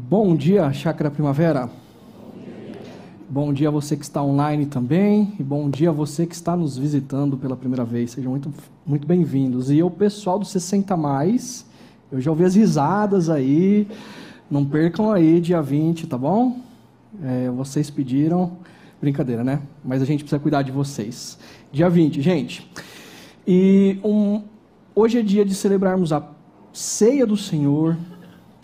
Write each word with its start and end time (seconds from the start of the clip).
Bom 0.00 0.36
dia, 0.36 0.72
Chácara 0.72 1.10
Primavera. 1.10 1.68
Bom 3.28 3.52
dia 3.52 3.66
a 3.66 3.70
você 3.70 3.96
que 3.96 4.04
está 4.04 4.22
online 4.22 4.64
também 4.64 5.34
e 5.40 5.42
bom 5.42 5.68
dia 5.68 5.90
a 5.90 5.92
você 5.92 6.24
que 6.24 6.36
está 6.36 6.56
nos 6.56 6.78
visitando 6.78 7.36
pela 7.36 7.56
primeira 7.56 7.84
vez. 7.84 8.12
Sejam 8.12 8.30
muito, 8.30 8.54
muito 8.86 9.08
bem-vindos. 9.08 9.72
E 9.72 9.82
o 9.82 9.90
pessoal 9.90 10.38
do 10.38 10.44
60 10.44 10.96
mais, 10.96 11.66
eu 12.12 12.20
já 12.20 12.30
ouvi 12.30 12.44
as 12.44 12.54
risadas 12.54 13.28
aí. 13.28 13.88
Não 14.48 14.64
percam 14.64 15.10
aí 15.10 15.40
dia 15.40 15.60
20, 15.60 16.06
tá 16.06 16.16
bom? 16.16 16.60
É, 17.20 17.50
vocês 17.50 17.90
pediram. 17.90 18.52
Brincadeira, 19.02 19.42
né? 19.42 19.60
Mas 19.84 20.00
a 20.00 20.04
gente 20.04 20.22
precisa 20.22 20.40
cuidar 20.40 20.62
de 20.62 20.70
vocês. 20.70 21.38
Dia 21.72 21.90
20, 21.90 22.22
gente. 22.22 22.70
E 23.44 23.98
um, 24.04 24.42
hoje 24.94 25.18
é 25.18 25.22
dia 25.22 25.44
de 25.44 25.56
celebrarmos 25.56 26.12
a 26.12 26.24
ceia 26.72 27.26
do 27.26 27.36
Senhor 27.36 27.96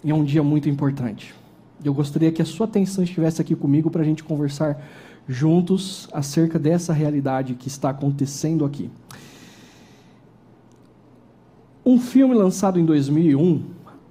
e 0.05 0.11
é 0.11 0.15
um 0.15 0.23
dia 0.23 0.43
muito 0.43 0.69
importante. 0.69 1.35
Eu 1.83 1.95
gostaria 1.95 2.31
que 2.31 2.43
a 2.43 2.45
sua 2.45 2.67
atenção 2.67 3.03
estivesse 3.03 3.41
aqui 3.41 3.57
comigo 3.57 3.91
para 3.91 4.03
a 4.03 4.05
gente 4.05 4.23
conversar 4.23 4.81
juntos 5.27 6.07
acerca 6.13 6.59
dessa 6.59 6.93
realidade 6.93 7.55
que 7.55 7.69
está 7.69 7.89
acontecendo 7.89 8.65
aqui. 8.65 8.91
Um 11.85 11.99
filme 11.99 12.35
lançado 12.35 12.79
em 12.79 12.85
2001, 12.85 13.63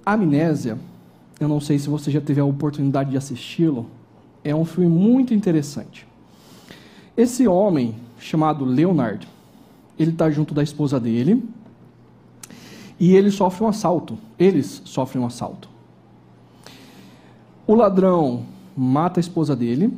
Amnésia, 0.04 0.78
eu 1.40 1.48
não 1.48 1.60
sei 1.60 1.78
se 1.78 1.88
você 1.88 2.10
já 2.10 2.20
teve 2.20 2.40
a 2.40 2.44
oportunidade 2.44 3.10
de 3.10 3.16
assisti-lo, 3.16 3.86
é 4.42 4.54
um 4.54 4.64
filme 4.64 4.88
muito 4.88 5.32
interessante. 5.32 6.06
Esse 7.16 7.46
homem, 7.46 7.94
chamado 8.18 8.64
Leonard, 8.64 9.26
ele 9.98 10.10
está 10.10 10.30
junto 10.30 10.52
da 10.52 10.62
esposa 10.62 10.98
dele 10.98 11.42
e 12.98 13.14
ele 13.14 13.30
sofre 13.30 13.64
um 13.64 13.68
assalto. 13.68 14.18
Eles 14.38 14.82
sofrem 14.84 15.22
um 15.22 15.26
assalto. 15.26 15.73
O 17.66 17.74
ladrão 17.74 18.44
mata 18.76 19.18
a 19.18 19.22
esposa 19.22 19.56
dele 19.56 19.92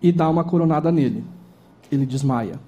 e 0.00 0.10
dá 0.10 0.28
uma 0.28 0.42
coronada 0.42 0.90
nele. 0.90 1.22
Ele 1.92 2.06
desmaia. 2.06 2.58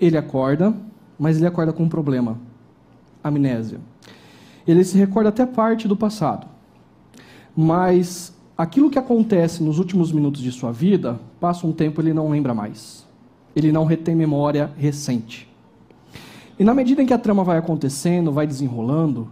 Ele 0.00 0.16
acorda, 0.18 0.74
mas 1.18 1.36
ele 1.36 1.46
acorda 1.46 1.72
com 1.72 1.84
um 1.84 1.88
problema: 1.88 2.38
amnésia. 3.22 3.78
Ele 4.66 4.82
se 4.82 4.98
recorda 4.98 5.28
até 5.28 5.46
parte 5.46 5.86
do 5.86 5.96
passado, 5.96 6.46
mas 7.54 8.34
aquilo 8.56 8.90
que 8.90 8.98
acontece 8.98 9.62
nos 9.62 9.78
últimos 9.78 10.10
minutos 10.10 10.40
de 10.40 10.50
sua 10.50 10.72
vida, 10.72 11.20
passa 11.38 11.66
um 11.66 11.72
tempo 11.72 12.00
ele 12.00 12.14
não 12.14 12.30
lembra 12.30 12.54
mais. 12.54 13.06
Ele 13.54 13.70
não 13.70 13.84
retém 13.84 14.16
memória 14.16 14.72
recente. 14.76 15.48
E 16.58 16.64
na 16.64 16.74
medida 16.74 17.02
em 17.02 17.06
que 17.06 17.12
a 17.12 17.18
trama 17.18 17.44
vai 17.44 17.58
acontecendo, 17.58 18.32
vai 18.32 18.46
desenrolando, 18.46 19.28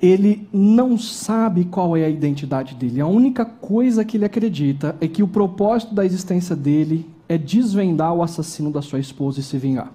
ele 0.00 0.46
não 0.52 0.98
sabe 0.98 1.64
qual 1.64 1.96
é 1.96 2.04
a 2.04 2.08
identidade 2.08 2.74
dele. 2.74 3.00
A 3.00 3.06
única 3.06 3.44
coisa 3.44 4.04
que 4.04 4.16
ele 4.16 4.24
acredita 4.24 4.96
é 5.00 5.08
que 5.08 5.22
o 5.22 5.28
propósito 5.28 5.94
da 5.94 6.04
existência 6.04 6.54
dele 6.54 7.10
é 7.28 7.38
desvendar 7.38 8.12
o 8.14 8.22
assassino 8.22 8.70
da 8.70 8.82
sua 8.82 8.98
esposa 8.98 9.40
e 9.40 9.42
se 9.42 9.56
vingar. 9.58 9.90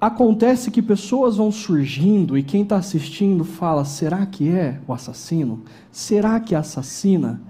Acontece 0.00 0.70
que 0.70 0.82
pessoas 0.82 1.38
vão 1.38 1.50
surgindo 1.50 2.36
e 2.36 2.42
quem 2.42 2.62
está 2.62 2.76
assistindo 2.76 3.42
fala: 3.42 3.86
será 3.86 4.26
que 4.26 4.50
é 4.50 4.78
o 4.86 4.92
assassino? 4.92 5.62
Será 5.90 6.38
que 6.38 6.54
é 6.54 6.58
assassina? 6.58 7.40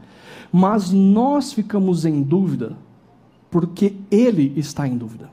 Mas 0.52 0.92
nós 0.92 1.52
ficamos 1.52 2.04
em 2.04 2.22
dúvida 2.22 2.76
porque 3.50 3.96
ele 4.08 4.52
está 4.56 4.86
em 4.86 4.96
dúvida. 4.96 5.28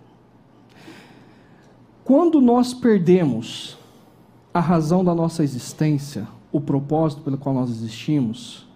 Quando 2.03 2.41
nós 2.41 2.73
perdemos 2.73 3.77
a 4.53 4.59
razão 4.59 5.03
da 5.03 5.15
nossa 5.15 5.43
existência, 5.43 6.27
o 6.51 6.59
propósito 6.59 7.21
pelo 7.21 7.37
qual 7.37 7.55
nós 7.55 7.69
existimos, 7.69 8.67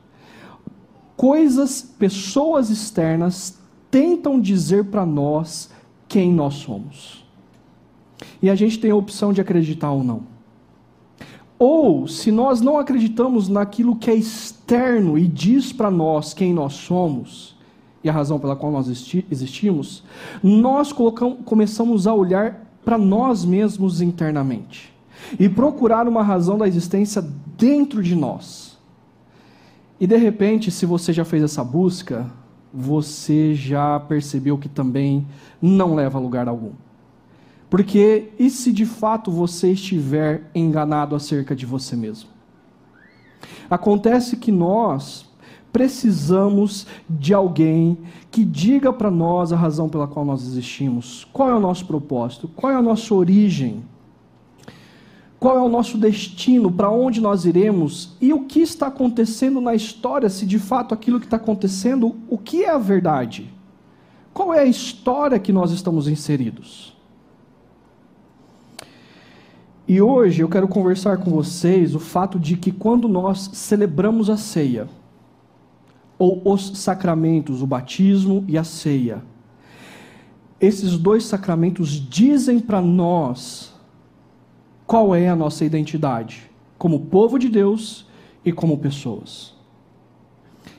coisas, 1.17 1.81
pessoas 1.81 2.69
externas 2.69 3.57
tentam 3.91 4.39
dizer 4.39 4.85
para 4.85 5.05
nós 5.05 5.69
quem 6.07 6.33
nós 6.33 6.55
somos. 6.55 7.25
E 8.41 8.49
a 8.49 8.55
gente 8.55 8.79
tem 8.79 8.91
a 8.91 8.95
opção 8.95 9.33
de 9.33 9.41
acreditar 9.41 9.91
ou 9.91 10.03
não. 10.03 10.23
Ou, 11.57 12.07
se 12.07 12.31
nós 12.31 12.61
não 12.61 12.77
acreditamos 12.77 13.47
naquilo 13.47 13.95
que 13.95 14.09
é 14.09 14.15
externo 14.15 15.17
e 15.17 15.27
diz 15.27 15.71
para 15.71 15.89
nós 15.89 16.33
quem 16.33 16.53
nós 16.53 16.73
somos, 16.73 17.55
e 18.03 18.09
a 18.09 18.13
razão 18.13 18.39
pela 18.39 18.55
qual 18.55 18.71
nós 18.71 18.87
existimos, 19.31 20.03
nós 20.43 20.93
colocamos, 20.93 21.39
começamos 21.43 22.07
a 22.07 22.13
olhar 22.13 22.69
para 22.83 22.97
nós 22.97 23.43
mesmos 23.43 23.99
internamente 23.99 24.94
e 25.39 25.47
procurar 25.49 26.07
uma 26.07 26.23
razão 26.23 26.57
da 26.57 26.67
existência 26.67 27.21
dentro 27.57 28.01
de 28.03 28.15
nós. 28.15 28.77
E 29.99 30.05
de 30.05 30.17
repente, 30.17 30.71
se 30.71 30.85
você 30.85 31.13
já 31.13 31.23
fez 31.23 31.41
essa 31.43 31.63
busca, 31.63 32.29
você 32.73 33.53
já 33.53 33.99
percebeu 33.99 34.57
que 34.57 34.67
também 34.67 35.25
não 35.61 35.95
leva 35.95 36.17
a 36.17 36.21
lugar 36.21 36.47
algum. 36.47 36.71
Porque 37.69 38.29
e 38.37 38.49
se 38.49 38.71
de 38.71 38.85
fato 38.85 39.31
você 39.31 39.71
estiver 39.71 40.49
enganado 40.53 41.15
acerca 41.15 41.55
de 41.55 41.65
você 41.65 41.95
mesmo? 41.95 42.29
Acontece 43.69 44.37
que 44.37 44.51
nós 44.51 45.25
precisamos 45.71 46.87
de 47.09 47.33
alguém 47.33 47.97
que 48.31 48.45
diga 48.45 48.93
para 48.93 49.11
nós 49.11 49.51
a 49.51 49.57
razão 49.57 49.89
pela 49.89 50.07
qual 50.07 50.23
nós 50.23 50.43
existimos, 50.43 51.27
qual 51.33 51.49
é 51.49 51.55
o 51.55 51.59
nosso 51.59 51.85
propósito, 51.85 52.47
qual 52.47 52.71
é 52.71 52.75
a 52.75 52.81
nossa 52.81 53.13
origem 53.13 53.83
qual 55.45 55.59
é 55.59 55.61
o 55.61 55.69
nosso 55.69 55.95
destino, 55.95 56.71
para 56.71 56.89
onde 56.89 57.21
nós 57.21 57.45
iremos 57.45 58.17
e 58.19 58.33
o 58.33 58.45
que 58.45 58.61
está 58.61 58.87
acontecendo 58.87 59.61
na 59.61 59.75
história, 59.75 60.27
se 60.27 60.43
de 60.43 60.57
fato 60.57 60.91
aquilo 60.91 61.19
que 61.19 61.27
está 61.27 61.37
acontecendo, 61.37 62.15
o 62.27 62.35
que 62.35 62.63
é 62.63 62.71
a 62.71 62.79
verdade? 62.79 63.53
Qual 64.33 64.51
é 64.51 64.61
a 64.61 64.65
história 64.65 65.37
que 65.37 65.53
nós 65.53 65.69
estamos 65.69 66.07
inseridos? 66.07 66.97
E 69.87 70.01
hoje 70.01 70.41
eu 70.41 70.49
quero 70.49 70.67
conversar 70.67 71.19
com 71.19 71.29
vocês 71.29 71.93
o 71.93 71.99
fato 71.99 72.39
de 72.39 72.57
que 72.57 72.71
quando 72.71 73.07
nós 73.07 73.51
celebramos 73.53 74.31
a 74.31 74.37
ceia, 74.37 74.89
ou 76.17 76.41
os 76.43 76.75
sacramentos, 76.75 77.61
o 77.61 77.67
batismo 77.67 78.43
e 78.47 78.57
a 78.57 78.63
ceia, 78.63 79.21
esses 80.59 80.97
dois 80.97 81.23
sacramentos 81.23 81.91
dizem 81.91 82.59
para 82.59 82.81
nós 82.81 83.74
qual 84.85 85.15
é 85.15 85.27
a 85.27 85.35
nossa 85.35 85.65
identidade 85.65 86.49
como 86.77 86.99
povo 86.99 87.39
de 87.39 87.49
Deus 87.49 88.05
e 88.43 88.51
como 88.51 88.77
pessoas. 88.77 89.53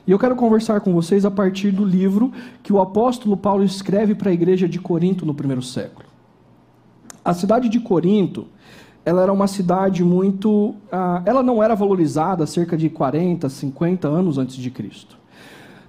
E 0.05 0.11
eu 0.11 0.19
quero 0.19 0.35
conversar 0.35 0.79
com 0.81 0.93
vocês 0.93 1.25
a 1.25 1.31
partir 1.31 1.71
do 1.71 1.83
livro 1.83 2.31
que 2.63 2.71
o 2.71 2.79
apóstolo 2.79 3.35
Paulo 3.35 3.63
escreve 3.63 4.15
para 4.15 4.29
a 4.29 4.33
igreja 4.33 4.67
de 4.67 4.79
Corinto 4.79 5.25
no 5.25 5.33
primeiro 5.33 5.61
século. 5.61 6.07
A 7.23 7.33
cidade 7.33 7.67
de 7.67 7.79
Corinto, 7.79 8.47
ela 9.03 9.21
era 9.21 9.33
uma 9.33 9.47
cidade 9.47 10.03
muito. 10.03 10.49
Uh, 10.49 11.21
ela 11.25 11.43
não 11.43 11.61
era 11.61 11.75
valorizada 11.75 12.45
cerca 12.45 12.77
de 12.77 12.89
40, 12.89 13.49
50 13.49 14.07
anos 14.07 14.37
antes 14.37 14.55
de 14.55 14.71
Cristo. 14.71 15.17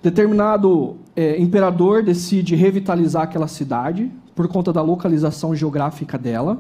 Determinado 0.02 0.96
é, 1.14 1.40
imperador 1.40 2.02
decide 2.02 2.54
revitalizar 2.54 3.22
aquela 3.22 3.48
cidade 3.48 4.10
por 4.34 4.46
conta 4.48 4.72
da 4.72 4.80
localização 4.80 5.54
geográfica 5.54 6.16
dela. 6.16 6.58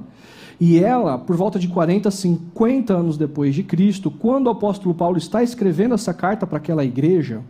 E 0.60 0.78
ela, 0.78 1.16
por 1.16 1.36
volta 1.36 1.58
de 1.58 1.68
40, 1.68 2.10
50 2.10 2.92
anos 2.92 3.16
depois 3.16 3.54
de 3.54 3.62
Cristo, 3.62 4.10
quando 4.10 4.48
o 4.48 4.50
apóstolo 4.50 4.94
Paulo 4.94 5.16
está 5.16 5.42
escrevendo 5.42 5.94
essa 5.94 6.12
carta 6.12 6.46
para 6.46 6.58
aquela 6.58 6.84
igreja, 6.84 7.42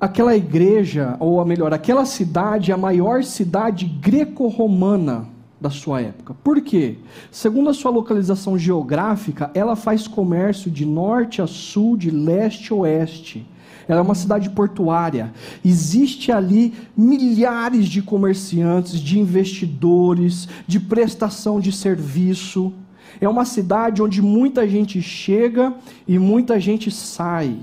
aquela 0.00 0.36
igreja, 0.36 1.16
ou 1.20 1.44
melhor, 1.44 1.72
aquela 1.72 2.04
cidade 2.04 2.72
a 2.72 2.76
maior 2.76 3.22
cidade 3.22 3.84
greco-romana 3.84 5.28
da 5.60 5.70
sua 5.70 6.00
época. 6.00 6.34
Por 6.42 6.60
quê? 6.60 6.96
Segundo 7.30 7.70
a 7.70 7.74
sua 7.74 7.92
localização 7.92 8.58
geográfica, 8.58 9.48
ela 9.54 9.76
faz 9.76 10.08
comércio 10.08 10.68
de 10.68 10.84
norte 10.84 11.40
a 11.40 11.46
sul, 11.46 11.96
de 11.96 12.10
leste 12.10 12.72
a 12.72 12.76
oeste. 12.76 13.46
Ela 13.88 14.00
é 14.00 14.02
uma 14.02 14.14
cidade 14.14 14.50
portuária. 14.50 15.32
Existe 15.64 16.30
ali 16.30 16.74
milhares 16.96 17.86
de 17.86 18.02
comerciantes, 18.02 19.00
de 19.00 19.18
investidores, 19.18 20.48
de 20.66 20.78
prestação 20.78 21.60
de 21.60 21.72
serviço. 21.72 22.72
É 23.20 23.28
uma 23.28 23.44
cidade 23.44 24.02
onde 24.02 24.22
muita 24.22 24.68
gente 24.68 25.00
chega 25.02 25.74
e 26.06 26.18
muita 26.18 26.58
gente 26.58 26.90
sai. 26.90 27.58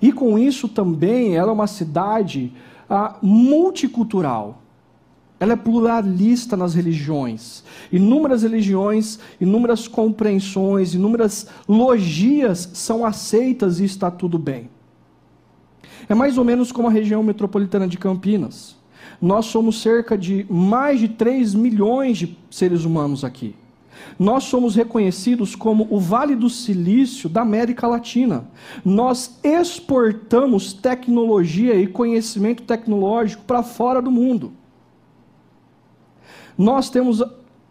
E 0.00 0.12
com 0.12 0.38
isso 0.38 0.68
também 0.68 1.36
ela 1.36 1.50
é 1.50 1.54
uma 1.54 1.66
cidade 1.66 2.52
ah, 2.88 3.16
multicultural. 3.22 4.62
Ela 5.40 5.54
é 5.54 5.56
pluralista 5.56 6.54
nas 6.54 6.74
religiões. 6.74 7.64
Inúmeras 7.90 8.42
religiões, 8.42 9.18
inúmeras 9.40 9.88
compreensões, 9.88 10.94
inúmeras 10.94 11.46
logias 11.66 12.68
são 12.74 13.06
aceitas 13.06 13.80
e 13.80 13.86
está 13.86 14.10
tudo 14.10 14.38
bem. 14.38 14.68
É 16.06 16.14
mais 16.14 16.36
ou 16.36 16.44
menos 16.44 16.70
como 16.70 16.88
a 16.88 16.90
região 16.90 17.22
metropolitana 17.22 17.88
de 17.88 17.96
Campinas. 17.96 18.76
Nós 19.20 19.46
somos 19.46 19.80
cerca 19.80 20.16
de 20.16 20.44
mais 20.50 21.00
de 21.00 21.08
3 21.08 21.54
milhões 21.54 22.18
de 22.18 22.38
seres 22.50 22.84
humanos 22.84 23.24
aqui. 23.24 23.54
Nós 24.18 24.44
somos 24.44 24.74
reconhecidos 24.74 25.54
como 25.54 25.86
o 25.90 25.98
Vale 25.98 26.34
do 26.34 26.50
Silício 26.50 27.28
da 27.30 27.40
América 27.40 27.86
Latina. 27.86 28.44
Nós 28.84 29.38
exportamos 29.42 30.72
tecnologia 30.74 31.74
e 31.74 31.86
conhecimento 31.86 32.62
tecnológico 32.62 33.44
para 33.44 33.62
fora 33.62 34.02
do 34.02 34.10
mundo. 34.10 34.52
Nós 36.56 36.90
temos 36.90 37.22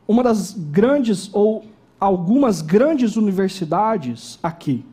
uma 0.08 0.24
das 0.24 0.54
grandes 0.54 1.30
ou 1.34 1.66
algumas 2.00 2.62
grandes 2.62 3.16
universidades 3.16 4.40
aqui. 4.42 4.86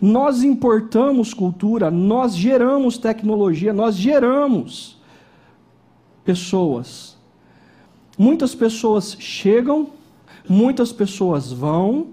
Nós 0.00 0.42
importamos 0.42 1.32
cultura, 1.32 1.90
nós 1.90 2.36
geramos 2.36 2.98
tecnologia, 2.98 3.72
nós 3.72 3.96
geramos 3.96 5.00
pessoas. 6.24 7.16
Muitas 8.18 8.54
pessoas 8.54 9.16
chegam, 9.18 9.88
muitas 10.48 10.92
pessoas 10.92 11.52
vão. 11.52 12.08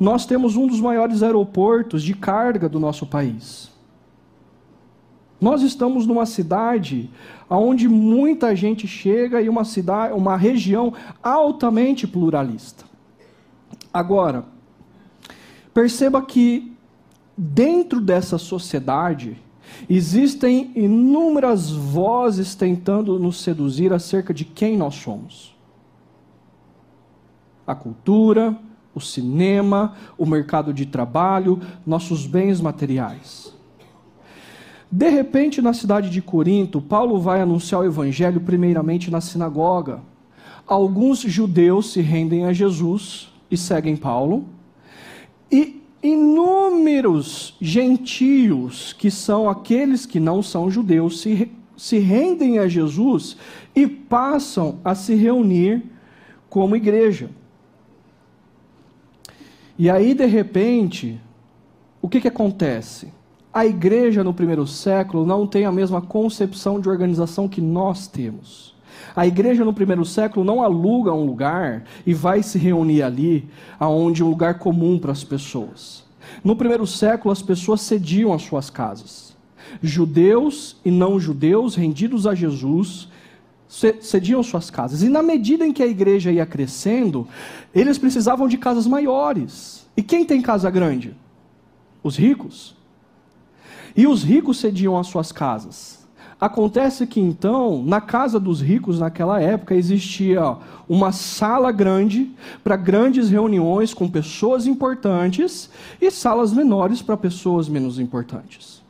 Nós 0.00 0.26
temos 0.26 0.56
um 0.56 0.66
dos 0.66 0.80
maiores 0.80 1.22
aeroportos 1.22 2.02
de 2.02 2.14
carga 2.14 2.68
do 2.68 2.80
nosso 2.80 3.06
país. 3.06 3.70
Nós 5.40 5.62
estamos 5.62 6.06
numa 6.06 6.24
cidade 6.24 7.10
onde 7.56 7.88
muita 7.88 8.54
gente 8.54 8.86
chega 8.86 9.40
e 9.40 9.48
uma 9.48 9.64
cidade, 9.64 10.14
uma 10.14 10.36
região 10.36 10.92
altamente 11.22 12.06
pluralista. 12.06 12.84
Agora, 13.92 14.44
perceba 15.72 16.22
que 16.22 16.72
dentro 17.36 18.00
dessa 18.00 18.38
sociedade 18.38 19.36
existem 19.88 20.72
inúmeras 20.74 21.70
vozes 21.70 22.54
tentando 22.54 23.18
nos 23.18 23.40
seduzir 23.40 23.92
acerca 23.92 24.32
de 24.32 24.44
quem 24.44 24.76
nós 24.76 24.94
somos. 24.94 25.54
A 27.66 27.74
cultura, 27.74 28.56
o 28.94 29.00
cinema, 29.00 29.94
o 30.16 30.24
mercado 30.24 30.72
de 30.72 30.86
trabalho, 30.86 31.60
nossos 31.84 32.26
bens 32.26 32.60
materiais. 32.60 33.43
De 34.96 35.08
repente, 35.08 35.60
na 35.60 35.72
cidade 35.72 36.08
de 36.08 36.22
Corinto, 36.22 36.80
Paulo 36.80 37.18
vai 37.18 37.40
anunciar 37.40 37.80
o 37.80 37.84
evangelho 37.84 38.40
primeiramente 38.40 39.10
na 39.10 39.20
sinagoga. 39.20 40.00
Alguns 40.64 41.18
judeus 41.18 41.92
se 41.92 42.00
rendem 42.00 42.44
a 42.44 42.52
Jesus 42.52 43.28
e 43.50 43.56
seguem 43.56 43.96
Paulo. 43.96 44.44
E 45.50 45.82
inúmeros 46.00 47.56
gentios, 47.60 48.92
que 48.92 49.10
são 49.10 49.50
aqueles 49.50 50.06
que 50.06 50.20
não 50.20 50.44
são 50.44 50.70
judeus, 50.70 51.20
se, 51.20 51.50
se 51.76 51.98
rendem 51.98 52.60
a 52.60 52.68
Jesus 52.68 53.36
e 53.74 53.88
passam 53.88 54.78
a 54.84 54.94
se 54.94 55.16
reunir 55.16 55.82
como 56.48 56.76
igreja. 56.76 57.30
E 59.76 59.90
aí, 59.90 60.14
de 60.14 60.26
repente, 60.26 61.20
o 62.00 62.08
que, 62.08 62.20
que 62.20 62.28
acontece? 62.28 63.08
A 63.54 63.64
igreja 63.64 64.24
no 64.24 64.34
primeiro 64.34 64.66
século 64.66 65.24
não 65.24 65.46
tem 65.46 65.64
a 65.64 65.70
mesma 65.70 66.02
concepção 66.02 66.80
de 66.80 66.88
organização 66.88 67.48
que 67.48 67.60
nós 67.60 68.08
temos. 68.08 68.74
A 69.14 69.28
igreja 69.28 69.64
no 69.64 69.72
primeiro 69.72 70.04
século 70.04 70.44
não 70.44 70.60
aluga 70.60 71.12
um 71.12 71.24
lugar 71.24 71.84
e 72.04 72.12
vai 72.12 72.42
se 72.42 72.58
reunir 72.58 73.02
ali, 73.02 73.48
aonde 73.78 74.24
um 74.24 74.28
lugar 74.28 74.58
comum 74.58 74.98
para 74.98 75.12
as 75.12 75.22
pessoas. 75.22 76.02
No 76.42 76.56
primeiro 76.56 76.84
século, 76.84 77.30
as 77.30 77.42
pessoas 77.42 77.80
cediam 77.82 78.32
as 78.32 78.42
suas 78.42 78.70
casas. 78.70 79.36
Judeus 79.80 80.76
e 80.84 80.90
não 80.90 81.20
judeus, 81.20 81.76
rendidos 81.76 82.26
a 82.26 82.34
Jesus, 82.34 83.08
cediam 84.00 84.42
suas 84.42 84.68
casas. 84.68 85.04
E 85.04 85.08
na 85.08 85.22
medida 85.22 85.64
em 85.64 85.72
que 85.72 85.82
a 85.82 85.86
igreja 85.86 86.32
ia 86.32 86.44
crescendo, 86.44 87.28
eles 87.72 87.98
precisavam 87.98 88.48
de 88.48 88.58
casas 88.58 88.84
maiores. 88.84 89.86
E 89.96 90.02
quem 90.02 90.24
tem 90.24 90.42
casa 90.42 90.68
grande? 90.70 91.14
Os 92.02 92.16
ricos. 92.16 92.74
E 93.96 94.06
os 94.06 94.22
ricos 94.22 94.58
cediam 94.58 94.98
as 94.98 95.06
suas 95.06 95.30
casas. 95.30 96.04
Acontece 96.40 97.06
que 97.06 97.20
então, 97.20 97.82
na 97.84 98.00
casa 98.00 98.40
dos 98.40 98.60
ricos 98.60 98.98
naquela 98.98 99.40
época, 99.40 99.74
existia 99.74 100.56
uma 100.88 101.12
sala 101.12 101.70
grande 101.70 102.30
para 102.62 102.76
grandes 102.76 103.30
reuniões 103.30 103.94
com 103.94 104.08
pessoas 104.10 104.66
importantes 104.66 105.70
e 106.00 106.10
salas 106.10 106.52
menores 106.52 107.00
para 107.00 107.16
pessoas 107.16 107.68
menos 107.68 107.98
importantes. 107.98 108.82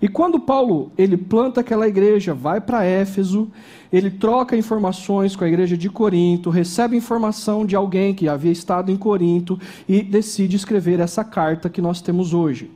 E 0.00 0.08
quando 0.08 0.38
Paulo 0.38 0.92
ele 0.98 1.16
planta 1.16 1.62
aquela 1.62 1.88
igreja, 1.88 2.34
vai 2.34 2.60
para 2.60 2.84
Éfeso, 2.84 3.50
ele 3.94 4.10
troca 4.10 4.56
informações 4.56 5.36
com 5.36 5.44
a 5.44 5.46
igreja 5.46 5.76
de 5.76 5.88
Corinto, 5.88 6.50
recebe 6.50 6.96
informação 6.96 7.64
de 7.64 7.76
alguém 7.76 8.12
que 8.12 8.28
havia 8.28 8.50
estado 8.50 8.90
em 8.90 8.96
Corinto 8.96 9.56
e 9.88 10.02
decide 10.02 10.56
escrever 10.56 10.98
essa 10.98 11.22
carta 11.22 11.70
que 11.70 11.80
nós 11.80 12.00
temos 12.00 12.34
hoje. 12.34 12.72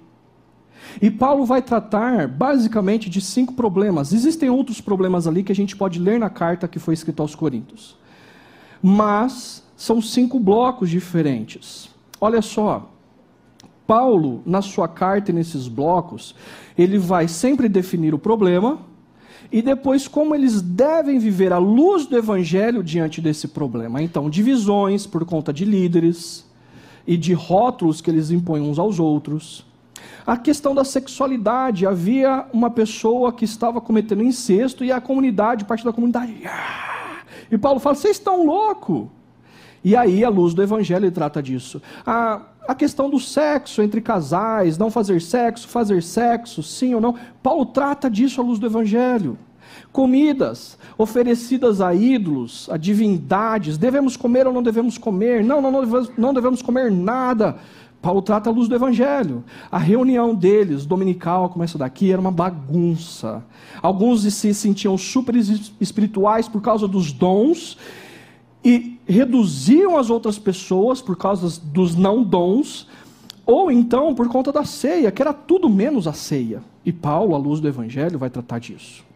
E 1.03 1.11
Paulo 1.11 1.45
vai 1.45 1.61
tratar 1.61 2.29
basicamente 2.29 3.11
de 3.11 3.21
cinco 3.21 3.53
problemas. 3.55 4.13
Existem 4.13 4.49
outros 4.49 4.81
problemas 4.81 5.27
ali 5.27 5.43
que 5.43 5.51
a 5.51 5.57
gente 5.57 5.77
pode 5.77 5.99
ler 5.99 6.21
na 6.21 6.31
carta 6.31 6.69
que 6.69 6.79
foi 6.79 6.95
escrita 6.95 7.21
aos 7.21 7.35
Coríntios. 7.35 7.97
Mas 8.81 9.65
são 9.77 10.01
cinco 10.01 10.39
blocos 10.39 10.89
diferentes. 10.89 11.91
Olha 12.21 12.41
só. 12.41 12.93
Paulo, 13.89 14.41
na 14.47 14.63
sua 14.63 14.87
carta 14.87 15.33
e 15.33 15.35
nesses 15.35 15.67
blocos, 15.67 16.33
ele 16.77 16.97
vai 16.97 17.27
sempre 17.27 17.69
definir 17.69 18.15
o 18.15 18.19
problema 18.21 18.87
e 19.51 19.63
depois 19.63 20.07
como 20.07 20.35
eles 20.35 20.61
devem 20.61 21.19
viver 21.19 21.53
a 21.53 21.59
luz 21.59 22.07
do 22.07 22.17
evangelho 22.17 22.83
diante 22.83 23.21
desse 23.21 23.49
problema. 23.49 24.03
Então, 24.03 24.29
divisões 24.29 25.07
por 25.07 25.25
conta 25.25 25.53
de 25.53 25.65
líderes 25.65 26.45
e 27.07 27.17
de 27.17 27.33
rótulos 27.33 28.01
que 28.01 28.11
eles 28.11 28.31
impõem 28.31 28.63
uns 28.63 28.79
aos 28.79 29.01
outros 29.01 29.67
a 30.27 30.37
questão 30.37 30.75
da 30.75 30.85
sexualidade. 30.85 31.87
Havia 31.87 32.47
uma 32.53 32.69
pessoa 32.69 33.33
que 33.33 33.47
estava 33.47 33.81
cometendo 33.81 34.23
incesto 34.23 34.85
e 34.85 34.93
a 34.93 35.01
comunidade, 35.01 35.65
parte 35.65 35.83
da 35.83 35.93
comunidade. 35.93 36.35
Ah! 36.45 37.23
E 37.51 37.57
Paulo 37.57 37.81
fala: 37.81 37.95
vocês 37.95 38.19
estão 38.19 38.45
loucos. 38.45 39.07
E 39.85 39.95
aí, 39.97 40.25
a 40.25 40.29
luz 40.29 40.55
do 40.55 40.63
evangelho 40.63 41.11
trata 41.11 41.43
disso. 41.43 41.81
A, 42.05 42.43
a 42.67 42.75
questão 42.75 43.09
do 43.09 43.19
sexo 43.19 43.81
entre 43.83 44.01
casais, 44.01 44.77
não 44.77 44.91
fazer 44.91 45.21
sexo, 45.23 45.69
fazer 45.69 46.03
sexo, 46.03 46.63
sim 46.63 46.95
ou 46.95 47.01
não. 47.01 47.15
Paulo 47.43 47.67
trata 47.67 48.11
disso 48.11 48.41
à 48.41 48.45
luz 48.45 48.59
do 48.59 48.67
evangelho. 48.67 49.39
Comidas 49.93 50.77
oferecidas 50.97 51.81
a 51.81 51.95
ídolos, 51.95 52.69
a 52.71 52.77
divindades, 52.77 53.79
devemos 53.79 54.17
comer 54.17 54.47
ou 54.47 54.53
não 54.53 54.63
devemos 54.63 54.99
comer? 54.99 55.45
Não, 55.45 55.63
não, 55.63 55.71
não 55.71 55.81
devemos, 55.85 56.13
não 56.17 56.35
devemos 56.35 56.63
comer 56.63 56.91
nada. 56.91 57.57
Paulo 58.01 58.23
trata 58.23 58.49
a 58.49 58.53
luz 58.53 58.69
do 58.69 58.75
evangelho. 58.75 59.43
A 59.71 59.79
reunião 59.79 60.35
deles, 60.35 60.87
dominical, 60.87 61.49
como 61.49 61.65
essa 61.65 61.77
daqui, 61.77 62.13
era 62.13 62.21
uma 62.21 62.31
bagunça. 62.31 63.43
Alguns 63.83 64.23
se 64.33 64.55
sentiam 64.55 64.97
super 64.97 65.35
espirituais 65.81 66.49
por 66.49 66.61
causa 66.61 66.87
dos 66.87 67.13
dons 67.13 67.77
e 68.65 68.98
reduziam 69.09 69.97
as 69.97 70.11
outras 70.11 70.39
pessoas 70.39 71.01
por 71.01 71.17
causa 71.17 71.61
dos 71.65 71.97
não 71.97 72.23
dons, 72.23 72.87
ou 73.47 73.71
então 73.71 74.15
por 74.15 74.29
conta 74.29 74.53
da 74.53 74.65
ceia, 74.65 75.11
que 75.11 75.23
era 75.23 75.33
tudo 75.33 75.69
menos 75.69 76.07
a 76.07 76.13
ceia. 76.13 76.63
E 76.85 76.93
Paulo, 76.93 77.35
à 77.35 77.39
luz 77.39 77.61
do 77.61 77.69
evangelho, 77.69 78.19
vai 78.19 78.29
tratar 78.29 78.59
disso. 78.59 79.09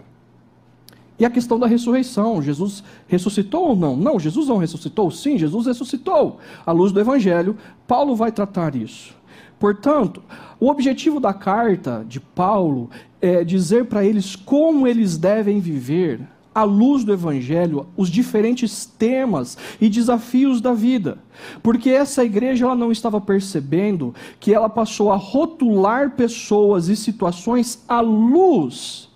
E 1.18 1.24
a 1.24 1.30
questão 1.30 1.58
da 1.58 1.66
ressurreição: 1.66 2.42
Jesus 2.42 2.82
ressuscitou 3.06 3.68
ou 3.68 3.76
não? 3.76 3.96
Não, 3.96 4.18
Jesus 4.18 4.48
não 4.48 4.56
ressuscitou. 4.56 5.10
Sim, 5.10 5.38
Jesus 5.38 5.66
ressuscitou. 5.66 6.38
À 6.66 6.72
luz 6.72 6.90
do 6.90 6.98
Evangelho, 6.98 7.56
Paulo 7.86 8.16
vai 8.16 8.32
tratar 8.32 8.74
isso. 8.74 9.14
Portanto, 9.56 10.20
o 10.58 10.68
objetivo 10.68 11.20
da 11.20 11.32
carta 11.32 12.04
de 12.08 12.18
Paulo 12.18 12.90
é 13.20 13.44
dizer 13.44 13.84
para 13.84 14.04
eles 14.04 14.34
como 14.34 14.84
eles 14.84 15.16
devem 15.16 15.60
viver, 15.60 16.20
à 16.54 16.62
luz 16.64 17.04
do 17.04 17.12
Evangelho, 17.12 17.86
os 17.96 18.08
diferentes 18.08 18.84
temas 18.84 19.56
e 19.80 19.88
desafios 19.88 20.60
da 20.60 20.72
vida. 20.72 21.18
Porque 21.62 21.90
essa 21.90 22.24
igreja 22.24 22.64
ela 22.64 22.74
não 22.74 22.92
estava 22.92 23.20
percebendo 23.20 24.14
que 24.38 24.52
ela 24.52 24.68
passou 24.68 25.10
a 25.10 25.16
rotular 25.16 26.10
pessoas 26.10 26.88
e 26.88 26.96
situações 26.96 27.82
à 27.88 28.00
luz 28.00 29.10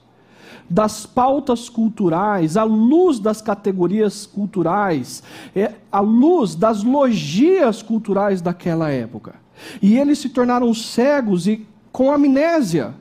das 0.69 1.07
pautas 1.07 1.69
culturais, 1.69 2.57
à 2.57 2.65
luz 2.65 3.19
das 3.21 3.41
categorias 3.41 4.27
culturais, 4.27 5.23
é, 5.55 5.73
à 5.91 6.01
luz 6.01 6.55
das 6.55 6.83
logias 6.83 7.83
culturais 7.83 8.41
daquela 8.41 8.91
época. 8.91 9.37
E 9.81 9.97
eles 9.97 10.19
se 10.19 10.29
tornaram 10.29 10.75
cegos 10.75 11.47
e 11.47 11.67
com 11.93 12.13
amnésia, 12.13 12.95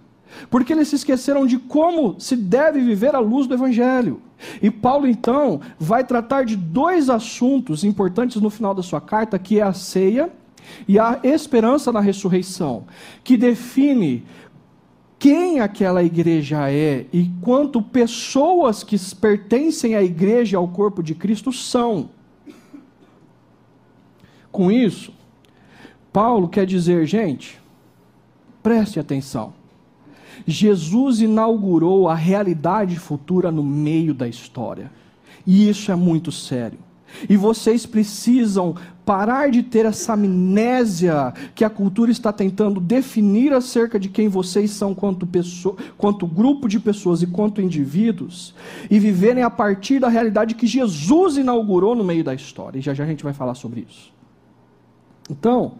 porque 0.49 0.73
eles 0.73 0.87
se 0.87 0.95
esqueceram 0.95 1.45
de 1.45 1.57
como 1.57 2.19
se 2.19 2.35
deve 2.35 2.79
viver 2.79 3.15
à 3.15 3.19
luz 3.19 3.47
do 3.47 3.53
Evangelho. 3.53 4.21
E 4.61 4.69
Paulo, 4.69 5.07
então, 5.07 5.61
vai 5.79 6.03
tratar 6.03 6.45
de 6.45 6.55
dois 6.55 7.09
assuntos 7.09 7.83
importantes 7.83 8.41
no 8.41 8.49
final 8.49 8.73
da 8.73 8.83
sua 8.83 9.01
carta, 9.01 9.39
que 9.39 9.59
é 9.59 9.63
a 9.63 9.73
ceia 9.73 10.29
e 10.87 10.99
a 10.99 11.19
esperança 11.23 11.91
na 11.91 11.99
ressurreição, 11.99 12.85
que 13.23 13.37
define 13.37 14.23
quem 15.17 15.59
aquela 15.59 16.03
igreja 16.03 16.69
é 16.69 17.05
e 17.11 17.31
quanto 17.41 17.81
pessoas 17.81 18.83
que 18.83 18.97
pertencem 19.15 19.95
à 19.95 20.03
igreja, 20.03 20.57
ao 20.57 20.67
corpo 20.67 21.01
de 21.01 21.15
Cristo, 21.15 21.51
são. 21.51 22.09
Com 24.51 24.71
isso, 24.71 25.13
Paulo 26.11 26.47
quer 26.47 26.65
dizer, 26.65 27.05
gente, 27.05 27.59
preste 28.61 28.99
atenção. 28.99 29.53
Jesus 30.45 31.21
inaugurou 31.21 32.07
a 32.07 32.15
realidade 32.15 32.97
futura 32.97 33.51
no 33.51 33.63
meio 33.63 34.13
da 34.13 34.27
história. 34.27 34.91
E 35.45 35.69
isso 35.69 35.91
é 35.91 35.95
muito 35.95 36.31
sério. 36.31 36.79
E 37.29 37.37
vocês 37.37 37.85
precisam 37.85 38.75
parar 39.05 39.51
de 39.51 39.61
ter 39.61 39.85
essa 39.85 40.13
amnésia 40.13 41.33
que 41.53 41.63
a 41.63 41.69
cultura 41.69 42.11
está 42.11 42.33
tentando 42.33 42.79
definir 42.79 43.53
acerca 43.53 43.99
de 43.99 44.09
quem 44.09 44.27
vocês 44.27 44.71
são 44.71 44.95
quanto, 44.95 45.27
pessoa, 45.27 45.75
quanto 45.97 46.25
grupo 46.25 46.67
de 46.67 46.79
pessoas 46.79 47.21
e 47.21 47.27
quanto 47.27 47.61
indivíduos, 47.61 48.55
e 48.89 48.99
viverem 48.99 49.43
a 49.43 49.49
partir 49.49 49.99
da 49.99 50.09
realidade 50.09 50.55
que 50.55 50.65
Jesus 50.65 51.37
inaugurou 51.37 51.95
no 51.95 52.03
meio 52.03 52.23
da 52.23 52.33
história. 52.33 52.79
E 52.79 52.81
já 52.81 52.93
já 52.93 53.03
a 53.03 53.07
gente 53.07 53.23
vai 53.23 53.33
falar 53.33 53.53
sobre 53.53 53.85
isso. 53.87 54.11
Então, 55.29 55.73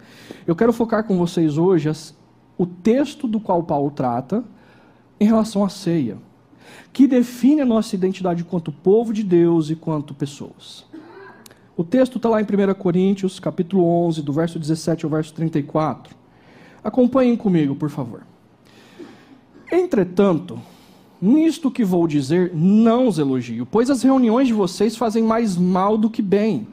eu 0.46 0.56
quero 0.56 0.72
focar 0.72 1.04
com 1.04 1.18
vocês 1.18 1.58
hoje 1.58 1.90
as, 1.90 2.16
o 2.58 2.66
texto 2.66 3.28
do 3.28 3.40
qual 3.40 3.64
Paulo 3.64 3.92
trata 3.92 4.44
em 5.20 5.26
relação 5.26 5.64
à 5.64 5.70
ceia, 5.70 6.18
que 6.92 7.08
define 7.08 7.62
a 7.62 7.66
nossa 7.66 7.96
identidade 7.96 8.44
quanto 8.44 8.72
povo 8.72 9.14
de 9.14 9.24
Deus 9.24 9.70
e 9.70 9.76
quanto 9.76 10.14
pessoas. 10.14 10.86
O 11.78 11.84
texto 11.84 12.18
está 12.18 12.30
lá 12.30 12.42
em 12.42 12.46
1 12.46 12.74
Coríntios, 12.76 13.40
capítulo 13.40 13.84
11, 13.86 14.22
do 14.22 14.32
verso 14.32 14.58
17 14.58 15.04
ao 15.04 15.12
verso 15.12 15.34
34. 15.34 16.16
Acompanhem 16.82 17.36
comigo, 17.36 17.76
por 17.76 17.90
favor. 17.90 18.22
Entretanto, 19.70 20.58
nisto 21.22 21.70
que 21.70 21.84
vou 21.84 22.08
dizer, 22.08 22.52
não 22.54 23.08
os 23.08 23.20
elogio, 23.20 23.66
pois 23.66 23.90
as 23.90 24.04
reuniões 24.04 24.48
de 24.48 24.54
vocês 24.54 24.96
fazem 24.96 25.24
mais 25.24 25.58
mal 25.58 25.98
do 25.98 26.10
que 26.10 26.22
bem. 26.22 26.68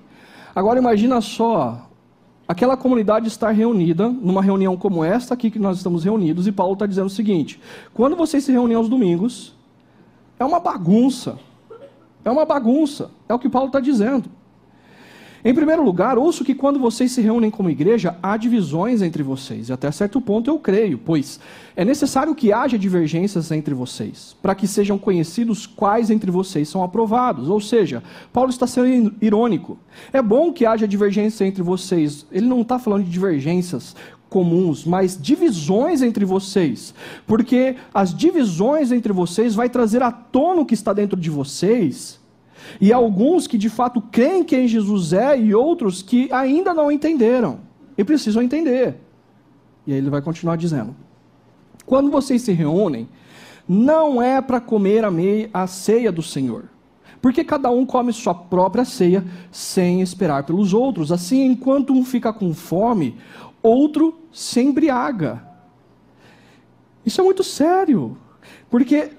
Agora 0.54 0.78
imagina 0.78 1.20
só, 1.20 1.90
aquela 2.46 2.76
comunidade 2.76 3.28
estar 3.28 3.50
reunida 3.50 4.08
numa 4.08 4.42
reunião 4.42 4.76
como 4.76 5.04
esta 5.04 5.34
aqui 5.34 5.50
que 5.50 5.58
nós 5.58 5.76
estamos 5.76 6.04
reunidos, 6.04 6.46
e 6.46 6.52
Paulo 6.52 6.74
está 6.74 6.86
dizendo 6.86 7.06
o 7.06 7.10
seguinte: 7.10 7.60
quando 7.94 8.16
vocês 8.16 8.44
se 8.44 8.52
reúnem 8.52 8.76
aos 8.76 8.88
domingos, 8.88 9.54
é 10.38 10.44
uma 10.44 10.60
bagunça. 10.60 11.38
É 12.24 12.30
uma 12.30 12.44
bagunça. 12.44 13.10
É 13.28 13.34
o 13.34 13.38
que 13.38 13.48
Paulo 13.48 13.68
está 13.68 13.80
dizendo. 13.80 14.28
Em 15.44 15.52
primeiro 15.52 15.82
lugar, 15.82 16.18
ouço 16.18 16.44
que 16.44 16.54
quando 16.54 16.78
vocês 16.78 17.10
se 17.10 17.20
reúnem 17.20 17.50
como 17.50 17.68
igreja, 17.68 18.16
há 18.22 18.36
divisões 18.36 19.02
entre 19.02 19.24
vocês. 19.24 19.68
E 19.68 19.72
até 19.72 19.90
certo 19.90 20.20
ponto 20.20 20.48
eu 20.48 20.56
creio, 20.56 20.98
pois 20.98 21.40
é 21.74 21.84
necessário 21.84 22.32
que 22.32 22.52
haja 22.52 22.78
divergências 22.78 23.50
entre 23.50 23.74
vocês, 23.74 24.36
para 24.40 24.54
que 24.54 24.68
sejam 24.68 24.96
conhecidos 24.96 25.66
quais 25.66 26.10
entre 26.10 26.30
vocês 26.30 26.68
são 26.68 26.84
aprovados. 26.84 27.48
Ou 27.48 27.60
seja, 27.60 28.04
Paulo 28.32 28.50
está 28.50 28.68
sendo 28.68 29.12
irônico. 29.20 29.76
É 30.12 30.22
bom 30.22 30.52
que 30.52 30.64
haja 30.64 30.86
divergência 30.86 31.44
entre 31.44 31.62
vocês. 31.62 32.24
Ele 32.30 32.46
não 32.46 32.60
está 32.60 32.78
falando 32.78 33.02
de 33.02 33.10
divergências 33.10 33.96
comuns, 34.28 34.84
mas 34.84 35.20
divisões 35.20 36.02
entre 36.02 36.24
vocês. 36.24 36.94
Porque 37.26 37.74
as 37.92 38.14
divisões 38.14 38.92
entre 38.92 39.12
vocês 39.12 39.56
vai 39.56 39.68
trazer 39.68 40.04
à 40.04 40.12
tona 40.12 40.60
o 40.60 40.66
que 40.66 40.74
está 40.74 40.92
dentro 40.92 41.18
de 41.18 41.30
vocês 41.30 42.21
e 42.80 42.92
alguns 42.92 43.46
que 43.46 43.58
de 43.58 43.68
fato 43.68 44.00
creem 44.00 44.44
quem 44.44 44.68
Jesus 44.68 45.12
é 45.12 45.38
e 45.38 45.54
outros 45.54 46.02
que 46.02 46.32
ainda 46.32 46.72
não 46.72 46.90
entenderam 46.90 47.60
e 47.96 48.04
precisam 48.04 48.42
entender. 48.42 48.96
E 49.86 49.92
aí 49.92 49.98
ele 49.98 50.10
vai 50.10 50.22
continuar 50.22 50.56
dizendo: 50.56 50.94
Quando 51.84 52.10
vocês 52.10 52.42
se 52.42 52.52
reúnem, 52.52 53.08
não 53.68 54.20
é 54.20 54.40
para 54.40 54.60
comer 54.60 55.04
a, 55.04 55.10
meia, 55.10 55.50
a 55.52 55.66
ceia 55.66 56.10
do 56.10 56.22
Senhor, 56.22 56.64
porque 57.20 57.44
cada 57.44 57.70
um 57.70 57.86
come 57.86 58.12
sua 58.12 58.34
própria 58.34 58.84
ceia 58.84 59.24
sem 59.50 60.00
esperar 60.00 60.44
pelos 60.44 60.74
outros. 60.74 61.12
Assim, 61.12 61.44
enquanto 61.44 61.92
um 61.92 62.04
fica 62.04 62.32
com 62.32 62.52
fome, 62.52 63.16
outro 63.62 64.20
se 64.32 64.60
embriaga. 64.60 65.42
Isso 67.04 67.20
é 67.20 67.24
muito 67.24 67.42
sério, 67.42 68.16
porque 68.70 69.10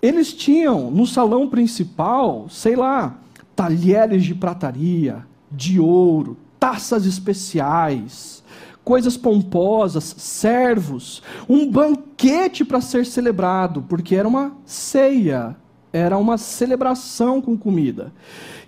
eles 0.00 0.32
tinham 0.32 0.90
no 0.90 1.06
salão 1.06 1.48
principal, 1.48 2.46
sei 2.48 2.76
lá, 2.76 3.18
talheres 3.54 4.24
de 4.24 4.34
prataria, 4.34 5.26
de 5.50 5.80
ouro, 5.80 6.36
taças 6.58 7.06
especiais, 7.06 8.42
coisas 8.84 9.16
pomposas, 9.16 10.14
servos, 10.16 11.22
um 11.48 11.70
banquete 11.70 12.64
para 12.64 12.80
ser 12.80 13.04
celebrado, 13.04 13.84
porque 13.88 14.14
era 14.14 14.26
uma 14.26 14.52
ceia, 14.64 15.56
era 15.92 16.16
uma 16.16 16.38
celebração 16.38 17.40
com 17.40 17.56
comida. 17.56 18.12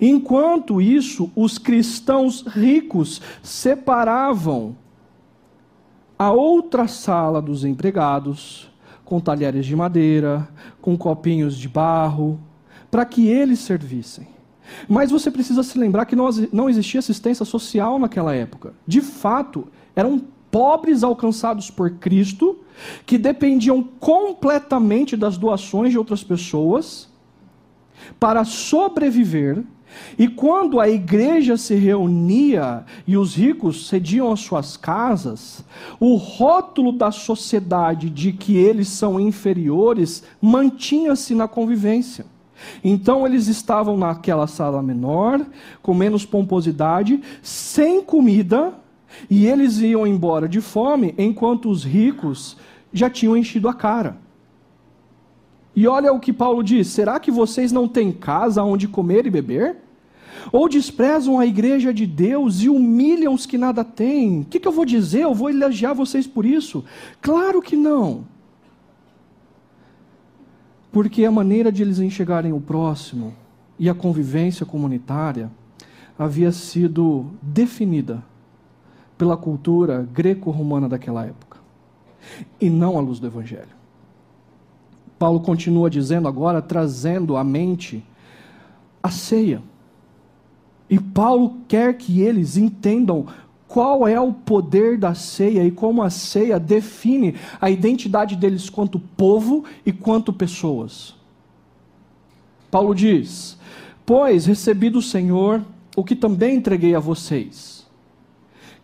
Enquanto 0.01 0.81
isso, 0.81 1.31
os 1.37 1.59
cristãos 1.59 2.43
ricos 2.47 3.21
separavam 3.43 4.77
a 6.19 6.31
outra 6.31 6.87
sala 6.87 7.41
dos 7.41 7.65
empregados, 7.65 8.70
com 9.11 9.19
talheres 9.19 9.67
de 9.67 9.75
madeira, 9.75 10.49
com 10.81 10.97
copinhos 10.97 11.57
de 11.59 11.69
barro, 11.69 12.39
para 12.93 13.05
que 13.05 13.27
eles 13.27 13.59
servissem. 13.59 14.29
Mas 14.89 15.11
você 15.11 15.33
precisa 15.33 15.65
se 15.65 15.77
lembrar 15.77 16.05
que 16.05 16.15
não 16.15 16.71
existia 16.71 17.01
assistência 17.01 17.45
social 17.45 17.99
naquela 17.99 18.37
época. 18.37 18.73
De 18.87 19.01
fato, 19.01 19.67
eram 19.97 20.23
pobres 20.49 21.03
alcançados 21.03 21.73
por 21.73 21.91
Cristo, 21.91 22.61
que 23.05 23.19
dependiam 23.19 23.83
completamente 23.83 25.17
das 25.17 25.37
doações 25.37 25.91
de 25.91 25.99
outras 25.99 26.23
pessoas 26.23 27.09
para 28.21 28.45
sobreviver 28.45 29.65
e 30.19 30.29
quando 30.29 30.81
a 30.81 30.89
igreja 30.89 31.57
se 31.57 31.75
reunia 31.75 32.85
e 33.07 33.17
os 33.17 33.35
ricos 33.35 33.89
cediam 33.89 34.33
as 34.33 34.41
suas 34.41 34.77
casas, 34.77 35.65
o 35.99 36.17
rótulo 36.17 36.93
da 36.93 37.11
sociedade 37.11 38.11
de 38.11 38.33
que 38.33 38.57
eles 38.57 38.89
são 38.89 39.19
inferiores 39.19 40.23
mantinha-se 40.41 41.35
na 41.35 41.49
convivência. 41.49 42.27
Então 42.85 43.27
eles 43.27 43.47
estavam 43.47 43.97
naquela 43.97 44.47
sala 44.47 44.83
menor, 44.83 45.41
com 45.83 45.95
menos 45.95 46.27
pomposidade, 46.27 47.21
sem 47.43 48.03
comida, 48.03 48.75
e 49.29 49.47
eles 49.47 49.79
iam 49.79 50.07
embora 50.07 50.49
de 50.49 50.61
fome, 50.61 51.15
enquanto 51.19 51.71
os 51.71 51.85
ricos 51.85 52.57
já 52.93 53.09
tinham 53.09 53.37
enchido 53.37 53.69
a 53.69 53.75
cara. 53.75 54.17
E 55.75 55.87
olha 55.87 56.13
o 56.13 56.21
que 56.21 56.33
Paulo 56.33 56.63
diz: 56.63 56.89
será 56.89 57.21
que 57.21 57.31
vocês 57.31 57.73
não 57.73 57.87
têm 57.87 58.13
casa 58.13 58.63
onde 58.63 58.89
comer 58.89 59.27
e 59.27 59.31
beber? 59.31 59.77
Ou 60.53 60.69
desprezam 60.69 61.39
a 61.39 61.47
igreja 61.47 61.93
de 61.93 62.07
Deus 62.07 62.63
e 62.63 62.69
humilham 62.69 63.35
os 63.35 63.47
que 63.47 63.59
nada 63.59 63.85
têm? 63.85 64.41
O 64.41 64.45
que, 64.45 64.59
que 64.59 64.67
eu 64.67 64.73
vou 64.73 64.85
dizer? 64.85 65.23
Eu 65.23 65.35
vou 65.35 65.51
elogiar 65.51 65.93
vocês 65.93 66.27
por 66.27 66.47
isso? 66.47 66.85
Claro 67.21 67.61
que 67.61 67.77
não. 67.77 68.25
Porque 70.91 71.25
a 71.25 71.31
maneira 71.31 71.71
de 71.71 71.83
eles 71.83 71.99
enxergarem 71.99 72.53
o 72.53 72.61
próximo 72.61 73.35
e 73.79 73.89
a 73.89 73.95
convivência 73.95 74.67
comunitária 74.67 75.51
havia 76.19 76.53
sido 76.53 77.27
definida 77.41 78.23
pela 79.17 79.37
cultura 79.37 80.09
greco-romana 80.13 80.89
daquela 80.89 81.25
época, 81.25 81.59
e 82.61 82.69
não 82.69 82.99
à 82.99 83.01
luz 83.01 83.19
do 83.19 83.27
Evangelho. 83.27 83.80
Paulo 85.21 85.39
continua 85.41 85.91
dizendo 85.91 86.27
agora, 86.27 86.63
trazendo 86.63 87.37
à 87.37 87.45
mente 87.45 88.03
a 89.03 89.11
ceia. 89.11 89.63
E 90.89 90.99
Paulo 90.99 91.59
quer 91.69 91.99
que 91.99 92.23
eles 92.23 92.57
entendam 92.57 93.27
qual 93.69 94.09
é 94.09 94.19
o 94.19 94.33
poder 94.33 94.97
da 94.97 95.15
ceia 95.15 95.63
e 95.63 95.71
como 95.71 96.03
a 96.03 96.09
ceia 96.09 96.59
define 96.59 97.35
a 97.61 97.69
identidade 97.69 98.35
deles 98.35 98.71
quanto 98.71 98.99
povo 98.99 99.63
e 99.85 99.93
quanto 99.93 100.33
pessoas. 100.33 101.15
Paulo 102.71 102.95
diz: 102.95 103.59
Pois 104.07 104.47
recebi 104.47 104.89
do 104.89 105.03
Senhor 105.03 105.63
o 105.95 106.03
que 106.03 106.17
também 106.17 106.57
entreguei 106.57 106.95
a 106.95 106.99
vocês. 106.99 107.87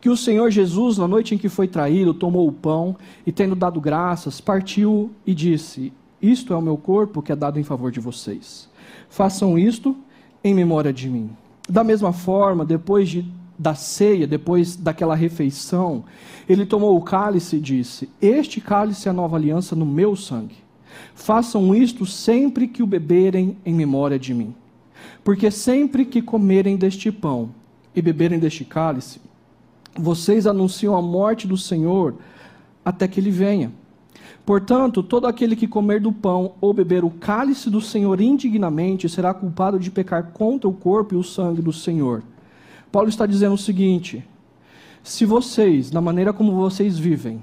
Que 0.03 0.11
o 0.11 0.17
Senhor 0.19 0.51
Jesus, 0.51 0.99
na 0.99 1.09
noite 1.09 1.35
em 1.35 1.39
que 1.39 1.49
foi 1.49 1.67
traído, 1.67 2.13
tomou 2.13 2.47
o 2.47 2.53
pão 2.53 2.95
e, 3.27 3.33
tendo 3.33 3.57
dado 3.57 3.81
graças, 3.81 4.39
partiu 4.39 5.11
e 5.27 5.35
disse: 5.35 5.95
isto 6.21 6.53
é 6.53 6.57
o 6.57 6.63
meu 6.63 6.77
corpo 6.77 7.23
que 7.23 7.33
é 7.33 7.37
dado 7.37 7.59
em 7.59 7.63
favor 7.63 7.91
de 7.91 8.01
vocês. 8.01 8.69
Façam 9.09 9.59
isto 9.59 9.97
em 10.43 10.55
memória 10.55 10.93
de 10.93 11.09
mim. 11.09 11.31
Da 11.69 11.83
mesma 11.83 12.13
forma, 12.13 12.65
depois 12.65 13.09
de, 13.09 13.25
da 13.59 13.75
ceia, 13.75 14.27
depois 14.27 14.77
daquela 14.77 15.15
refeição, 15.15 16.05
ele 16.49 16.65
tomou 16.65 16.97
o 16.97 17.03
cálice 17.03 17.57
e 17.57 17.61
disse: 17.61 18.09
Este 18.21 18.61
cálice 18.61 19.09
é 19.09 19.11
a 19.11 19.15
nova 19.15 19.37
aliança 19.37 19.75
no 19.75 19.85
meu 19.85 20.15
sangue. 20.15 20.57
Façam 21.15 21.75
isto 21.75 22.07
sempre 22.07 22.67
que 22.67 22.83
o 22.83 22.87
beberem 22.87 23.57
em 23.65 23.75
memória 23.75 24.19
de 24.19 24.33
mim. 24.33 24.55
Porque 25.23 25.51
sempre 25.51 26.05
que 26.05 26.23
comerem 26.23 26.77
deste 26.77 27.11
pão 27.11 27.51
e 27.95 28.01
beberem 28.01 28.39
deste 28.39 28.65
cálice, 28.65 29.21
vocês 29.99 30.47
anunciam 30.47 30.97
a 30.97 31.03
morte 31.03 31.47
do 31.47 31.57
Senhor 31.57 32.15
até 32.85 33.09
que 33.09 33.19
ele 33.19 33.31
venha. 33.31 33.73
Portanto, 34.47 35.03
todo 35.03 35.27
aquele 35.27 35.57
que 35.57 35.67
comer 35.67 36.01
do 36.01 36.13
pão 36.13 36.53
ou 36.61 36.73
beber 36.73 37.05
o 37.05 37.11
cálice 37.11 37.69
do 37.69 37.81
Senhor 37.81 38.21
indignamente 38.21 39.09
será 39.09 39.35
culpado 39.35 39.79
de 39.79 39.91
pecar 39.91 40.31
contra 40.33 40.69
o 40.69 40.73
corpo 40.73 41.15
e 41.15 41.19
o 41.19 41.25
sangue 41.25 41.61
do 41.61 41.73
Senhor. 41.73 42.23
Paulo 42.93 43.09
está 43.09 43.27
dizendo 43.27 43.55
o 43.55 43.59
seguinte: 43.59 44.25
se 45.03 45.25
vocês, 45.25 45.91
na 45.91 46.01
maneira 46.01 46.33
como 46.33 46.53
vocês 46.53 46.97
vivem, 46.97 47.43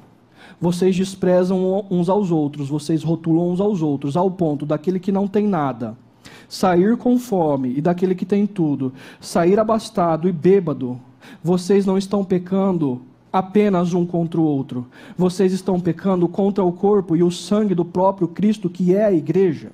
vocês 0.59 0.95
desprezam 0.95 1.85
uns 1.91 2.07
aos 2.07 2.31
outros, 2.31 2.69
vocês 2.69 3.03
rotulam 3.03 3.51
uns 3.51 3.59
aos 3.59 3.81
outros, 3.81 4.15
ao 4.15 4.31
ponto 4.31 4.65
daquele 4.65 4.99
que 4.99 5.11
não 5.11 5.27
tem 5.27 5.45
nada 5.45 5.97
sair 6.47 6.95
com 6.97 7.17
fome 7.17 7.73
e 7.75 7.81
daquele 7.81 8.13
que 8.13 8.25
tem 8.25 8.45
tudo, 8.45 8.93
sair 9.19 9.59
abastado 9.59 10.29
e 10.29 10.31
bêbado, 10.31 10.99
vocês 11.43 11.85
não 11.85 11.97
estão 11.97 12.23
pecando 12.23 13.01
apenas 13.33 13.95
um 13.95 14.05
contra 14.05 14.39
o 14.39 14.43
outro. 14.43 14.85
Vocês 15.17 15.51
estão 15.51 15.79
pecando 15.79 16.27
contra 16.27 16.63
o 16.63 16.71
corpo 16.71 17.15
e 17.15 17.23
o 17.23 17.31
sangue 17.31 17.73
do 17.73 17.83
próprio 17.83 18.27
Cristo, 18.27 18.69
que 18.69 18.93
é 18.93 19.05
a 19.05 19.11
igreja. 19.11 19.71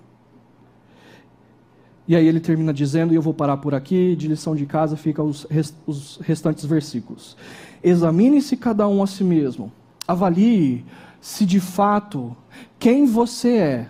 E 2.08 2.16
aí 2.16 2.26
ele 2.26 2.40
termina 2.40 2.74
dizendo, 2.74 3.14
e 3.14 3.18
eu 3.18 3.22
vou 3.22 3.34
parar 3.34 3.58
por 3.58 3.76
aqui, 3.76 4.16
de 4.16 4.30
lição 4.30 4.56
de 4.56 4.66
casa 4.66 4.96
fica 4.96 5.22
os, 5.22 5.44
rest, 5.44 5.76
os 5.86 6.18
restantes 6.24 6.66
versículos. 6.66 7.36
Examine-se 7.84 8.56
cada 8.56 8.88
um 8.88 9.04
a 9.04 9.08
si 9.08 9.24
mesmo, 9.24 9.72
avalie 10.08 10.86
se 11.22 11.46
de 11.46 11.60
fato 11.60 12.36
quem 12.80 13.06
você 13.06 13.58
é, 13.58 13.90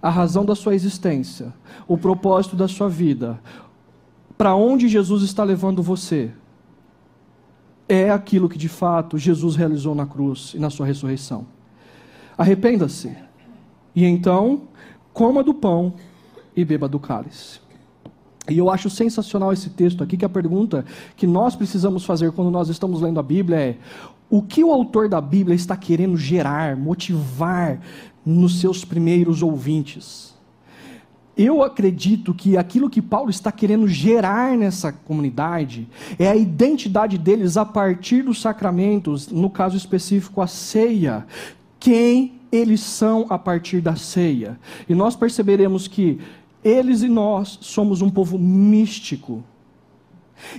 a 0.00 0.10
razão 0.10 0.44
da 0.44 0.54
sua 0.54 0.74
existência, 0.74 1.52
o 1.88 1.98
propósito 1.98 2.54
da 2.54 2.68
sua 2.68 2.88
vida, 2.88 3.40
para 4.38 4.54
onde 4.54 4.88
Jesus 4.88 5.22
está 5.22 5.42
levando 5.42 5.82
você, 5.82 6.30
é 7.90 8.08
aquilo 8.08 8.48
que 8.48 8.56
de 8.56 8.68
fato 8.68 9.18
Jesus 9.18 9.56
realizou 9.56 9.96
na 9.96 10.06
cruz 10.06 10.52
e 10.54 10.60
na 10.60 10.70
sua 10.70 10.86
ressurreição. 10.86 11.44
Arrependa-se, 12.38 13.14
e 13.94 14.04
então 14.04 14.62
coma 15.12 15.42
do 15.42 15.52
pão 15.52 15.94
e 16.54 16.64
beba 16.64 16.88
do 16.88 17.00
cálice. 17.00 17.60
E 18.48 18.56
eu 18.56 18.70
acho 18.70 18.88
sensacional 18.88 19.52
esse 19.52 19.70
texto 19.70 20.04
aqui, 20.04 20.16
que 20.16 20.24
a 20.24 20.28
pergunta 20.28 20.84
que 21.16 21.26
nós 21.26 21.56
precisamos 21.56 22.04
fazer 22.04 22.30
quando 22.30 22.50
nós 22.50 22.68
estamos 22.68 23.00
lendo 23.00 23.18
a 23.18 23.24
Bíblia 23.24 23.56
é: 23.56 23.76
o 24.30 24.40
que 24.40 24.62
o 24.62 24.70
autor 24.70 25.08
da 25.08 25.20
Bíblia 25.20 25.56
está 25.56 25.76
querendo 25.76 26.16
gerar, 26.16 26.76
motivar 26.76 27.80
nos 28.24 28.60
seus 28.60 28.84
primeiros 28.84 29.42
ouvintes? 29.42 30.29
Eu 31.36 31.62
acredito 31.62 32.34
que 32.34 32.56
aquilo 32.56 32.90
que 32.90 33.00
Paulo 33.00 33.30
está 33.30 33.50
querendo 33.50 33.88
gerar 33.88 34.56
nessa 34.58 34.92
comunidade 34.92 35.88
é 36.18 36.28
a 36.28 36.36
identidade 36.36 37.16
deles 37.16 37.56
a 37.56 37.64
partir 37.64 38.22
dos 38.22 38.40
sacramentos, 38.40 39.28
no 39.28 39.48
caso 39.48 39.76
específico, 39.76 40.42
a 40.42 40.46
ceia. 40.46 41.26
Quem 41.78 42.40
eles 42.52 42.80
são 42.80 43.26
a 43.30 43.38
partir 43.38 43.80
da 43.80 43.96
ceia. 43.96 44.58
E 44.88 44.94
nós 44.94 45.14
perceberemos 45.14 45.86
que 45.86 46.18
eles 46.64 47.02
e 47.02 47.08
nós 47.08 47.58
somos 47.60 48.02
um 48.02 48.10
povo 48.10 48.38
místico. 48.38 49.42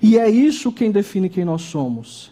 E 0.02 0.18
é 0.18 0.30
isso 0.30 0.72
quem 0.72 0.92
define 0.92 1.30
quem 1.30 1.46
nós 1.46 1.64
somos. 1.64 2.32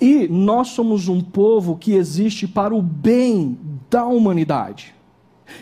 E 0.00 0.26
nós 0.28 0.68
somos 0.68 1.08
um 1.08 1.20
povo 1.20 1.76
que 1.76 1.92
existe 1.92 2.48
para 2.48 2.74
o 2.74 2.82
bem 2.82 3.58
da 3.90 4.04
humanidade. 4.04 4.93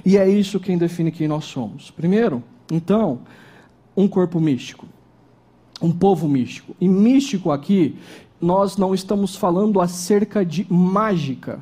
E 0.05 0.17
é 0.17 0.29
isso 0.29 0.61
quem 0.61 0.79
define 0.79 1.11
quem 1.11 1.29
nós 1.29 1.45
somos. 1.45 1.91
Primeiro, 1.91 2.43
então, 2.71 3.21
um 3.97 4.09
corpo 4.09 4.41
místico. 4.41 4.87
Um 5.81 5.93
povo 5.93 6.29
místico. 6.29 6.75
E 6.81 6.89
místico 6.89 7.51
aqui, 7.51 7.97
nós 8.41 8.77
não 8.77 8.95
estamos 8.95 9.37
falando 9.37 9.81
acerca 9.81 10.45
de 10.45 10.67
mágica 10.71 11.61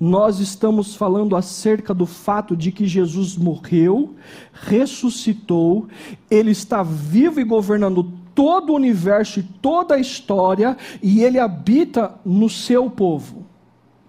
nós 0.00 0.38
estamos 0.38 0.94
falando 0.94 1.36
acerca 1.36 1.92
do 1.92 2.06
fato 2.06 2.56
de 2.56 2.70
que 2.72 2.86
Jesus 2.86 3.36
morreu, 3.36 4.14
ressuscitou, 4.52 5.88
ele 6.30 6.50
está 6.50 6.82
vivo 6.82 7.40
e 7.40 7.44
governando 7.44 8.12
todo 8.34 8.70
o 8.70 8.76
universo 8.76 9.40
e 9.40 9.42
toda 9.42 9.94
a 9.94 10.00
história, 10.00 10.76
e 11.02 11.22
ele 11.22 11.38
habita 11.38 12.14
no 12.24 12.48
seu 12.48 12.90
povo. 12.90 13.44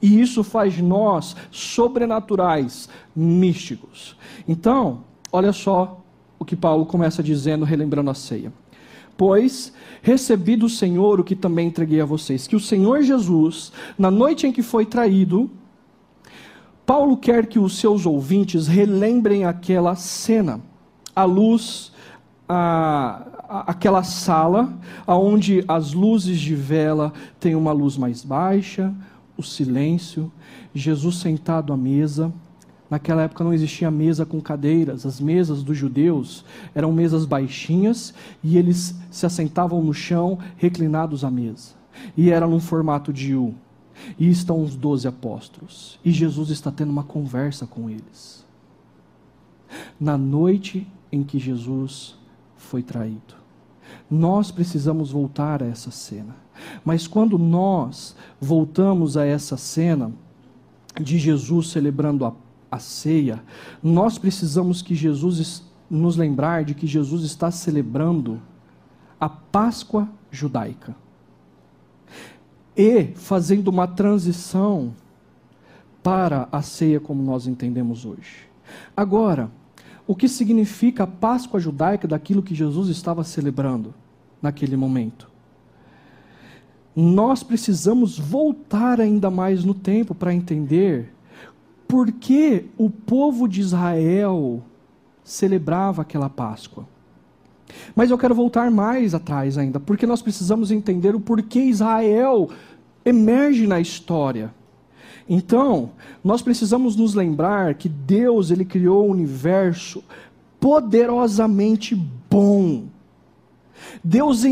E 0.03 0.19
isso 0.19 0.43
faz 0.43 0.77
nós 0.79 1.33
sobrenaturais, 1.49 2.89
místicos. 3.15 4.17
Então, 4.45 5.05
olha 5.31 5.53
só 5.53 6.03
o 6.37 6.43
que 6.43 6.57
Paulo 6.57 6.85
começa 6.85 7.23
dizendo, 7.23 7.63
relembrando 7.63 8.09
a 8.09 8.13
ceia. 8.13 8.51
Pois 9.15 9.71
recebi 10.01 10.57
do 10.57 10.67
Senhor 10.67 11.21
o 11.21 11.23
que 11.23 11.37
também 11.37 11.69
entreguei 11.69 12.01
a 12.01 12.05
vocês, 12.05 12.45
que 12.45 12.55
o 12.57 12.59
Senhor 12.59 13.01
Jesus, 13.01 13.71
na 13.97 14.11
noite 14.11 14.45
em 14.45 14.51
que 14.51 14.61
foi 14.61 14.85
traído, 14.85 15.49
Paulo 16.85 17.15
quer 17.15 17.45
que 17.45 17.57
os 17.57 17.77
seus 17.77 18.05
ouvintes 18.05 18.67
relembrem 18.67 19.45
aquela 19.45 19.95
cena, 19.95 20.59
a 21.15 21.23
luz, 21.23 21.93
a, 22.49 23.25
a, 23.47 23.71
aquela 23.71 24.03
sala, 24.03 24.77
onde 25.07 25.63
as 25.65 25.93
luzes 25.93 26.41
de 26.41 26.55
vela 26.55 27.13
têm 27.39 27.55
uma 27.55 27.71
luz 27.71 27.95
mais 27.95 28.21
baixa, 28.21 28.93
o 29.37 29.43
silêncio, 29.43 30.31
Jesus 30.73 31.17
sentado 31.17 31.73
à 31.73 31.77
mesa. 31.77 32.31
Naquela 32.89 33.23
época 33.23 33.43
não 33.43 33.53
existia 33.53 33.89
mesa 33.89 34.25
com 34.25 34.39
cadeiras, 34.39 35.05
as 35.05 35.19
mesas 35.19 35.63
dos 35.63 35.75
judeus 35.75 36.45
eram 36.75 36.91
mesas 36.91 37.25
baixinhas 37.25 38.13
e 38.43 38.57
eles 38.57 38.95
se 39.09 39.25
assentavam 39.25 39.81
no 39.81 39.93
chão, 39.93 40.37
reclinados 40.57 41.23
à 41.23 41.31
mesa. 41.31 41.71
E 42.15 42.29
era 42.29 42.47
num 42.47 42.59
formato 42.59 43.11
de 43.11 43.35
U. 43.35 43.55
E 44.19 44.29
estão 44.29 44.61
os 44.61 44.75
doze 44.75 45.07
apóstolos. 45.07 45.99
E 46.03 46.11
Jesus 46.11 46.49
está 46.49 46.71
tendo 46.71 46.91
uma 46.91 47.03
conversa 47.03 47.65
com 47.65 47.89
eles. 47.89 48.45
Na 49.99 50.17
noite 50.17 50.87
em 51.11 51.23
que 51.23 51.39
Jesus 51.39 52.15
foi 52.57 52.83
traído. 52.83 53.35
Nós 54.09 54.51
precisamos 54.51 55.11
voltar 55.11 55.63
a 55.63 55.65
essa 55.65 55.91
cena. 55.91 56.42
Mas 56.83 57.07
quando 57.07 57.37
nós 57.37 58.15
voltamos 58.39 59.17
a 59.17 59.25
essa 59.25 59.57
cena 59.57 60.11
de 60.99 61.17
Jesus 61.17 61.69
celebrando 61.69 62.25
a, 62.25 62.33
a 62.71 62.79
ceia, 62.79 63.43
nós 63.81 64.17
precisamos 64.17 64.81
que 64.81 64.95
Jesus 64.95 65.63
nos 65.89 66.15
lembrar 66.15 66.63
de 66.63 66.73
que 66.73 66.87
Jesus 66.87 67.23
está 67.23 67.51
celebrando 67.51 68.41
a 69.19 69.29
Páscoa 69.29 70.09
judaica 70.31 70.95
e 72.75 73.13
fazendo 73.15 73.67
uma 73.67 73.87
transição 73.87 74.93
para 76.01 76.49
a 76.51 76.61
ceia 76.61 76.99
como 76.99 77.23
nós 77.23 77.47
entendemos 77.47 78.05
hoje. 78.05 78.49
Agora, 78.97 79.49
o 80.05 80.15
que 80.15 80.27
significa 80.27 81.03
a 81.03 81.07
Páscoa 81.07 81.59
judaica 81.59 82.07
daquilo 82.07 82.43
que 82.43 82.53
Jesus 82.53 82.89
estava 82.89 83.23
celebrando 83.23 83.93
naquele 84.41 84.75
momento? 84.75 85.32
Nós 86.95 87.41
precisamos 87.41 88.19
voltar 88.19 89.01
ainda 89.01 89.29
mais 89.29 89.63
no 89.63 89.73
tempo 89.73 90.13
para 90.13 90.33
entender 90.33 91.11
por 91.87 92.11
que 92.11 92.65
o 92.77 92.89
povo 92.89 93.47
de 93.47 93.61
Israel 93.61 94.61
celebrava 95.23 96.01
aquela 96.01 96.29
Páscoa. 96.29 96.87
Mas 97.95 98.11
eu 98.11 98.17
quero 98.17 98.35
voltar 98.35 98.69
mais 98.69 99.15
atrás 99.15 99.57
ainda, 99.57 99.79
porque 99.79 100.05
nós 100.05 100.21
precisamos 100.21 100.71
entender 100.71 101.15
o 101.15 101.19
porquê 101.19 101.61
Israel 101.61 102.49
emerge 103.05 103.65
na 103.67 103.79
história. 103.79 104.53
Então, 105.27 105.91
nós 106.23 106.41
precisamos 106.41 106.95
nos 106.95 107.13
lembrar 107.13 107.75
que 107.75 107.87
Deus 107.87 108.51
ele 108.51 108.65
criou 108.65 109.07
o 109.07 109.11
universo 109.11 110.03
poderosamente 110.59 111.95
bom. 112.29 112.83
Deus 114.03 114.43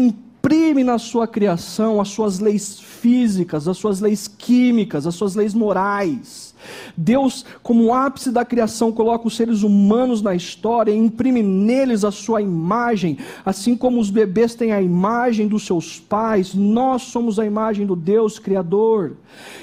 imprime 0.41 0.83
na 0.83 0.97
sua 0.97 1.27
criação 1.27 2.01
as 2.01 2.09
suas 2.09 2.39
leis 2.39 2.79
físicas, 2.79 3.67
as 3.67 3.77
suas 3.77 4.01
leis 4.01 4.27
químicas, 4.27 5.05
as 5.05 5.13
suas 5.13 5.35
leis 5.35 5.53
morais. 5.53 6.55
Deus, 6.97 7.45
como 7.61 7.93
ápice 7.93 8.31
da 8.31 8.43
criação, 8.43 8.91
coloca 8.91 9.27
os 9.27 9.35
seres 9.35 9.61
humanos 9.61 10.21
na 10.21 10.33
história 10.35 10.91
e 10.91 10.97
imprime 10.97 11.43
neles 11.43 12.03
a 12.03 12.11
sua 12.11 12.41
imagem, 12.41 13.17
assim 13.45 13.75
como 13.75 13.99
os 13.99 14.09
bebês 14.09 14.55
têm 14.55 14.71
a 14.71 14.81
imagem 14.81 15.47
dos 15.47 15.65
seus 15.65 15.99
pais, 15.99 16.53
nós 16.55 17.03
somos 17.03 17.39
a 17.39 17.45
imagem 17.45 17.85
do 17.85 17.95
Deus 17.95 18.39
Criador. 18.39 19.17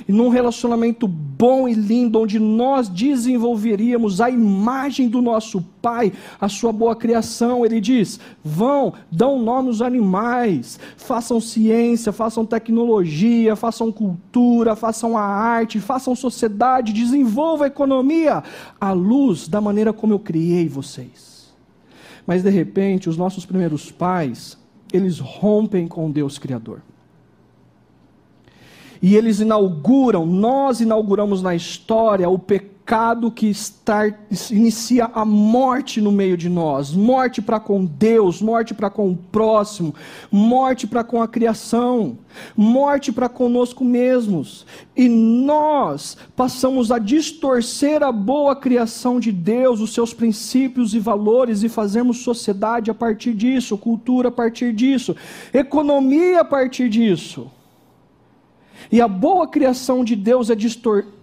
E 0.08 0.12
num 0.12 0.28
relacionamento 0.28 1.06
bom 1.06 1.68
e 1.68 1.74
lindo, 1.74 2.20
onde 2.20 2.38
nós 2.38 2.88
desenvolveríamos 2.88 4.20
a 4.20 4.30
imagem 4.30 5.08
do 5.08 5.20
nosso 5.20 5.60
Pai, 5.60 5.77
a 6.40 6.48
sua 6.48 6.72
boa 6.72 6.96
criação, 6.96 7.64
ele 7.64 7.80
diz: 7.80 8.18
vão, 8.42 8.92
dão 9.10 9.38
nome 9.38 9.68
aos 9.68 9.82
animais, 9.82 10.78
façam 10.96 11.40
ciência, 11.40 12.12
façam 12.12 12.44
tecnologia, 12.44 13.54
façam 13.54 13.92
cultura, 13.92 14.74
façam 14.74 15.16
a 15.16 15.22
arte, 15.22 15.80
façam 15.80 16.14
sociedade 16.14 16.38
sociedade, 16.48 16.92
desenvolva 16.92 17.64
a 17.64 17.66
economia 17.68 18.42
à 18.80 18.92
luz 18.92 19.48
da 19.48 19.60
maneira 19.60 19.92
como 19.92 20.12
eu 20.12 20.18
criei 20.18 20.68
vocês. 20.68 21.52
Mas 22.26 22.42
de 22.42 22.50
repente, 22.50 23.08
os 23.08 23.16
nossos 23.16 23.44
primeiros 23.44 23.90
pais, 23.90 24.58
eles 24.92 25.18
rompem 25.18 25.88
com 25.88 26.10
Deus 26.10 26.38
Criador. 26.38 26.82
E 29.00 29.14
eles 29.14 29.40
inauguram, 29.40 30.26
nós 30.26 30.80
inauguramos 30.80 31.40
na 31.42 31.54
história 31.54 32.28
o 32.28 32.38
pecado 32.38 32.77
que 33.30 33.46
está, 33.46 34.06
inicia 34.50 35.10
a 35.12 35.22
morte 35.22 36.00
no 36.00 36.10
meio 36.10 36.38
de 36.38 36.48
nós, 36.48 36.90
morte 36.92 37.42
para 37.42 37.60
com 37.60 37.84
Deus, 37.84 38.40
morte 38.40 38.72
para 38.72 38.88
com 38.88 39.10
o 39.10 39.14
próximo, 39.14 39.94
morte 40.32 40.86
para 40.86 41.04
com 41.04 41.20
a 41.20 41.28
criação, 41.28 42.16
morte 42.56 43.12
para 43.12 43.28
conosco 43.28 43.84
mesmos. 43.84 44.64
E 44.96 45.06
nós 45.06 46.16
passamos 46.34 46.90
a 46.90 46.98
distorcer 46.98 48.02
a 48.02 48.10
boa 48.10 48.56
criação 48.56 49.20
de 49.20 49.32
Deus, 49.32 49.80
os 49.80 49.92
seus 49.92 50.14
princípios 50.14 50.94
e 50.94 50.98
valores 50.98 51.62
e 51.62 51.68
fazemos 51.68 52.22
sociedade 52.22 52.90
a 52.90 52.94
partir 52.94 53.34
disso, 53.34 53.76
cultura 53.76 54.28
a 54.28 54.32
partir 54.32 54.72
disso, 54.72 55.14
economia 55.52 56.40
a 56.40 56.44
partir 56.44 56.88
disso. 56.88 57.50
E 58.90 59.00
a 59.00 59.08
boa 59.08 59.46
criação 59.46 60.04
de 60.04 60.14
Deus 60.16 60.50
é 60.50 60.56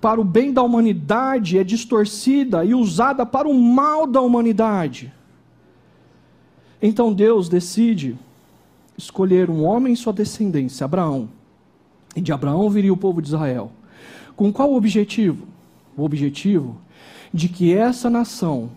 para 0.02 0.20
o 0.20 0.24
bem 0.24 0.54
da 0.54 0.62
humanidade 0.62 1.58
é 1.58 1.64
distorcida 1.64 2.64
e 2.64 2.74
usada 2.74 3.26
para 3.26 3.48
o 3.48 3.54
mal 3.54 4.06
da 4.06 4.22
humanidade. 4.22 5.12
Então 6.82 7.14
Deus 7.14 7.50
decide 7.50 8.18
escolher 8.98 9.50
um 9.50 9.64
homem 9.64 9.94
e 9.94 9.98
sua 9.98 10.14
descendência, 10.14 10.86
Abraão. 10.86 11.30
E 12.16 12.22
de 12.22 12.32
Abraão 12.32 12.70
viria 12.70 12.94
o 12.94 12.98
povo 12.98 13.22
de 13.22 13.30
Israel. 13.30 13.72
Com 14.36 14.52
qual 14.52 14.74
objetivo? 14.74 15.48
O 15.98 16.04
objetivo 16.04 16.78
de 17.34 17.50
que 17.50 17.74
essa 17.74 18.10
nação 18.10 18.70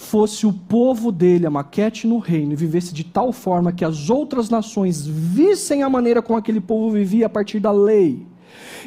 fosse 0.00 0.46
o 0.46 0.52
povo 0.52 1.12
dele 1.12 1.46
a 1.46 1.50
maquete 1.50 2.06
no 2.06 2.16
reino 2.16 2.54
e 2.54 2.56
vivesse 2.56 2.94
de 2.94 3.04
tal 3.04 3.32
forma 3.32 3.70
que 3.70 3.84
as 3.84 4.08
outras 4.08 4.48
nações 4.48 5.06
vissem 5.06 5.82
a 5.82 5.90
maneira 5.90 6.22
como 6.22 6.38
aquele 6.38 6.58
povo 6.60 6.90
vivia 6.90 7.26
a 7.26 7.28
partir 7.28 7.60
da 7.60 7.70
lei, 7.70 8.26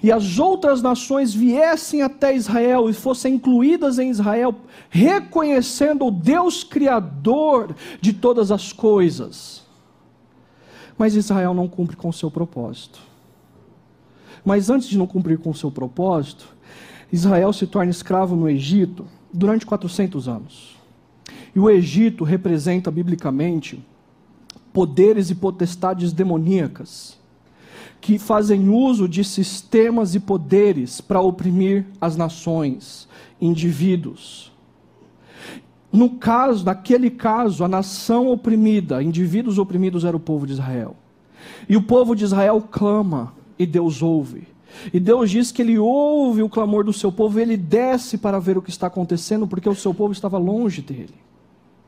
e 0.02 0.12
as 0.12 0.39
outras 0.39 0.82
nações 0.82 1.32
viessem 1.32 2.02
até 2.02 2.36
Israel 2.36 2.89
e 2.89 2.93
fossem 2.93 3.36
incluídas 3.36 3.99
em 3.99 4.10
Israel, 4.10 4.56
reconhecendo 4.89 6.08
o 6.08 6.12
Deus 6.12 6.63
Criador 6.63 7.76
de 8.02 8.12
todas 8.12 8.52
as 8.52 8.73
coisas. 8.73 9.63
Mas 10.97 11.15
Israel 11.15 11.54
não 11.54 11.67
cumpre 11.67 11.95
com 11.95 12.10
o 12.10 12.13
seu 12.13 12.32
propósito. 12.32 12.99
Mas 14.43 14.67
antes 14.67 14.89
de 14.89 14.97
não 14.97 15.06
cumprir 15.06 15.38
com 15.38 15.52
o 15.52 15.56
seu 15.56 15.69
propósito, 15.69 16.47
Israel 17.12 17.54
se 17.54 17.67
torna 17.67 17.91
escravo 17.91 18.36
no 18.36 18.49
Egito 18.49 19.06
durante 19.32 19.63
400 19.63 20.28
anos. 20.28 20.73
E 21.56 21.60
o 21.60 21.70
Egito 21.70 22.24
representa, 22.24 22.90
biblicamente, 22.90 23.84
poderes 24.72 25.30
e 25.30 25.36
potestades 25.36 26.12
demoníacas 26.12 27.22
que 28.02 28.20
fazem 28.20 28.68
uso 28.68 29.08
de 29.08 29.24
sistemas 29.24 30.14
e 30.14 30.20
poderes 30.20 31.00
para 31.00 31.22
oprimir 31.22 31.86
as 32.02 32.18
nações, 32.18 33.08
indivíduos. 33.40 34.52
No 35.90 36.10
caso, 36.18 36.66
naquele 36.66 37.10
caso, 37.10 37.64
a 37.64 37.68
nação 37.68 38.28
oprimida, 38.28 39.02
indivíduos 39.02 39.58
oprimidos 39.58 40.04
era 40.04 40.18
o 40.18 40.20
povo 40.20 40.46
de 40.46 40.52
Israel. 40.52 40.98
E 41.70 41.78
o 41.78 41.84
povo 41.84 42.16
de 42.16 42.26
Israel 42.26 42.62
clama 42.70 43.34
e 43.58 43.66
Deus 43.66 44.02
ouve. 44.02 44.48
E 44.94 45.00
Deus 45.00 45.30
diz 45.30 45.52
que 45.52 45.62
ele 45.62 45.78
ouve 45.78 46.42
o 46.42 46.50
clamor 46.50 46.84
do 46.84 46.94
seu 46.94 47.12
povo, 47.12 47.40
ele 47.40 47.58
desce 47.58 48.18
para 48.18 48.40
ver 48.40 48.58
o 48.58 48.62
que 48.62 48.70
está 48.70 48.88
acontecendo, 48.88 49.48
porque 49.48 49.70
o 49.70 49.76
seu 49.76 49.94
povo 49.94 50.12
estava 50.12 50.38
longe 50.38 50.82
dele. 50.82 51.16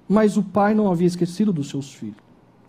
Mas 0.07 0.37
o 0.37 0.43
pai 0.43 0.73
não 0.73 0.91
havia 0.91 1.07
esquecido 1.07 1.51
dos 1.51 1.69
seus 1.69 1.93
filhos. 1.93 2.17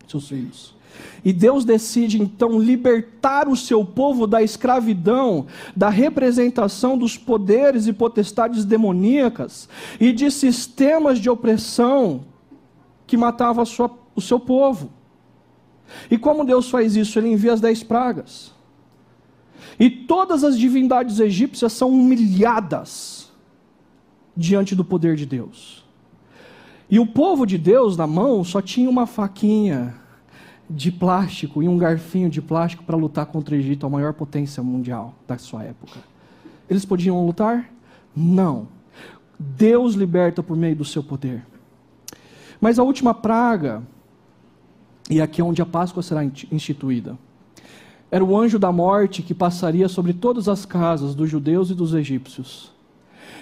Seus 0.07 0.27
filhos. 0.27 0.75
E 1.23 1.33
Deus 1.33 1.65
decide 1.65 2.21
então 2.21 2.59
libertar 2.59 3.47
o 3.47 3.55
seu 3.55 3.83
povo 3.83 4.25
da 4.25 4.41
escravidão, 4.41 5.45
da 5.75 5.89
representação 5.89 6.97
dos 6.97 7.17
poderes 7.17 7.87
e 7.87 7.93
potestades 7.93 8.65
demoníacas 8.65 9.67
e 9.99 10.11
de 10.11 10.31
sistemas 10.31 11.19
de 11.19 11.29
opressão 11.29 12.23
que 13.05 13.17
matavam 13.17 13.65
sua, 13.65 13.91
o 14.15 14.21
seu 14.21 14.39
povo. 14.39 14.89
E 16.09 16.17
como 16.17 16.45
Deus 16.45 16.69
faz 16.69 16.95
isso? 16.95 17.17
Ele 17.19 17.29
envia 17.29 17.53
as 17.53 17.61
dez 17.61 17.83
pragas. 17.83 18.56
E 19.79 19.89
todas 19.89 20.43
as 20.43 20.57
divindades 20.57 21.19
egípcias 21.19 21.73
são 21.73 21.91
humilhadas 21.91 23.31
diante 24.35 24.75
do 24.75 24.85
poder 24.85 25.15
de 25.15 25.25
Deus. 25.25 25.85
E 26.89 26.99
o 26.99 27.05
povo 27.05 27.45
de 27.45 27.57
Deus 27.57 27.97
na 27.97 28.07
mão 28.07 28.43
só 28.43 28.61
tinha 28.61 28.89
uma 28.89 29.05
faquinha 29.05 29.95
de 30.69 30.91
plástico 30.91 31.63
e 31.63 31.67
um 31.67 31.77
garfinho 31.77 32.29
de 32.29 32.41
plástico 32.41 32.83
para 32.83 32.95
lutar 32.95 33.25
contra 33.25 33.55
o 33.55 33.57
Egito, 33.57 33.85
a 33.85 33.89
maior 33.89 34.13
potência 34.13 34.61
mundial 34.61 35.13
da 35.27 35.37
sua 35.37 35.63
época. 35.63 35.99
Eles 36.69 36.85
podiam 36.85 37.25
lutar? 37.25 37.69
Não. 38.15 38.67
Deus 39.39 39.95
liberta 39.95 40.41
por 40.41 40.57
meio 40.57 40.75
do 40.75 40.85
seu 40.85 41.03
poder. 41.03 41.45
Mas 42.59 42.79
a 42.79 42.83
última 42.83 43.13
praga, 43.13 43.83
e 45.09 45.21
aqui 45.21 45.41
é 45.41 45.43
onde 45.43 45.61
a 45.61 45.65
Páscoa 45.65 46.01
será 46.01 46.23
instituída, 46.23 47.17
era 48.09 48.23
o 48.23 48.37
anjo 48.37 48.57
da 48.57 48.71
morte 48.71 49.21
que 49.21 49.33
passaria 49.33 49.89
sobre 49.89 50.13
todas 50.13 50.47
as 50.47 50.65
casas 50.65 51.13
dos 51.13 51.29
judeus 51.29 51.69
e 51.69 51.73
dos 51.73 51.93
egípcios. 51.93 52.71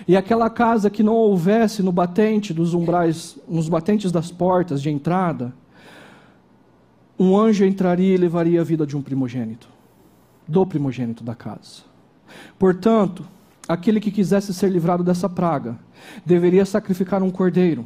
E 0.08 0.18
aquela 0.18 0.50
casa 0.50 0.90
que 0.90 1.04
não 1.04 1.14
houvesse 1.14 1.84
no 1.84 1.92
batente 1.92 2.54
dos 2.54 2.74
umbrais, 2.74 3.38
nos 3.48 3.70
batentes 3.70 4.12
das 4.12 4.32
portas 4.32 4.82
de 4.82 4.90
entrada, 4.90 5.54
um 7.18 7.38
anjo 7.38 7.64
entraria 7.64 8.14
e 8.14 8.18
levaria 8.18 8.62
a 8.62 8.64
vida 8.64 8.86
de 8.86 8.98
um 8.98 9.02
primogênito, 9.02 9.70
do 10.48 10.66
primogênito 10.66 11.24
da 11.24 11.36
casa. 11.36 11.84
Portanto, 12.58 13.26
aquele 13.68 14.00
que 14.00 14.12
quisesse 14.12 14.54
ser 14.54 14.70
livrado 14.70 15.04
dessa 15.04 15.30
praga, 15.30 15.78
deveria 16.26 16.66
sacrificar 16.66 17.24
um 17.24 17.30
cordeiro. 17.30 17.86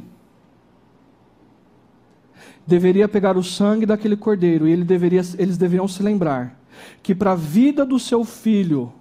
Deveria 2.66 3.08
pegar 3.08 3.36
o 3.36 3.42
sangue 3.42 3.86
daquele 3.86 4.16
cordeiro 4.16 4.66
e 4.66 4.72
ele 4.72 4.84
deveria, 4.84 5.22
eles 5.38 5.56
deveriam 5.56 5.86
se 5.86 6.02
lembrar 6.02 6.59
que 7.02 7.14
para 7.14 7.32
a 7.32 7.36
vida 7.36 7.84
do 7.84 7.98
seu 7.98 8.24
filho, 8.24 8.92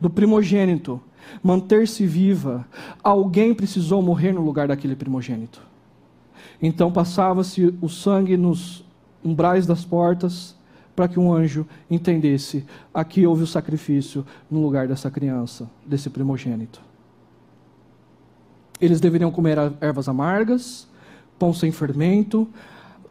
do 0.00 0.10
primogênito, 0.10 1.00
manter-se 1.42 2.06
viva, 2.06 2.66
alguém 3.02 3.54
precisou 3.54 4.02
morrer 4.02 4.32
no 4.32 4.42
lugar 4.42 4.68
daquele 4.68 4.96
primogênito. 4.96 5.62
Então 6.60 6.92
passava-se 6.92 7.74
o 7.80 7.88
sangue 7.88 8.36
nos 8.36 8.84
umbrais 9.24 9.66
das 9.66 9.84
portas 9.84 10.54
para 10.94 11.08
que 11.08 11.18
um 11.18 11.32
anjo 11.32 11.66
entendesse: 11.90 12.64
aqui 12.92 13.26
houve 13.26 13.42
o 13.42 13.46
sacrifício 13.46 14.24
no 14.50 14.60
lugar 14.60 14.86
dessa 14.86 15.10
criança, 15.10 15.68
desse 15.84 16.08
primogênito. 16.08 16.80
Eles 18.80 19.00
deveriam 19.00 19.30
comer 19.30 19.56
ervas 19.80 20.08
amargas, 20.08 20.86
pão 21.38 21.52
sem 21.54 21.72
fermento, 21.72 22.48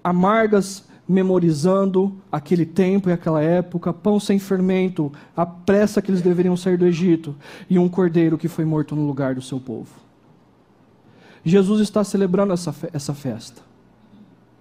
amargas 0.03 0.87
memorizando 1.07 2.15
aquele 2.31 2.65
tempo 2.65 3.09
e 3.09 3.13
aquela 3.13 3.41
época, 3.41 3.93
pão 3.93 4.19
sem 4.19 4.39
fermento, 4.39 5.11
a 5.35 5.45
pressa 5.45 6.01
que 6.01 6.09
eles 6.09 6.21
deveriam 6.21 6.55
sair 6.55 6.77
do 6.77 6.85
Egito, 6.85 7.35
e 7.69 7.77
um 7.77 7.89
cordeiro 7.89 8.37
que 8.37 8.47
foi 8.47 8.63
morto 8.63 8.95
no 8.95 9.05
lugar 9.05 9.35
do 9.35 9.41
seu 9.41 9.59
povo. 9.59 9.91
Jesus 11.43 11.81
está 11.81 12.03
celebrando 12.03 12.53
essa, 12.53 12.73
essa 12.93 13.13
festa 13.13 13.61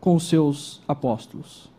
com 0.01 0.17
os 0.17 0.29
seus 0.29 0.83
apóstolos. 0.89 1.71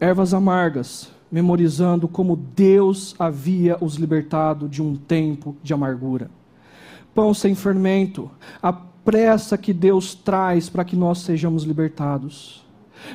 Ervas 0.00 0.32
amargas, 0.32 1.10
memorizando 1.30 2.08
como 2.08 2.36
Deus 2.36 3.14
havia 3.18 3.76
os 3.82 3.96
libertado 3.96 4.66
de 4.66 4.82
um 4.82 4.96
tempo 4.96 5.54
de 5.62 5.74
amargura. 5.74 6.30
Pão 7.14 7.34
sem 7.34 7.54
fermento, 7.54 8.30
a 8.62 8.72
pressa 8.72 9.58
que 9.58 9.74
Deus 9.74 10.14
traz 10.14 10.70
para 10.70 10.84
que 10.84 10.96
nós 10.96 11.18
sejamos 11.18 11.64
libertados 11.64 12.63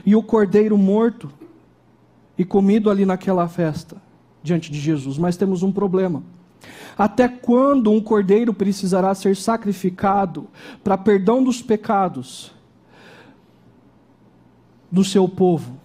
e 0.06 0.16
o 0.16 0.24
cordeiro 0.24 0.78
morto 0.78 1.32
e 2.38 2.46
comido 2.46 2.90
ali 2.90 3.06
naquela 3.06 3.48
festa, 3.48 3.98
diante 4.42 4.72
de 4.72 4.80
Jesus. 4.80 5.18
Mas 5.18 5.38
temos 5.38 5.64
um 5.64 5.72
problema. 5.72 6.24
Até 6.98 7.28
quando 7.28 7.92
um 7.92 8.02
cordeiro 8.02 8.54
precisará 8.54 9.14
ser 9.16 9.36
sacrificado 9.36 10.48
para 10.84 10.98
perdão 10.98 11.44
dos 11.44 11.62
pecados 11.62 12.52
do 14.92 15.04
seu 15.04 15.28
povo? 15.28 15.78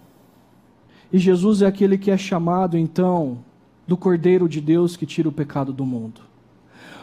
E 1.13 1.19
Jesus 1.19 1.63
é 1.63 1.67
aquele 1.67 1.97
que 1.97 2.11
é 2.11 2.17
chamado, 2.17 2.77
então, 2.77 3.39
do 3.87 3.97
Cordeiro 3.97 4.49
de 4.49 4.61
Deus 4.61 4.97
que 4.97 5.07
tira 5.07 5.29
o 5.29 5.33
pecado 5.33 5.73
do 5.73 5.87
mundo. 5.87 6.21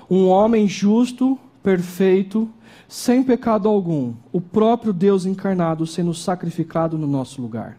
Um 0.09 0.27
homem 0.27 0.67
justo, 0.67 1.39
perfeito, 1.63 2.49
sem 2.91 3.23
pecado 3.23 3.69
algum, 3.69 4.11
o 4.33 4.41
próprio 4.41 4.91
Deus 4.91 5.25
encarnado 5.25 5.87
sendo 5.87 6.13
sacrificado 6.13 6.97
no 6.97 7.07
nosso 7.07 7.41
lugar. 7.41 7.77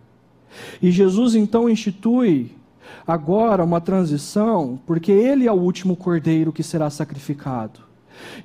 E 0.81 0.91
Jesus 0.91 1.35
então 1.35 1.69
institui 1.69 2.53
agora 3.07 3.63
uma 3.63 3.79
transição, 3.79 4.81
porque 4.87 5.13
ele 5.13 5.47
é 5.47 5.53
o 5.53 5.61
último 5.61 5.97
cordeiro 5.97 6.51
que 6.51 6.63
será 6.63 6.89
sacrificado. 6.89 7.81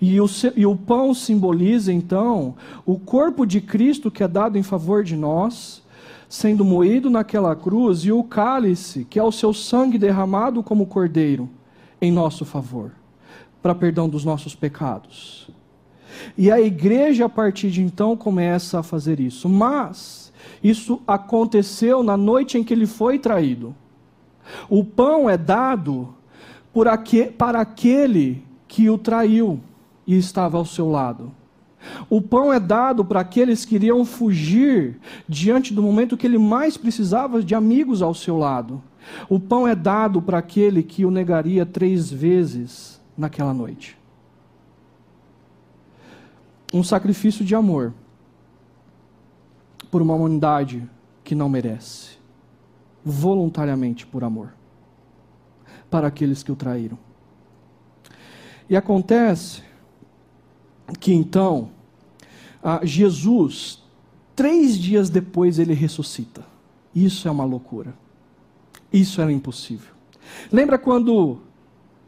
E 0.01 0.19
o, 0.19 0.25
e 0.57 0.65
o 0.65 0.75
pão 0.75 1.13
simboliza 1.13 1.93
então 1.93 2.55
o 2.85 2.99
corpo 2.99 3.45
de 3.45 3.61
Cristo 3.61 4.11
que 4.11 4.21
é 4.21 4.27
dado 4.27 4.57
em 4.57 4.63
favor 4.63 5.05
de 5.05 5.15
nós, 5.15 5.81
sendo 6.27 6.65
moído 6.65 7.09
naquela 7.09 7.55
cruz, 7.55 7.99
e 7.99 8.11
o 8.11 8.21
cálice, 8.25 9.05
que 9.05 9.17
é 9.17 9.23
o 9.23 9.31
seu 9.31 9.53
sangue 9.53 9.97
derramado 9.97 10.61
como 10.61 10.85
cordeiro, 10.85 11.49
em 12.01 12.11
nosso 12.11 12.43
favor, 12.43 12.91
para 13.61 13.73
perdão 13.73 14.09
dos 14.09 14.25
nossos 14.25 14.53
pecados. 14.53 15.49
E 16.37 16.51
a 16.51 16.59
igreja, 16.59 17.25
a 17.25 17.29
partir 17.29 17.69
de 17.69 17.81
então, 17.81 18.15
começa 18.15 18.79
a 18.79 18.83
fazer 18.83 19.19
isso. 19.19 19.47
Mas 19.49 20.31
isso 20.63 21.01
aconteceu 21.05 22.03
na 22.03 22.17
noite 22.17 22.57
em 22.57 22.63
que 22.63 22.73
ele 22.73 22.85
foi 22.85 23.19
traído. 23.19 23.75
O 24.69 24.83
pão 24.83 25.29
é 25.29 25.37
dado 25.37 26.13
aque, 26.85 27.25
para 27.25 27.59
aquele 27.59 28.43
que 28.67 28.89
o 28.89 28.97
traiu 28.97 29.59
e 30.05 30.15
estava 30.17 30.57
ao 30.57 30.65
seu 30.65 30.89
lado. 30.89 31.31
O 32.09 32.21
pão 32.21 32.51
é 32.51 32.59
dado 32.59 33.03
para 33.03 33.21
aqueles 33.21 33.65
que 33.65 33.75
iriam 33.75 34.03
fugir 34.05 34.99
diante 35.27 35.73
do 35.73 35.81
momento 35.81 36.17
que 36.17 36.27
ele 36.27 36.37
mais 36.37 36.77
precisava 36.77 37.41
de 37.41 37.55
amigos 37.55 38.01
ao 38.01 38.13
seu 38.13 38.37
lado. 38.37 38.81
O 39.29 39.39
pão 39.39 39.67
é 39.67 39.73
dado 39.73 40.21
para 40.21 40.37
aquele 40.37 40.83
que 40.83 41.05
o 41.05 41.11
negaria 41.11 41.65
três 41.65 42.11
vezes 42.11 43.01
naquela 43.17 43.53
noite. 43.53 43.96
Um 46.73 46.83
sacrifício 46.83 47.45
de 47.45 47.55
amor 47.55 47.93
por 49.89 50.01
uma 50.01 50.13
humanidade 50.13 50.87
que 51.23 51.33
não 51.33 51.47
merece, 51.47 52.17
voluntariamente 53.03 54.05
por 54.05 54.23
amor, 54.23 54.53
para 55.89 56.07
aqueles 56.07 56.43
que 56.43 56.51
o 56.51 56.55
traíram. 56.55 56.97
E 58.69 58.75
acontece 58.75 59.63
que 60.99 61.13
então, 61.13 61.69
Jesus, 62.83 63.81
três 64.35 64.77
dias 64.77 65.09
depois, 65.09 65.59
ele 65.59 65.73
ressuscita. 65.73 66.45
Isso 66.93 67.27
é 67.27 67.31
uma 67.31 67.45
loucura. 67.45 67.93
Isso 68.91 69.21
era 69.21 69.31
impossível. 69.31 69.93
Lembra 70.51 70.77
quando 70.77 71.39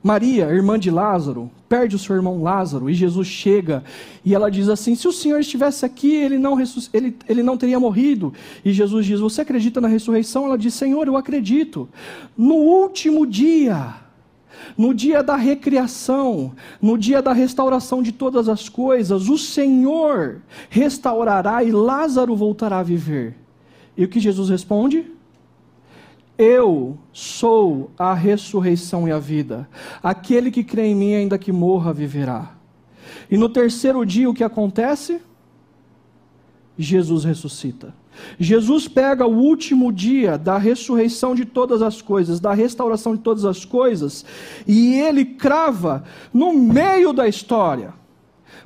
Maria, 0.02 0.46
irmã 0.46 0.80
de 0.80 0.90
Lázaro, 0.90 1.52
perde 1.68 1.96
o 1.96 2.00
seu 2.00 2.16
irmão 2.16 2.42
Lázaro 2.42 2.90
e 2.90 2.94
Jesus 2.94 3.28
chega 3.28 3.84
e 4.24 4.34
ela 4.34 4.50
diz 4.50 4.70
assim: 4.70 4.96
Se 4.96 5.08
o 5.08 5.12
Senhor 5.12 5.40
estivesse 5.40 5.86
aqui, 5.86 6.14
ele 6.16 6.38
não, 6.38 6.58
ele, 6.94 7.18
ele 7.28 7.44
não 7.44 7.58
teria 7.58 7.80
morrido. 7.80 8.34
E 8.64 8.72
Jesus 8.72 9.06
diz: 9.06 9.20
Você 9.20 9.42
acredita 9.42 9.82
na 9.82 9.88
ressurreição? 9.88 10.46
Ela 10.46 10.58
diz: 10.58 10.74
Senhor, 10.74 11.06
eu 11.08 11.18
acredito. 11.18 11.90
No 12.38 12.56
último 12.56 13.28
dia, 13.28 13.96
no 14.78 14.94
dia 14.94 15.22
da 15.22 15.36
recriação, 15.36 16.54
no 16.82 16.98
dia 16.98 17.22
da 17.22 17.34
restauração 17.34 18.02
de 18.02 18.12
todas 18.12 18.48
as 18.48 18.70
coisas, 18.70 19.28
o 19.28 19.38
Senhor 19.38 20.42
restaurará 20.70 21.64
e 21.64 21.72
Lázaro 21.72 22.36
voltará 22.36 22.80
a 22.80 22.84
viver. 22.84 23.36
E 23.98 24.06
o 24.06 24.08
que 24.08 24.20
Jesus 24.20 24.50
responde? 24.50 25.19
Eu 26.40 26.98
sou 27.12 27.92
a 28.00 28.14
ressurreição 28.14 29.06
e 29.06 29.12
a 29.12 29.20
vida. 29.20 29.68
Aquele 30.02 30.50
que 30.50 30.64
crê 30.64 30.86
em 30.86 30.96
mim, 30.96 31.14
ainda 31.14 31.38
que 31.38 31.52
morra, 31.52 31.92
viverá. 31.92 32.56
E 33.30 33.36
no 33.36 33.50
terceiro 33.50 34.06
dia, 34.06 34.30
o 34.30 34.34
que 34.34 34.42
acontece? 34.42 35.20
Jesus 36.78 37.26
ressuscita. 37.26 37.94
Jesus 38.40 38.88
pega 38.88 39.28
o 39.28 39.36
último 39.36 39.92
dia 39.92 40.38
da 40.38 40.58
ressurreição 40.58 41.36
de 41.36 41.44
todas 41.44 41.82
as 41.82 42.02
coisas, 42.02 42.40
da 42.40 42.54
restauração 42.54 43.18
de 43.18 43.22
todas 43.22 43.44
as 43.44 43.66
coisas, 43.66 44.24
e 44.66 44.96
ele 44.96 45.26
crava 45.26 46.06
no 46.34 46.54
meio 46.54 47.12
da 47.12 47.28
história. 47.28 47.94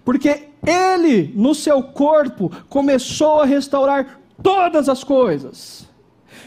Porque 0.06 0.50
ele, 0.64 1.34
no 1.36 1.56
seu 1.56 1.82
corpo, 1.82 2.52
começou 2.70 3.42
a 3.42 3.46
restaurar 3.46 4.20
todas 4.44 4.88
as 4.88 5.04
coisas. 5.04 5.92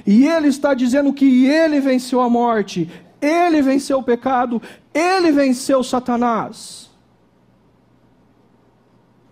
E 0.05 0.27
ele 0.27 0.49
está 0.49 0.75
dizendo 0.75 1.13
que 1.13 1.47
ele 1.47 1.81
venceu 1.81 2.21
a 2.21 2.29
morte, 2.29 2.91
ele 3.21 3.63
venceu 3.63 3.99
o 3.99 4.03
pecado, 4.03 4.61
ele 4.93 5.31
venceu 5.33 5.83
Satanás. 5.83 6.91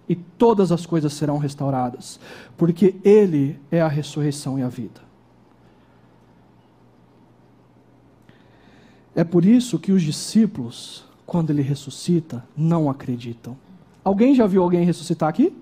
E 0.09 0.15
todas 0.15 0.71
as 0.71 0.85
coisas 0.85 1.13
serão 1.13 1.39
restauradas, 1.39 2.21
porque 2.57 2.95
ele 3.03 3.59
é 3.71 3.81
a 3.81 3.89
ressurreição 3.89 4.59
e 4.59 4.63
a 4.63 4.69
vida. 4.69 5.01
É 9.15 9.23
por 9.23 9.45
isso 9.45 9.79
que 9.79 9.93
os 9.93 10.03
discípulos, 10.03 11.05
quando 11.25 11.51
ele 11.51 11.63
ressuscita, 11.63 12.45
não 12.57 12.91
acreditam. 12.91 13.57
Alguém 14.03 14.35
já 14.35 14.47
viu 14.47 14.63
alguém 14.63 14.85
ressuscitar 14.85 15.29
aqui? 15.29 15.57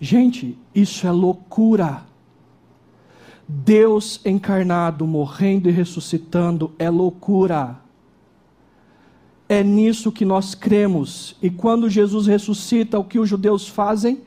Gente, 0.00 0.58
isso 0.74 1.06
é 1.06 1.12
loucura. 1.12 2.02
Deus 3.54 4.20
encarnado, 4.24 5.06
morrendo 5.06 5.68
e 5.68 5.72
ressuscitando 5.72 6.72
é 6.78 6.88
loucura. 6.88 7.78
É 9.48 9.62
nisso 9.62 10.10
que 10.10 10.24
nós 10.24 10.54
cremos. 10.54 11.36
E 11.42 11.50
quando 11.50 11.90
Jesus 11.90 12.26
ressuscita, 12.26 12.98
o 12.98 13.04
que 13.04 13.18
os 13.18 13.28
judeus 13.28 13.68
fazem? 13.68 14.22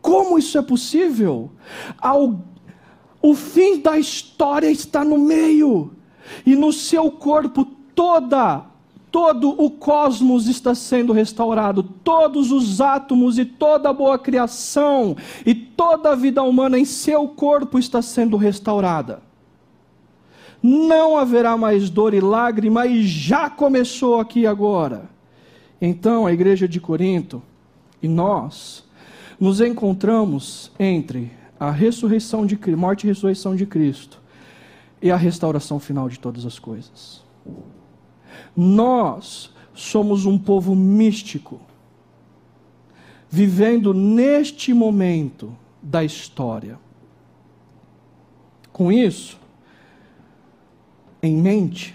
Como 0.00 0.36
isso 0.36 0.58
é 0.58 0.62
possível? 0.62 1.52
O 3.22 3.34
fim 3.34 3.80
da 3.80 3.96
história 3.96 4.70
está 4.70 5.04
no 5.04 5.18
meio, 5.18 5.92
e 6.44 6.56
no 6.56 6.72
seu 6.72 7.10
corpo 7.10 7.64
toda 7.94 8.71
todo 9.12 9.50
o 9.62 9.70
cosmos 9.70 10.48
está 10.48 10.74
sendo 10.74 11.12
restaurado, 11.12 11.82
todos 11.82 12.50
os 12.50 12.80
átomos 12.80 13.38
e 13.38 13.44
toda 13.44 13.90
a 13.90 13.92
boa 13.92 14.18
criação 14.18 15.14
e 15.44 15.54
toda 15.54 16.12
a 16.12 16.14
vida 16.16 16.42
humana 16.42 16.78
em 16.78 16.86
seu 16.86 17.28
corpo 17.28 17.78
está 17.78 18.00
sendo 18.00 18.38
restaurada. 18.38 19.20
Não 20.62 21.18
haverá 21.18 21.56
mais 21.58 21.90
dor 21.90 22.14
e 22.14 22.20
lágrima, 22.20 22.86
e 22.86 23.02
já 23.02 23.50
começou 23.50 24.18
aqui 24.18 24.46
agora. 24.46 25.10
Então, 25.80 26.24
a 26.24 26.32
igreja 26.32 26.66
de 26.66 26.80
Corinto 26.80 27.42
e 28.00 28.08
nós 28.08 28.84
nos 29.38 29.60
encontramos 29.60 30.70
entre 30.78 31.32
a 31.60 31.70
ressurreição 31.70 32.46
de 32.46 32.58
morte 32.76 33.04
e 33.04 33.08
ressurreição 33.08 33.54
de 33.54 33.66
Cristo 33.66 34.22
e 35.02 35.10
a 35.10 35.16
restauração 35.16 35.78
final 35.78 36.08
de 36.08 36.18
todas 36.18 36.46
as 36.46 36.58
coisas. 36.58 37.20
Nós 38.56 39.50
somos 39.74 40.26
um 40.26 40.38
povo 40.38 40.74
místico, 40.74 41.60
vivendo 43.28 43.94
neste 43.94 44.74
momento 44.74 45.56
da 45.82 46.04
história. 46.04 46.78
Com 48.72 48.92
isso 48.92 49.38
em 51.22 51.36
mente, 51.36 51.94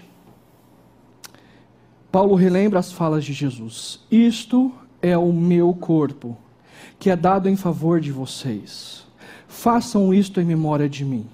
Paulo 2.10 2.34
relembra 2.34 2.78
as 2.78 2.90
falas 2.90 3.24
de 3.24 3.32
Jesus: 3.32 4.00
Isto 4.10 4.72
é 5.00 5.16
o 5.16 5.32
meu 5.32 5.72
corpo, 5.74 6.36
que 6.98 7.10
é 7.10 7.16
dado 7.16 7.48
em 7.48 7.56
favor 7.56 8.00
de 8.00 8.10
vocês. 8.10 9.06
Façam 9.46 10.12
isto 10.12 10.40
em 10.40 10.44
memória 10.44 10.88
de 10.88 11.04
mim. 11.04 11.26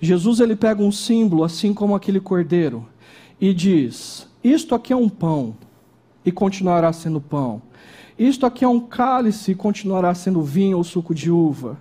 Jesus 0.00 0.40
ele 0.40 0.56
pega 0.56 0.82
um 0.82 0.92
símbolo, 0.92 1.44
assim 1.44 1.72
como 1.72 1.94
aquele 1.94 2.20
cordeiro, 2.20 2.86
e 3.40 3.52
diz: 3.52 4.28
isto 4.42 4.74
aqui 4.74 4.92
é 4.92 4.96
um 4.96 5.08
pão 5.08 5.56
e 6.24 6.32
continuará 6.32 6.92
sendo 6.92 7.20
pão. 7.20 7.62
Isto 8.18 8.46
aqui 8.46 8.64
é 8.64 8.68
um 8.68 8.80
cálice 8.80 9.52
e 9.52 9.54
continuará 9.54 10.14
sendo 10.14 10.42
vinho 10.42 10.78
ou 10.78 10.84
suco 10.84 11.14
de 11.14 11.30
uva. 11.30 11.78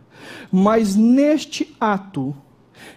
Mas 0.52 0.96
neste 0.96 1.76
ato 1.80 2.36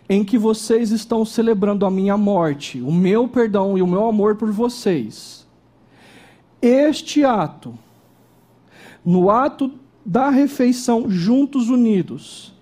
em 0.09 0.25
que 0.25 0.37
vocês 0.37 0.91
estão 0.91 1.25
celebrando 1.25 1.87
a 1.87 1.91
minha 1.91 2.17
morte, 2.17 2.81
o 2.81 2.91
meu 2.91 3.29
perdão 3.29 3.79
e 3.79 3.83
o 3.83 3.87
meu 3.87 4.07
amor 4.07 4.37
por 4.37 4.51
vocês, 4.51 5.47
este 6.61 7.25
ato, 7.25 7.79
no 9.05 9.31
ato 9.31 9.71
da 10.05 10.31
refeição 10.31 11.09
juntos 11.09 11.69
unidos, 11.69 12.53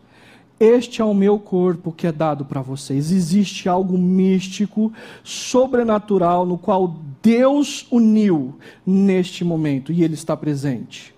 este 0.58 1.02
é 1.02 1.04
o 1.04 1.12
meu 1.12 1.38
corpo 1.38 1.92
que 1.92 2.06
é 2.06 2.12
dado 2.12 2.44
para 2.44 2.62
vocês. 2.62 3.12
Existe 3.12 3.68
algo 3.68 3.98
místico, 3.98 4.92
sobrenatural, 5.22 6.46
no 6.46 6.56
qual 6.56 6.96
Deus 7.22 7.86
uniu 7.90 8.54
neste 8.86 9.44
momento 9.44 9.92
e 9.92 10.02
Ele 10.02 10.14
está 10.14 10.36
presente. 10.36 11.14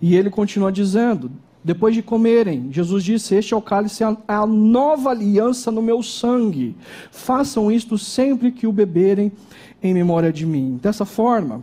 E 0.00 0.16
ele 0.16 0.28
continua 0.28 0.72
dizendo: 0.72 1.30
depois 1.64 1.94
de 1.94 2.02
comerem, 2.02 2.72
Jesus 2.72 3.04
disse: 3.04 3.36
Este 3.36 3.54
é 3.54 3.56
o 3.56 3.62
cálice, 3.62 4.02
a 4.02 4.46
nova 4.46 5.10
aliança 5.10 5.70
no 5.70 5.80
meu 5.80 6.02
sangue. 6.02 6.74
Façam 7.12 7.70
isto 7.70 7.96
sempre 7.96 8.50
que 8.50 8.66
o 8.66 8.72
beberem 8.72 9.30
em 9.80 9.94
memória 9.94 10.32
de 10.32 10.44
mim. 10.44 10.78
Dessa 10.82 11.04
forma, 11.04 11.62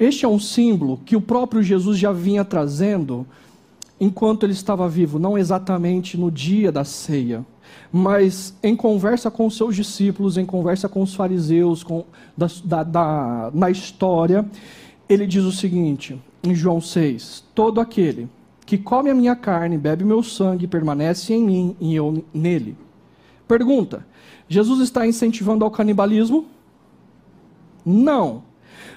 este 0.00 0.24
é 0.24 0.28
um 0.28 0.40
símbolo 0.40 1.00
que 1.04 1.14
o 1.14 1.20
próprio 1.20 1.62
Jesus 1.62 1.96
já 1.96 2.10
vinha 2.10 2.44
trazendo 2.44 3.24
enquanto 4.00 4.44
ele 4.44 4.52
estava 4.52 4.88
vivo, 4.88 5.18
não 5.18 5.38
exatamente 5.38 6.18
no 6.18 6.30
dia 6.30 6.70
da 6.72 6.84
ceia, 6.84 7.44
mas 7.92 8.54
em 8.62 8.74
conversa 8.74 9.30
com 9.30 9.46
os 9.46 9.56
seus 9.56 9.74
discípulos, 9.76 10.36
em 10.36 10.44
conversa 10.44 10.88
com 10.88 11.02
os 11.02 11.14
fariseus, 11.14 11.82
com, 11.82 12.04
da, 12.36 12.46
da, 12.64 12.82
da, 12.82 13.50
na 13.54 13.70
história, 13.70 14.44
ele 15.08 15.26
diz 15.26 15.44
o 15.44 15.52
seguinte, 15.52 16.20
em 16.42 16.54
João 16.54 16.80
6: 16.80 17.44
Todo 17.54 17.80
aquele 17.80 18.28
que 18.66 18.78
come 18.78 19.10
a 19.10 19.14
minha 19.14 19.36
carne, 19.36 19.76
bebe 19.76 20.04
meu 20.04 20.22
sangue, 20.22 20.66
permanece 20.66 21.34
em 21.34 21.42
mim 21.42 21.76
e 21.80 21.94
eu 21.94 22.24
nele. 22.32 22.76
Pergunta: 23.46 24.06
Jesus 24.48 24.80
está 24.80 25.06
incentivando 25.06 25.64
ao 25.64 25.70
canibalismo? 25.70 26.46
Não. 27.84 28.42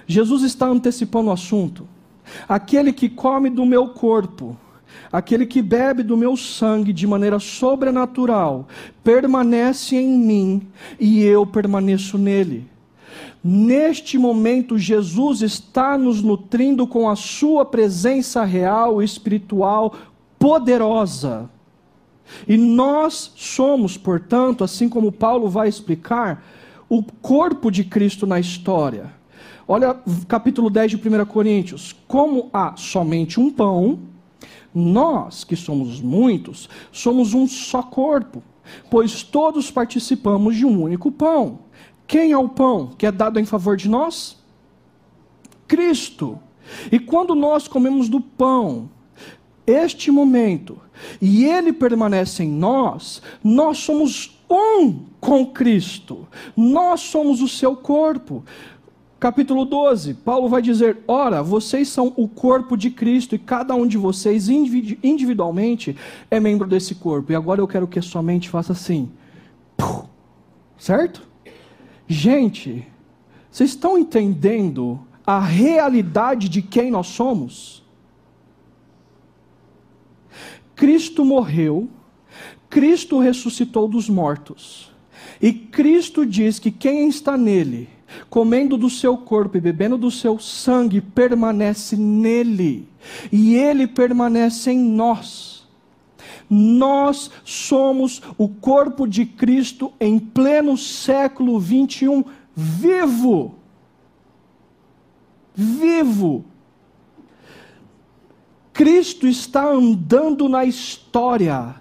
Jesus 0.06 0.42
está 0.42 0.66
antecipando 0.66 1.28
o 1.28 1.32
assunto. 1.32 1.86
Aquele 2.48 2.92
que 2.92 3.08
come 3.08 3.50
do 3.50 3.64
meu 3.64 3.88
corpo, 3.88 4.56
aquele 5.12 5.46
que 5.46 5.62
bebe 5.62 6.02
do 6.02 6.16
meu 6.16 6.36
sangue 6.36 6.92
de 6.92 7.06
maneira 7.06 7.38
sobrenatural, 7.38 8.68
permanece 9.02 9.96
em 9.96 10.18
mim 10.18 10.62
e 10.98 11.22
eu 11.22 11.46
permaneço 11.46 12.18
nele. 12.18 12.66
Neste 13.42 14.18
momento, 14.18 14.78
Jesus 14.78 15.42
está 15.42 15.96
nos 15.96 16.22
nutrindo 16.22 16.86
com 16.86 17.08
a 17.08 17.16
sua 17.16 17.64
presença 17.64 18.44
real 18.44 19.02
espiritual 19.02 19.94
poderosa. 20.38 21.48
E 22.46 22.56
nós 22.56 23.32
somos, 23.36 23.96
portanto, 23.96 24.64
assim 24.64 24.88
como 24.88 25.12
Paulo 25.12 25.48
vai 25.48 25.68
explicar, 25.68 26.44
o 26.88 27.02
corpo 27.02 27.70
de 27.70 27.84
Cristo 27.84 28.26
na 28.26 28.40
história. 28.40 29.12
Olha 29.66 29.94
capítulo 30.26 30.70
10 30.70 30.92
de 30.92 30.96
1 30.96 31.24
Coríntios. 31.26 31.94
Como 32.06 32.48
há 32.52 32.74
somente 32.76 33.38
um 33.38 33.50
pão, 33.50 33.98
nós, 34.78 35.44
que 35.44 35.56
somos 35.56 36.00
muitos, 36.00 36.68
somos 36.92 37.34
um 37.34 37.46
só 37.46 37.82
corpo, 37.82 38.42
pois 38.90 39.22
todos 39.22 39.70
participamos 39.70 40.56
de 40.56 40.64
um 40.64 40.82
único 40.82 41.10
pão. 41.10 41.60
Quem 42.06 42.32
é 42.32 42.38
o 42.38 42.48
pão 42.48 42.92
que 42.96 43.06
é 43.06 43.12
dado 43.12 43.38
em 43.38 43.44
favor 43.44 43.76
de 43.76 43.88
nós? 43.88 44.36
Cristo. 45.66 46.38
E 46.90 46.98
quando 46.98 47.34
nós 47.34 47.68
comemos 47.68 48.08
do 48.08 48.20
pão, 48.20 48.90
este 49.66 50.10
momento, 50.10 50.80
e 51.20 51.44
ele 51.44 51.72
permanece 51.72 52.42
em 52.42 52.48
nós, 52.48 53.22
nós 53.44 53.78
somos 53.78 54.38
um 54.50 55.04
com 55.20 55.46
Cristo. 55.46 56.26
Nós 56.56 57.00
somos 57.00 57.42
o 57.42 57.48
seu 57.48 57.76
corpo. 57.76 58.44
Capítulo 59.20 59.64
12, 59.64 60.14
Paulo 60.14 60.48
vai 60.48 60.62
dizer: 60.62 60.98
Ora, 61.08 61.42
vocês 61.42 61.88
são 61.88 62.12
o 62.16 62.28
corpo 62.28 62.76
de 62.76 62.88
Cristo 62.88 63.34
e 63.34 63.38
cada 63.38 63.74
um 63.74 63.84
de 63.84 63.98
vocês 63.98 64.48
individualmente 64.48 65.96
é 66.30 66.38
membro 66.38 66.68
desse 66.68 66.94
corpo. 66.94 67.32
E 67.32 67.34
agora 67.34 67.60
eu 67.60 67.66
quero 67.66 67.88
que 67.88 67.98
a 67.98 68.02
sua 68.02 68.22
mente 68.22 68.48
faça 68.48 68.72
assim. 68.72 69.10
Certo? 70.78 71.26
Gente, 72.06 72.86
vocês 73.50 73.70
estão 73.70 73.98
entendendo 73.98 75.00
a 75.26 75.40
realidade 75.40 76.48
de 76.48 76.62
quem 76.62 76.90
nós 76.90 77.08
somos? 77.08 77.84
Cristo 80.76 81.24
morreu, 81.24 81.88
Cristo 82.70 83.18
ressuscitou 83.18 83.88
dos 83.88 84.08
mortos. 84.08 84.92
E 85.42 85.52
Cristo 85.52 86.24
diz 86.24 86.60
que 86.60 86.70
quem 86.70 87.08
está 87.08 87.36
nele, 87.36 87.88
comendo 88.28 88.76
do 88.76 88.90
seu 88.90 89.16
corpo 89.16 89.56
e 89.56 89.60
bebendo 89.60 89.98
do 89.98 90.10
seu 90.10 90.38
sangue, 90.38 91.00
permanece 91.00 91.96
nele, 91.96 92.88
e 93.30 93.54
ele 93.54 93.86
permanece 93.86 94.70
em 94.70 94.78
nós. 94.78 95.66
Nós 96.50 97.30
somos 97.44 98.22
o 98.38 98.48
corpo 98.48 99.06
de 99.06 99.26
Cristo 99.26 99.92
em 100.00 100.18
pleno 100.18 100.76
século 100.78 101.60
21, 101.60 102.24
vivo. 102.54 103.54
Vivo. 105.54 106.44
Cristo 108.72 109.26
está 109.26 109.68
andando 109.68 110.48
na 110.48 110.64
história, 110.64 111.74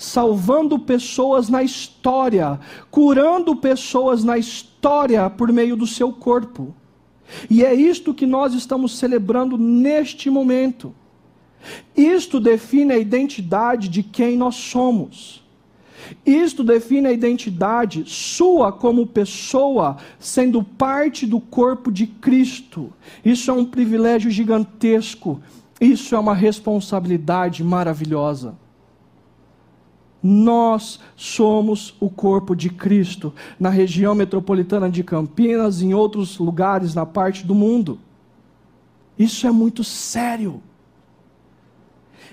salvando 0.00 0.78
pessoas 0.78 1.50
na 1.50 1.62
história, 1.62 2.58
curando 2.90 3.54
pessoas 3.54 4.24
na 4.24 4.38
história 4.38 5.28
por 5.28 5.52
meio 5.52 5.76
do 5.76 5.86
seu 5.86 6.10
corpo. 6.10 6.74
E 7.50 7.62
é 7.62 7.74
isto 7.74 8.14
que 8.14 8.24
nós 8.24 8.54
estamos 8.54 8.96
celebrando 8.96 9.58
neste 9.58 10.30
momento. 10.30 10.94
Isto 11.94 12.40
define 12.40 12.94
a 12.94 12.98
identidade 12.98 13.90
de 13.90 14.02
quem 14.02 14.38
nós 14.38 14.54
somos. 14.54 15.44
Isto 16.24 16.64
define 16.64 17.08
a 17.08 17.12
identidade 17.12 18.04
sua 18.06 18.72
como 18.72 19.06
pessoa, 19.06 19.98
sendo 20.18 20.62
parte 20.62 21.26
do 21.26 21.38
corpo 21.38 21.92
de 21.92 22.06
Cristo. 22.06 22.90
Isso 23.22 23.50
é 23.50 23.54
um 23.54 23.66
privilégio 23.66 24.30
gigantesco. 24.30 25.42
Isso 25.78 26.14
é 26.14 26.18
uma 26.18 26.34
responsabilidade 26.34 27.62
maravilhosa. 27.62 28.56
Nós 30.22 31.00
somos 31.16 31.94
o 31.98 32.10
corpo 32.10 32.54
de 32.54 32.68
Cristo 32.68 33.32
na 33.58 33.70
região 33.70 34.14
metropolitana 34.14 34.90
de 34.90 35.02
Campinas, 35.02 35.80
em 35.80 35.94
outros 35.94 36.38
lugares 36.38 36.94
na 36.94 37.06
parte 37.06 37.46
do 37.46 37.54
mundo. 37.54 37.98
Isso 39.18 39.46
é 39.46 39.50
muito 39.50 39.82
sério. 39.82 40.62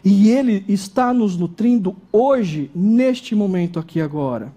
E 0.03 0.29
Ele 0.29 0.63
está 0.67 1.13
nos 1.13 1.37
nutrindo 1.37 1.95
hoje, 2.11 2.69
neste 2.75 3.33
momento 3.35 3.79
aqui 3.79 4.01
agora. 4.01 4.53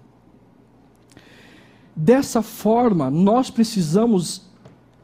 Dessa 1.95 2.41
forma, 2.41 3.09
nós 3.09 3.49
precisamos 3.49 4.49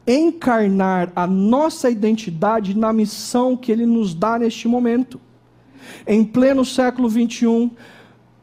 encarnar 0.06 1.12
a 1.14 1.26
nossa 1.26 1.90
identidade 1.90 2.76
na 2.76 2.92
missão 2.92 3.56
que 3.56 3.70
Ele 3.70 3.84
nos 3.84 4.14
dá 4.14 4.38
neste 4.38 4.66
momento. 4.66 5.20
Em 6.06 6.24
pleno 6.24 6.64
século 6.64 7.08
21, 7.08 7.70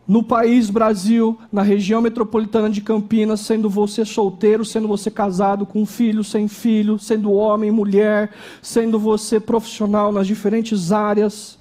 no 0.07 0.21
país 0.21 0.69
Brasil, 0.69 1.39
na 1.51 1.63
região 1.63 2.01
metropolitana 2.01 2.69
de 2.69 2.81
Campinas, 2.81 3.39
sendo 3.41 3.69
você 3.69 4.05
solteiro, 4.05 4.63
sendo 4.63 4.87
você 4.87 5.09
casado 5.09 5.65
com 5.65 5.85
filho, 5.85 6.23
sem 6.23 6.47
filho, 6.47 6.99
sendo 6.99 7.31
homem, 7.31 7.71
mulher, 7.71 8.31
sendo 8.61 8.99
você 8.99 9.39
profissional 9.39 10.11
nas 10.11 10.27
diferentes 10.27 10.91
áreas, 10.91 11.57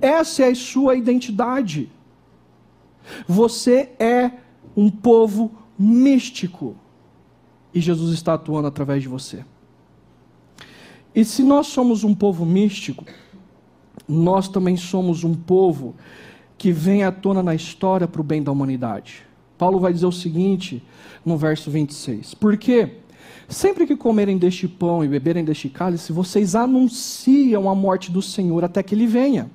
essa 0.00 0.44
é 0.44 0.50
a 0.50 0.54
sua 0.54 0.94
identidade. 0.94 1.90
Você 3.26 3.90
é 3.98 4.32
um 4.76 4.90
povo 4.90 5.50
místico. 5.78 6.76
E 7.74 7.80
Jesus 7.80 8.12
está 8.12 8.34
atuando 8.34 8.68
através 8.68 9.02
de 9.02 9.08
você. 9.08 9.44
E 11.14 11.24
se 11.24 11.42
nós 11.42 11.66
somos 11.68 12.04
um 12.04 12.14
povo 12.14 12.44
místico, 12.44 13.04
nós 14.06 14.48
também 14.48 14.76
somos 14.76 15.24
um 15.24 15.34
povo 15.34 15.96
que 16.58 16.72
vem 16.72 17.04
à 17.04 17.12
tona 17.12 17.42
na 17.42 17.54
história 17.54 18.08
para 18.08 18.20
o 18.20 18.24
bem 18.24 18.42
da 18.42 18.50
humanidade. 18.52 19.24
Paulo 19.56 19.78
vai 19.78 19.92
dizer 19.92 20.06
o 20.06 20.12
seguinte 20.12 20.82
no 21.24 21.38
verso 21.38 21.70
26: 21.70 22.34
Porque 22.34 22.96
sempre 23.48 23.86
que 23.86 23.96
comerem 23.96 24.36
deste 24.36 24.66
pão 24.68 25.04
e 25.04 25.08
beberem 25.08 25.44
deste 25.44 25.68
cálice, 25.68 26.12
vocês 26.12 26.54
anunciam 26.54 27.70
a 27.70 27.74
morte 27.74 28.10
do 28.10 28.20
Senhor 28.20 28.64
até 28.64 28.82
que 28.82 28.94
ele 28.94 29.06
venha. 29.06 29.50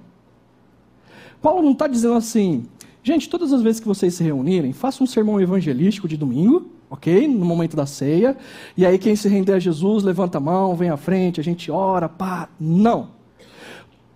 Paulo 1.41 1.61
não 1.61 1.73
está 1.73 1.87
dizendo 1.87 2.13
assim, 2.13 2.63
gente, 3.03 3.29
todas 3.29 3.51
as 3.51 3.61
vezes 3.61 3.81
que 3.81 3.87
vocês 3.87 4.13
se 4.13 4.23
reunirem, 4.23 4.71
façam 4.71 5.03
um 5.03 5.07
sermão 5.07 5.41
evangelístico 5.41 6.07
de 6.07 6.15
domingo, 6.15 6.71
ok? 6.89 7.27
No 7.27 7.45
momento 7.45 7.75
da 7.75 7.85
ceia. 7.85 8.37
E 8.77 8.85
aí 8.85 8.97
quem 8.97 9.13
se 9.13 9.27
render 9.27 9.53
a 9.53 9.59
Jesus, 9.59 10.03
levanta 10.03 10.37
a 10.37 10.41
mão, 10.41 10.73
vem 10.73 10.89
à 10.89 10.95
frente, 10.95 11.41
a 11.41 11.43
gente 11.43 11.69
ora, 11.69 12.07
pá. 12.07 12.47
Não. 12.57 13.22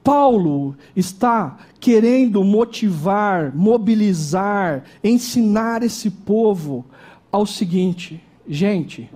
Paulo 0.07 0.73
está 0.95 1.57
querendo 1.81 2.41
motivar, 2.41 3.53
mobilizar, 3.53 4.85
ensinar 5.03 5.83
esse 5.83 6.09
povo 6.09 6.85
ao 7.29 7.45
seguinte: 7.45 8.23
gente, 8.47 9.09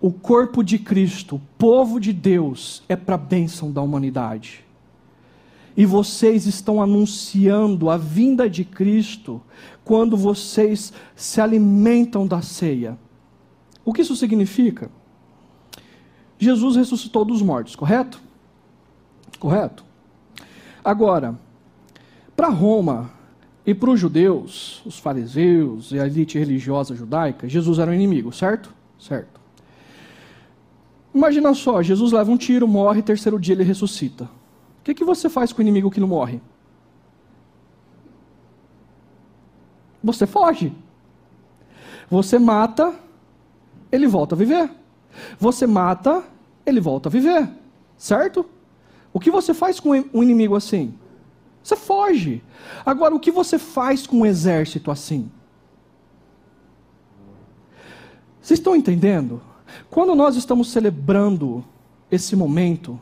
o 0.00 0.10
corpo 0.10 0.64
de 0.64 0.80
Cristo, 0.80 1.36
o 1.36 1.42
povo 1.56 2.00
de 2.00 2.12
Deus, 2.12 2.82
é 2.88 2.96
para 2.96 3.14
a 3.14 3.18
bênção 3.18 3.70
da 3.70 3.80
humanidade 3.80 4.64
e 5.76 5.86
vocês 5.86 6.44
estão 6.44 6.82
anunciando 6.82 7.88
a 7.88 7.96
vinda 7.96 8.50
de 8.50 8.64
Cristo 8.64 9.40
quando 9.84 10.16
vocês 10.16 10.92
se 11.14 11.40
alimentam 11.40 12.26
da 12.26 12.42
ceia. 12.42 12.98
O 13.84 13.92
que 13.92 14.02
isso 14.02 14.16
significa? 14.16 14.90
Jesus 16.36 16.74
ressuscitou 16.74 17.24
dos 17.24 17.40
mortos, 17.40 17.76
correto? 17.76 18.20
Correto? 19.38 19.91
Agora, 20.84 21.38
para 22.36 22.48
Roma 22.48 23.10
e 23.64 23.74
para 23.74 23.90
os 23.90 24.00
judeus, 24.00 24.82
os 24.84 24.98
fariseus 24.98 25.92
e 25.92 26.00
a 26.00 26.06
elite 26.06 26.38
religiosa 26.38 26.94
judaica, 26.94 27.48
Jesus 27.48 27.78
era 27.78 27.90
um 27.90 27.94
inimigo, 27.94 28.32
certo? 28.32 28.74
Certo. 28.98 29.40
Imagina 31.14 31.54
só, 31.54 31.82
Jesus 31.82 32.12
leva 32.12 32.30
um 32.30 32.36
tiro, 32.36 32.66
morre, 32.66 33.02
terceiro 33.02 33.38
dia 33.38 33.54
ele 33.54 33.64
ressuscita. 33.64 34.24
O 34.24 34.84
que, 34.84 34.94
que 34.94 35.04
você 35.04 35.28
faz 35.28 35.52
com 35.52 35.60
o 35.60 35.62
inimigo 35.62 35.90
que 35.90 36.00
não 36.00 36.08
morre? 36.08 36.40
Você 40.02 40.26
foge. 40.26 40.72
Você 42.10 42.38
mata, 42.38 42.92
ele 43.90 44.06
volta 44.06 44.34
a 44.34 44.38
viver. 44.38 44.70
Você 45.38 45.66
mata, 45.66 46.24
ele 46.66 46.80
volta 46.80 47.08
a 47.08 47.12
viver. 47.12 47.48
Certo? 47.96 48.44
O 49.12 49.20
que 49.20 49.30
você 49.30 49.52
faz 49.52 49.78
com 49.78 49.90
um 49.90 50.22
inimigo 50.22 50.56
assim? 50.56 50.94
Você 51.62 51.76
foge. 51.76 52.42
Agora, 52.84 53.14
o 53.14 53.20
que 53.20 53.30
você 53.30 53.58
faz 53.58 54.06
com 54.06 54.20
um 54.20 54.26
exército 54.26 54.90
assim? 54.90 55.30
Vocês 58.40 58.58
estão 58.58 58.74
entendendo? 58.74 59.40
Quando 59.88 60.14
nós 60.14 60.36
estamos 60.36 60.70
celebrando 60.70 61.64
esse 62.10 62.34
momento, 62.34 63.00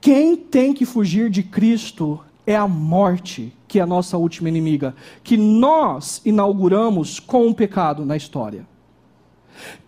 quem 0.00 0.36
tem 0.36 0.72
que 0.72 0.86
fugir 0.86 1.28
de 1.28 1.42
Cristo 1.42 2.18
é 2.46 2.56
a 2.56 2.66
morte, 2.66 3.54
que 3.68 3.78
é 3.78 3.82
a 3.82 3.86
nossa 3.86 4.16
última 4.16 4.48
inimiga, 4.48 4.94
que 5.22 5.36
nós 5.36 6.20
inauguramos 6.24 7.20
com 7.20 7.46
o 7.46 7.54
pecado 7.54 8.04
na 8.04 8.16
história. 8.16 8.66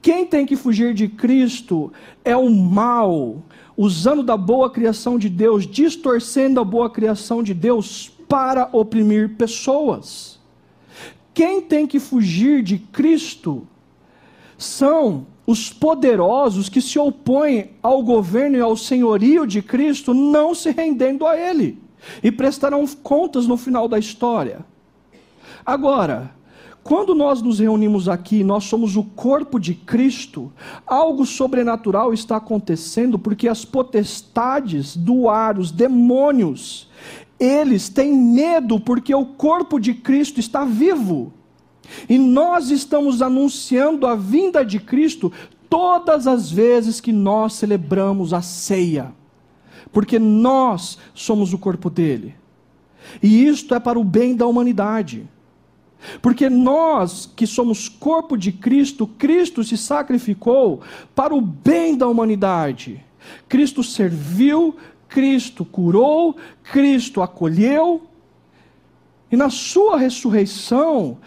Quem 0.01 0.27
tem 0.27 0.45
que 0.45 0.57
fugir 0.57 0.95
de 0.95 1.09
Cristo 1.09 1.93
é 2.25 2.37
o 2.37 2.51
mal, 2.51 3.43
usando 3.77 4.23
da 4.23 4.37
boa 4.37 4.71
criação 4.71 5.19
de 5.19 5.29
Deus, 5.29 5.67
distorcendo 5.67 6.61
a 6.61 6.65
boa 6.65 6.91
criação 6.91 7.43
de 7.43 7.55
Deus 7.55 8.11
para 8.29 8.69
oprimir 8.73 9.37
pessoas. 9.37 10.39
Quem 11.33 11.61
tem 11.61 11.87
que 11.87 11.99
fugir 11.99 12.63
de 12.63 12.79
Cristo 12.79 13.67
são 14.57 15.27
os 15.47 15.73
poderosos 15.73 16.69
que 16.69 16.81
se 16.81 16.99
opõem 16.99 17.73
ao 17.83 18.03
governo 18.03 18.57
e 18.57 18.61
ao 18.61 18.77
senhorio 18.77 19.47
de 19.47 19.61
Cristo, 19.61 20.15
não 20.15 20.55
se 20.55 20.71
rendendo 20.71 21.27
a 21.27 21.37
Ele, 21.37 21.79
e 22.23 22.31
prestarão 22.33 22.87
contas 23.03 23.47
no 23.47 23.57
final 23.57 23.89
da 23.89 23.99
história. 23.99 24.65
Agora, 25.67 26.31
quando 26.85 27.15
nós 27.15 27.41
nos 27.41 27.61
reunimos 27.61 28.11
aqui, 28.11 28.45
nós 28.45 28.65
somos 28.65 28.95
o 28.95 29.03
corpo 29.03 29.59
de 29.59 29.73
Cristo, 29.73 30.53
algo 30.87 31.25
sobrenatural 31.25 32.13
está 32.13 32.37
acontecendo, 32.37 33.19
porque 33.19 33.49
as 33.49 33.65
potestades 33.65 34.95
do 34.95 35.31
ar, 35.31 35.59
os 35.59 35.71
demônios, 35.71 36.91
eles 37.41 37.89
têm 37.89 38.13
medo 38.13 38.79
porque 38.79 39.15
o 39.15 39.25
corpo 39.25 39.81
de 39.81 39.95
Cristo 39.95 40.39
está 40.39 40.67
vivo. 40.67 41.33
E 42.07 42.19
nós 42.19 42.71
estamos 42.71 43.23
anunciando 43.23 44.07
a 44.07 44.15
vinda 44.15 44.63
de 44.63 44.79
Cristo 44.79 45.33
todas 45.71 46.27
as 46.27 46.51
vezes 46.51 47.01
que 47.01 47.13
nós 47.13 47.55
celebramos 47.55 48.35
a 48.35 48.43
ceia, 48.43 49.11
porque 49.91 50.19
nós 50.19 50.99
somos 51.15 51.55
o 51.55 51.59
corpo 51.59 51.89
dele. 51.89 52.35
E 53.23 53.47
isto 53.47 53.75
é 53.75 53.81
para 53.81 53.99
o 53.99 54.05
bem 54.05 54.37
da 54.37 54.47
humanidade. 54.47 55.27
Porque 56.21 56.49
nós 56.51 57.31
que 57.35 57.47
somos 57.47 57.89
corpo 57.89 58.37
de 58.37 58.53
Cristo, 58.53 59.07
Cristo 59.07 59.63
se 59.65 59.77
sacrificou 59.77 60.81
para 61.15 61.35
o 61.35 61.41
bem 61.41 61.97
da 61.97 62.07
humanidade. 62.07 63.05
Cristo 63.49 63.83
serviu, 63.83 64.77
Cristo 65.09 65.65
curou, 65.65 66.37
Cristo 66.63 67.23
acolheu. 67.23 68.03
E 69.31 69.37
na 69.37 69.51
sua 69.51 69.97
ressurreição, 69.97 71.19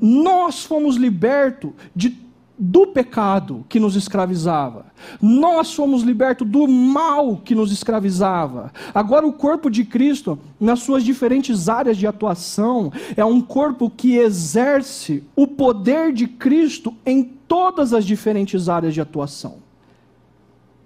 nós 0.00 0.64
fomos 0.64 0.96
libertos 0.96 1.72
de 1.94 2.21
do 2.58 2.86
pecado 2.86 3.64
que 3.68 3.80
nos 3.80 3.96
escravizava. 3.96 4.86
Nós 5.20 5.74
fomos 5.74 6.02
libertos 6.02 6.48
do 6.48 6.68
mal 6.68 7.36
que 7.36 7.54
nos 7.54 7.72
escravizava. 7.72 8.72
Agora, 8.94 9.26
o 9.26 9.32
corpo 9.32 9.70
de 9.70 9.84
Cristo, 9.84 10.38
nas 10.60 10.80
suas 10.80 11.02
diferentes 11.02 11.68
áreas 11.68 11.96
de 11.96 12.06
atuação, 12.06 12.92
é 13.16 13.24
um 13.24 13.40
corpo 13.40 13.90
que 13.90 14.16
exerce 14.16 15.24
o 15.34 15.46
poder 15.46 16.12
de 16.12 16.26
Cristo 16.26 16.94
em 17.04 17.24
todas 17.24 17.92
as 17.92 18.04
diferentes 18.04 18.68
áreas 18.68 18.94
de 18.94 19.00
atuação 19.00 19.56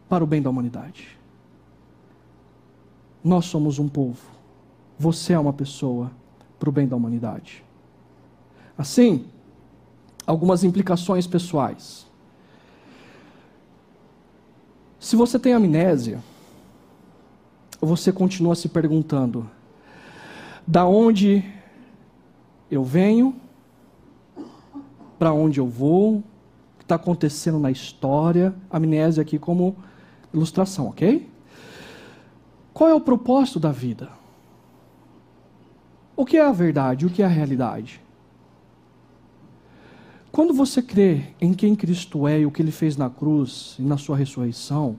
para 0.09 0.23
o 0.23 0.27
bem 0.27 0.41
da 0.41 0.51
humanidade. 0.51 1.09
Nós 3.23 3.47
somos 3.47 3.79
um 3.79 3.89
povo. 3.89 4.23
Você 4.99 5.33
é 5.33 5.39
uma 5.39 5.53
pessoa 5.53 6.11
para 6.59 6.69
o 6.69 6.73
bem 6.73 6.87
da 6.87 6.97
humanidade. 6.97 7.65
Assim, 8.79 9.27
algumas 10.27 10.65
implicações 10.65 11.27
pessoais. 11.27 12.07
Se 14.99 15.15
você 15.15 15.39
tem 15.39 15.53
amnésia, 15.53 16.21
você 17.81 18.13
continua 18.13 18.55
se 18.55 18.69
perguntando: 18.69 19.49
da 20.67 20.85
onde 20.85 21.45
eu 22.71 22.83
venho, 22.83 23.37
para 25.19 25.33
onde 25.33 25.61
eu 25.61 25.67
vou, 25.67 26.17
o 26.17 26.23
que 26.79 26.85
está 26.85 26.97
acontecendo 26.97 27.59
na 27.59 27.71
história, 27.71 28.55
amnésia 28.71 29.23
aqui 29.23 29.39
como 29.39 29.77
ilustração, 30.35 30.89
ok? 30.89 31.31
Qual 32.75 32.91
é 32.91 32.95
o 32.95 33.01
propósito 33.01 33.61
da 33.61 33.71
vida? 33.71 34.11
O 36.17 36.25
que 36.25 36.37
é 36.37 36.45
a 36.45 36.53
verdade? 36.53 37.07
O 37.07 37.11
que 37.11 37.23
é 37.23 37.25
a 37.25 37.29
realidade? 37.29 38.03
Quando 40.37 40.53
você 40.53 40.83
crê 40.83 41.23
em 41.41 41.55
quem 41.55 41.75
Cristo 41.75 42.29
é 42.29 42.41
e 42.41 42.45
o 42.45 42.51
que 42.51 42.61
ele 42.61 42.71
fez 42.71 42.95
na 42.95 43.09
cruz 43.09 43.75
e 43.79 43.83
na 43.83 43.97
sua 43.97 44.19
ressurreição, 44.19 44.99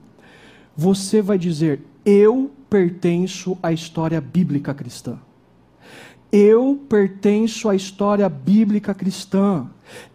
você 0.76 1.22
vai 1.22 1.38
dizer: 1.38 1.80
Eu 2.04 2.50
pertenço 2.68 3.56
à 3.62 3.72
história 3.72 4.20
bíblica 4.20 4.74
cristã. 4.74 5.16
Eu 6.32 6.84
pertenço 6.88 7.68
à 7.68 7.76
história 7.76 8.28
bíblica 8.28 8.92
cristã. 8.92 9.70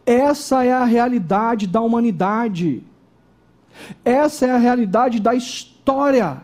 Essa 0.05 0.65
é 0.65 0.73
a 0.73 0.83
realidade 0.83 1.67
da 1.67 1.79
humanidade. 1.79 2.83
Essa 4.03 4.47
é 4.47 4.51
a 4.51 4.57
realidade 4.57 5.21
da 5.21 5.33
história. 5.33 6.43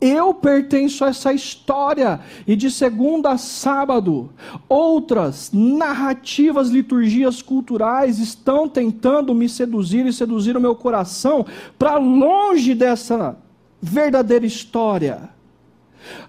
Eu 0.00 0.32
pertenço 0.32 1.04
a 1.04 1.08
essa 1.08 1.32
história, 1.32 2.20
e 2.46 2.56
de 2.56 2.70
segunda 2.70 3.32
a 3.32 3.38
sábado, 3.38 4.30
outras 4.68 5.50
narrativas, 5.52 6.68
liturgias 6.68 7.42
culturais 7.42 8.18
estão 8.18 8.68
tentando 8.68 9.34
me 9.34 9.48
seduzir 9.48 10.06
e 10.06 10.12
seduzir 10.12 10.56
o 10.56 10.60
meu 10.60 10.74
coração 10.74 11.44
para 11.78 11.96
longe 11.96 12.74
dessa 12.74 13.36
verdadeira 13.80 14.46
história. 14.46 15.30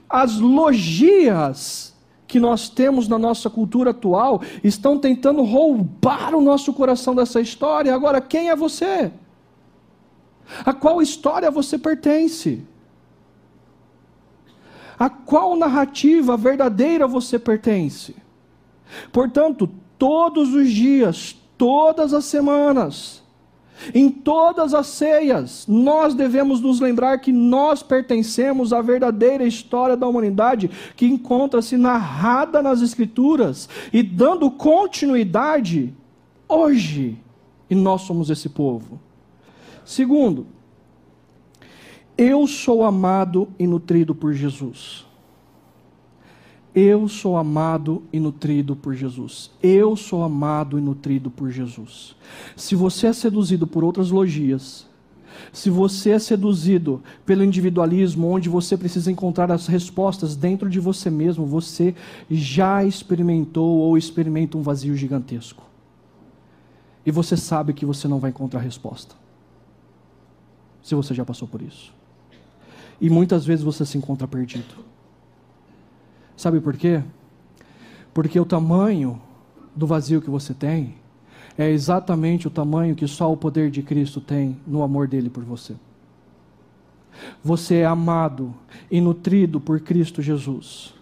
As 0.10 0.40
logias 0.40 1.96
que 2.28 2.40
nós 2.40 2.70
temos 2.70 3.08
na 3.08 3.18
nossa 3.18 3.50
cultura 3.50 3.92
atual 3.92 4.42
estão 4.64 5.00
tentando 5.00 5.44
roubar 5.44 6.36
o 6.36 6.42
nosso 6.42 6.74
coração 6.74 7.16
dessa 7.16 7.40
história. 7.40 7.94
Agora, 7.96 8.20
quem 8.20 8.50
é 8.50 8.56
você? 8.56 9.12
A 10.66 10.74
qual 10.74 11.02
história 11.02 11.50
você 11.50 11.78
pertence? 11.78 12.66
A 15.00 15.10
qual 15.10 15.56
narrativa 15.56 16.36
verdadeira 16.36 17.08
você 17.08 17.38
pertence? 17.38 18.16
Portanto, 19.12 19.70
todos 19.98 20.54
os 20.54 20.72
dias, 20.72 21.36
todas 21.58 22.14
as 22.14 22.26
semanas, 22.26 23.24
em 23.94 24.10
todas 24.10 24.74
as 24.74 24.88
ceias, 24.88 25.66
nós 25.68 26.16
devemos 26.16 26.60
nos 26.60 26.80
lembrar 26.80 27.20
que 27.20 27.32
nós 27.32 27.84
pertencemos 27.84 28.74
à 28.74 28.82
verdadeira 28.82 29.46
história 29.46 29.96
da 29.96 30.08
humanidade 30.08 30.70
que 30.96 31.06
encontra-se 31.06 31.78
narrada 31.78 32.62
nas 32.62 32.82
Escrituras 32.82 33.70
e 33.94 34.02
dando 34.02 34.50
continuidade 34.50 35.94
hoje. 36.48 37.18
E 37.70 37.76
nós 37.76 38.02
somos 38.02 38.30
esse 38.30 38.50
povo. 38.50 39.00
Segundo, 39.86 40.48
eu 42.18 42.48
sou 42.48 42.84
amado 42.84 43.48
e 43.60 43.68
nutrido 43.68 44.16
por 44.16 44.34
Jesus. 44.34 45.06
Eu 46.74 47.08
sou 47.08 47.38
amado 47.38 48.04
e 48.12 48.20
nutrido 48.20 48.76
por 48.76 48.94
Jesus. 48.94 49.52
Eu 49.62 49.96
sou 49.96 50.24
amado 50.24 50.78
e 50.78 50.82
nutrido 50.82 51.30
por 51.30 51.50
Jesus. 51.50 52.16
Se 52.56 52.76
você 52.76 53.08
é 53.08 53.14
seduzido 53.14 53.66
por 53.66 53.84
outras 53.84 54.12
logias, 54.12 54.88
se 55.52 55.70
você 55.70 56.12
é 56.12 56.20
seduzido 56.20 57.02
pelo 57.26 57.44
individualismo, 57.44 58.28
onde 58.28 58.50
você 58.50 58.78
precisa 58.78 59.12
encontrar 59.12 59.52
as 59.52 59.68
respostas 59.68 60.36
dentro 60.36 60.70
de 60.70 60.80
você 60.80 61.10
mesmo, 61.10 61.46
você 61.46 61.96
já 62.30 62.84
experimentou 62.84 63.80
ou 63.80 63.98
experimenta 63.98 64.58
um 64.58 64.62
vazio 64.62 64.96
gigantesco. 64.96 65.64
E 67.06 67.12
você 67.12 67.38
sabe 67.38 67.74
que 67.74 67.86
você 67.86 68.08
não 68.08 68.20
vai 68.20 68.30
encontrar 68.30 68.60
resposta. 68.60 69.16
Se 70.84 70.94
você 70.94 71.14
já 71.14 71.26
passou 71.26 71.48
por 71.48 71.62
isso. 71.62 71.97
E 73.00 73.10
muitas 73.10 73.46
vezes 73.46 73.64
você 73.64 73.86
se 73.86 73.98
encontra 73.98 74.28
perdido. 74.28 74.76
Sabe 76.36 76.60
por 76.60 76.76
quê? 76.76 77.04
Porque 78.14 78.40
o 78.40 78.46
tamanho 78.46 79.22
do 79.76 79.86
vazio 79.86 80.22
que 80.22 80.30
você 80.30 80.54
tem 80.54 80.96
é 81.58 81.70
exatamente 81.70 82.48
o 82.48 82.52
tamanho 82.52 82.96
que 82.96 83.08
só 83.08 83.32
o 83.32 83.38
poder 83.38 83.72
de 83.72 83.82
Cristo 83.82 84.22
tem 84.22 84.60
no 84.66 84.84
amor 84.84 85.08
dele 85.08 85.30
por 85.30 85.44
você. 85.44 85.76
Você 87.44 87.78
é 87.78 87.86
amado 87.86 88.54
e 88.92 89.02
nutrido 89.02 89.60
por 89.60 89.80
Cristo 89.80 90.22
Jesus. 90.22 90.94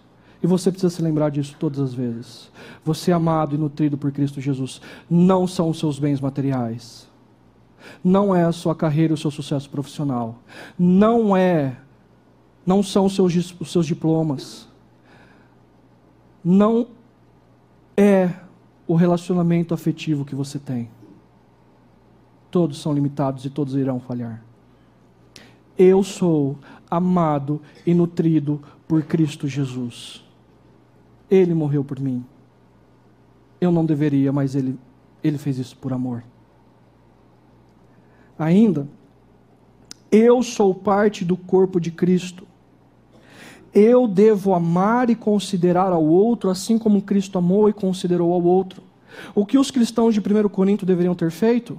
E 0.41 0.47
você 0.47 0.71
precisa 0.71 0.93
se 0.93 1.01
lembrar 1.01 1.29
disso 1.29 1.55
todas 1.59 1.79
as 1.79 1.93
vezes. 1.93 2.51
Você 2.83 3.11
é 3.11 3.13
amado 3.13 3.55
e 3.55 3.57
nutrido 3.57 3.97
por 3.97 4.11
Cristo 4.11 4.39
Jesus. 4.39 4.79
Não 5.09 5.47
são 5.47 5.69
os 5.69 5.79
seus 5.79 5.99
bens 5.99 6.21
materiais. 6.21 7.07
Não 8.03 8.35
é 8.35 8.43
a 8.43 8.51
sua 8.51 8.75
carreira 8.75 9.13
o 9.13 9.17
seu 9.17 9.31
sucesso 9.31 9.69
profissional. 9.69 10.39
Não 10.77 11.35
é 11.35 11.77
não 12.65 12.81
são 12.81 13.05
os 13.05 13.15
seus, 13.15 13.55
os 13.59 13.71
seus 13.71 13.85
diplomas, 13.85 14.67
não 16.43 16.87
é 17.97 18.33
o 18.87 18.95
relacionamento 18.95 19.73
afetivo 19.73 20.25
que 20.25 20.35
você 20.35 20.59
tem. 20.59 20.89
Todos 22.51 22.81
são 22.81 22.93
limitados 22.93 23.45
e 23.45 23.49
todos 23.49 23.75
irão 23.75 23.99
falhar. 23.99 24.43
Eu 25.77 26.03
sou 26.03 26.57
amado 26.89 27.61
e 27.85 27.93
nutrido 27.93 28.61
por 28.87 29.03
Cristo 29.03 29.47
Jesus. 29.47 30.23
Ele 31.29 31.53
morreu 31.53 31.83
por 31.83 31.99
mim. 31.99 32.23
Eu 33.59 33.71
não 33.71 33.85
deveria, 33.85 34.31
mas 34.31 34.55
ele, 34.55 34.77
ele 35.23 35.37
fez 35.37 35.57
isso 35.57 35.75
por 35.77 35.91
amor. 35.91 36.23
Ainda, 38.37 38.87
eu 40.11 40.41
sou 40.43 40.73
parte 40.73 41.25
do 41.25 41.35
corpo 41.35 41.79
de 41.79 41.91
Cristo. 41.91 42.47
Eu 43.77 44.07
devo 44.07 44.53
amar 44.53 45.09
e 45.09 45.15
considerar 45.15 45.91
ao 45.91 46.05
outro 46.05 46.49
assim 46.49 46.77
como 46.77 47.01
Cristo 47.01 47.37
amou 47.37 47.67
e 47.67 47.73
considerou 47.73 48.31
ao 48.31 48.41
outro. 48.41 48.81
O 49.35 49.45
que 49.45 49.57
os 49.57 49.69
cristãos 49.69 50.13
de 50.13 50.21
1 50.21 50.47
Corinto 50.47 50.85
deveriam 50.85 51.13
ter 51.13 51.29
feito? 51.29 51.77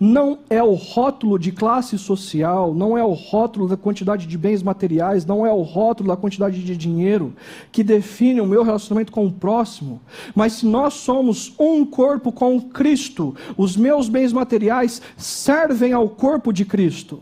Não 0.00 0.38
é 0.48 0.62
o 0.62 0.72
rótulo 0.72 1.38
de 1.38 1.52
classe 1.52 1.98
social, 1.98 2.72
não 2.74 2.96
é 2.96 3.04
o 3.04 3.12
rótulo 3.12 3.68
da 3.68 3.76
quantidade 3.76 4.26
de 4.26 4.38
bens 4.38 4.62
materiais, 4.62 5.26
não 5.26 5.44
é 5.44 5.52
o 5.52 5.60
rótulo 5.60 6.08
da 6.08 6.16
quantidade 6.16 6.64
de 6.64 6.74
dinheiro 6.74 7.34
que 7.70 7.84
define 7.84 8.40
o 8.40 8.46
meu 8.46 8.62
relacionamento 8.62 9.12
com 9.12 9.26
o 9.26 9.32
próximo. 9.32 10.00
Mas 10.34 10.54
se 10.54 10.66
nós 10.66 10.94
somos 10.94 11.52
um 11.58 11.84
corpo 11.84 12.32
com 12.32 12.58
Cristo, 12.58 13.34
os 13.54 13.76
meus 13.76 14.08
bens 14.08 14.32
materiais 14.32 15.02
servem 15.14 15.92
ao 15.92 16.08
corpo 16.08 16.54
de 16.54 16.64
Cristo. 16.64 17.20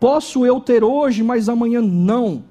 Posso 0.00 0.46
eu 0.46 0.60
ter 0.60 0.84
hoje, 0.84 1.22
mas 1.22 1.48
amanhã 1.48 1.80
não. 1.80 2.44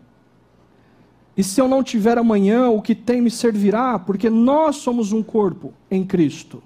E 1.37 1.43
se 1.43 1.61
eu 1.61 1.67
não 1.67 1.83
tiver 1.83 2.17
amanhã, 2.17 2.69
o 2.69 2.81
que 2.81 2.95
tem 2.95 3.21
me 3.21 3.29
servirá, 3.29 3.99
porque 3.99 4.29
nós 4.29 4.77
somos 4.77 5.13
um 5.13 5.21
corpo 5.21 5.71
em 5.89 6.03
Cristo 6.03 6.63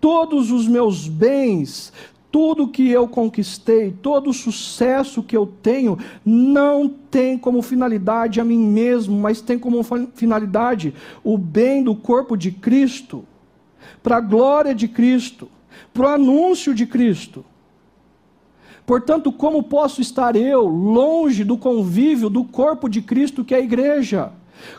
todos 0.00 0.50
os 0.50 0.66
meus 0.66 1.08
bens, 1.08 1.92
tudo 2.30 2.68
que 2.68 2.88
eu 2.88 3.08
conquistei, 3.08 3.90
todo 3.90 4.30
o 4.30 4.34
sucesso 4.34 5.22
que 5.22 5.36
eu 5.36 5.46
tenho, 5.46 5.98
não 6.24 6.88
tem 6.88 7.38
como 7.38 7.62
finalidade 7.62 8.40
a 8.40 8.44
mim 8.44 8.58
mesmo, 8.58 9.18
mas 9.18 9.40
tem 9.40 9.58
como 9.58 9.82
finalidade 10.14 10.94
o 11.24 11.38
bem 11.38 11.82
do 11.82 11.94
corpo 11.94 12.36
de 12.36 12.50
Cristo, 12.50 13.24
para 14.02 14.18
a 14.18 14.20
glória 14.20 14.74
de 14.74 14.86
Cristo, 14.86 15.48
para 15.92 16.06
o 16.06 16.14
anúncio 16.14 16.74
de 16.74 16.86
Cristo. 16.86 17.44
Portanto, 18.88 19.30
como 19.30 19.62
posso 19.62 20.00
estar 20.00 20.34
eu 20.34 20.62
longe 20.62 21.44
do 21.44 21.58
convívio 21.58 22.30
do 22.30 22.42
corpo 22.42 22.88
de 22.88 23.02
Cristo 23.02 23.44
que 23.44 23.54
é 23.54 23.58
a 23.58 23.60
igreja? 23.60 24.32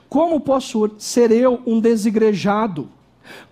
Como 0.10 0.40
posso 0.40 0.90
ser 0.98 1.30
eu 1.32 1.62
um 1.64 1.80
desigrejado? 1.80 2.90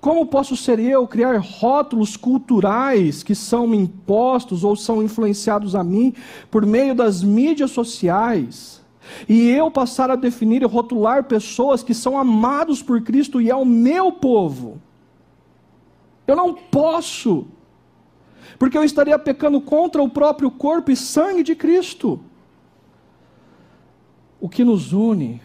Como 0.02 0.26
posso 0.26 0.58
ser 0.58 0.80
eu 0.80 1.08
criar 1.08 1.38
rótulos 1.38 2.18
culturais 2.18 3.22
que 3.22 3.36
são 3.36 3.72
impostos 3.76 4.64
ou 4.64 4.76
são 4.76 5.04
influenciados 5.04 5.76
a 5.76 5.84
mim 5.84 6.12
por 6.50 6.66
meio 6.66 6.96
das 6.96 7.22
mídias 7.22 7.70
sociais? 7.70 8.82
E 9.30 9.52
eu 9.52 9.70
passar 9.70 10.10
a 10.10 10.16
definir 10.16 10.64
e 10.64 10.66
rotular 10.66 11.26
pessoas 11.26 11.84
que 11.84 11.94
são 11.94 12.18
amados 12.18 12.82
por 12.82 13.00
Cristo 13.02 13.40
e 13.40 13.52
é 13.52 13.56
o 13.56 13.64
meu 13.64 14.12
povo. 14.12 14.82
Eu 16.26 16.36
não 16.36 16.56
posso, 16.56 17.46
porque 18.58 18.78
eu 18.78 18.84
estaria 18.84 19.18
pecando 19.20 19.62
contra 19.62 20.02
o 20.02 20.10
próprio 20.10 20.50
corpo 20.50 20.92
e 20.92 20.96
sangue 20.96 21.44
de 21.44 21.56
Cristo. 21.56 22.20
O 24.40 24.50
que 24.50 24.64
nos 24.64 24.94
une 24.94 25.42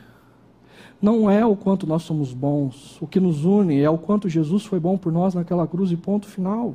não 1.01 1.29
é 1.29 1.45
o 1.45 1.57
quanto 1.57 1.87
nós 1.87 2.03
somos 2.03 2.33
bons. 2.33 2.97
O 3.01 3.07
que 3.07 3.19
nos 3.19 3.45
une 3.45 3.81
é 3.81 3.91
o 3.91 3.99
quanto 3.99 4.29
Jesus 4.29 4.65
foi 4.65 4.79
bom 4.79 4.97
por 4.97 5.13
nós 5.13 5.35
naquela 5.35 5.67
cruz 5.67 5.91
e 5.91 5.97
ponto 5.97 6.27
final. 6.27 6.75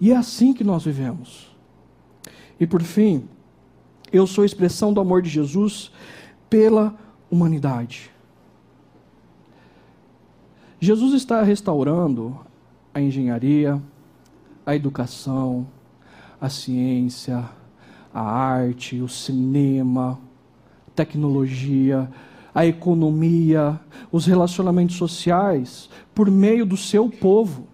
E 0.00 0.10
é 0.10 0.16
assim 0.16 0.52
que 0.52 0.64
nós 0.64 0.84
vivemos. 0.84 1.54
E 2.58 2.66
por 2.66 2.82
fim, 2.82 3.28
eu 4.12 4.26
sou 4.26 4.44
expressão 4.44 4.92
do 4.92 5.00
amor 5.00 5.22
de 5.22 5.30
Jesus 5.30 5.90
pela 6.50 6.94
humanidade. 7.30 8.10
Jesus 10.80 11.14
está 11.14 11.42
restaurando 11.42 12.38
a 12.92 13.00
engenharia, 13.00 13.80
a 14.66 14.74
educação, 14.74 15.66
a 16.40 16.48
ciência, 16.48 17.44
a 18.12 18.20
arte, 18.20 19.00
o 19.00 19.08
cinema, 19.08 20.18
tecnologia, 20.94 22.08
a 22.54 22.64
economia, 22.64 23.80
os 24.12 24.26
relacionamentos 24.26 24.96
sociais, 24.96 25.90
por 26.14 26.30
meio 26.30 26.64
do 26.64 26.76
seu 26.76 27.10
povo. 27.10 27.66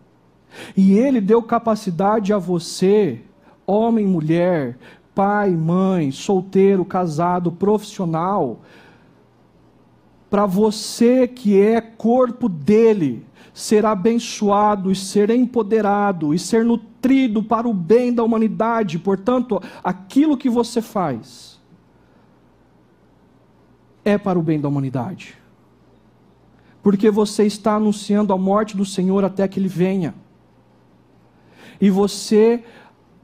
E 0.77 0.95
ele 0.95 1.21
deu 1.21 1.43
capacidade 1.43 2.33
a 2.33 2.39
você, 2.39 3.21
homem, 3.67 4.07
mulher, 4.07 4.79
pai, 5.15 5.51
mãe, 5.51 6.11
solteiro, 6.11 6.85
casado, 6.85 7.53
profissional, 7.53 8.61
para 10.31 10.47
você 10.47 11.27
que 11.27 11.61
é 11.61 11.81
corpo 11.81 12.49
dele, 12.49 13.27
ser 13.53 13.85
abençoado 13.85 14.91
e 14.91 14.97
ser 14.97 15.31
empoderado 15.31 16.35
e 16.35 16.39
ser 16.39 16.65
nutrido 16.65 17.43
para 17.43 17.69
o 17.69 17.75
bem 17.75 18.13
da 18.13 18.23
humanidade. 18.23 18.99
Portanto, 18.99 19.61
aquilo 19.83 20.37
que 20.37 20.49
você 20.49 20.81
faz 20.81 21.61
é 24.05 24.17
para 24.17 24.39
o 24.39 24.43
bem 24.43 24.61
da 24.61 24.69
humanidade. 24.69 25.37
Porque 26.83 27.11
você 27.11 27.45
está 27.45 27.75
anunciando 27.75 28.33
a 28.33 28.39
morte 28.39 28.77
do 28.77 28.85
Senhor 28.85 29.25
até 29.25 29.47
que 29.47 29.61
ele 29.61 29.69
venha. 29.69 30.15
E 31.81 31.91
você 31.91 32.65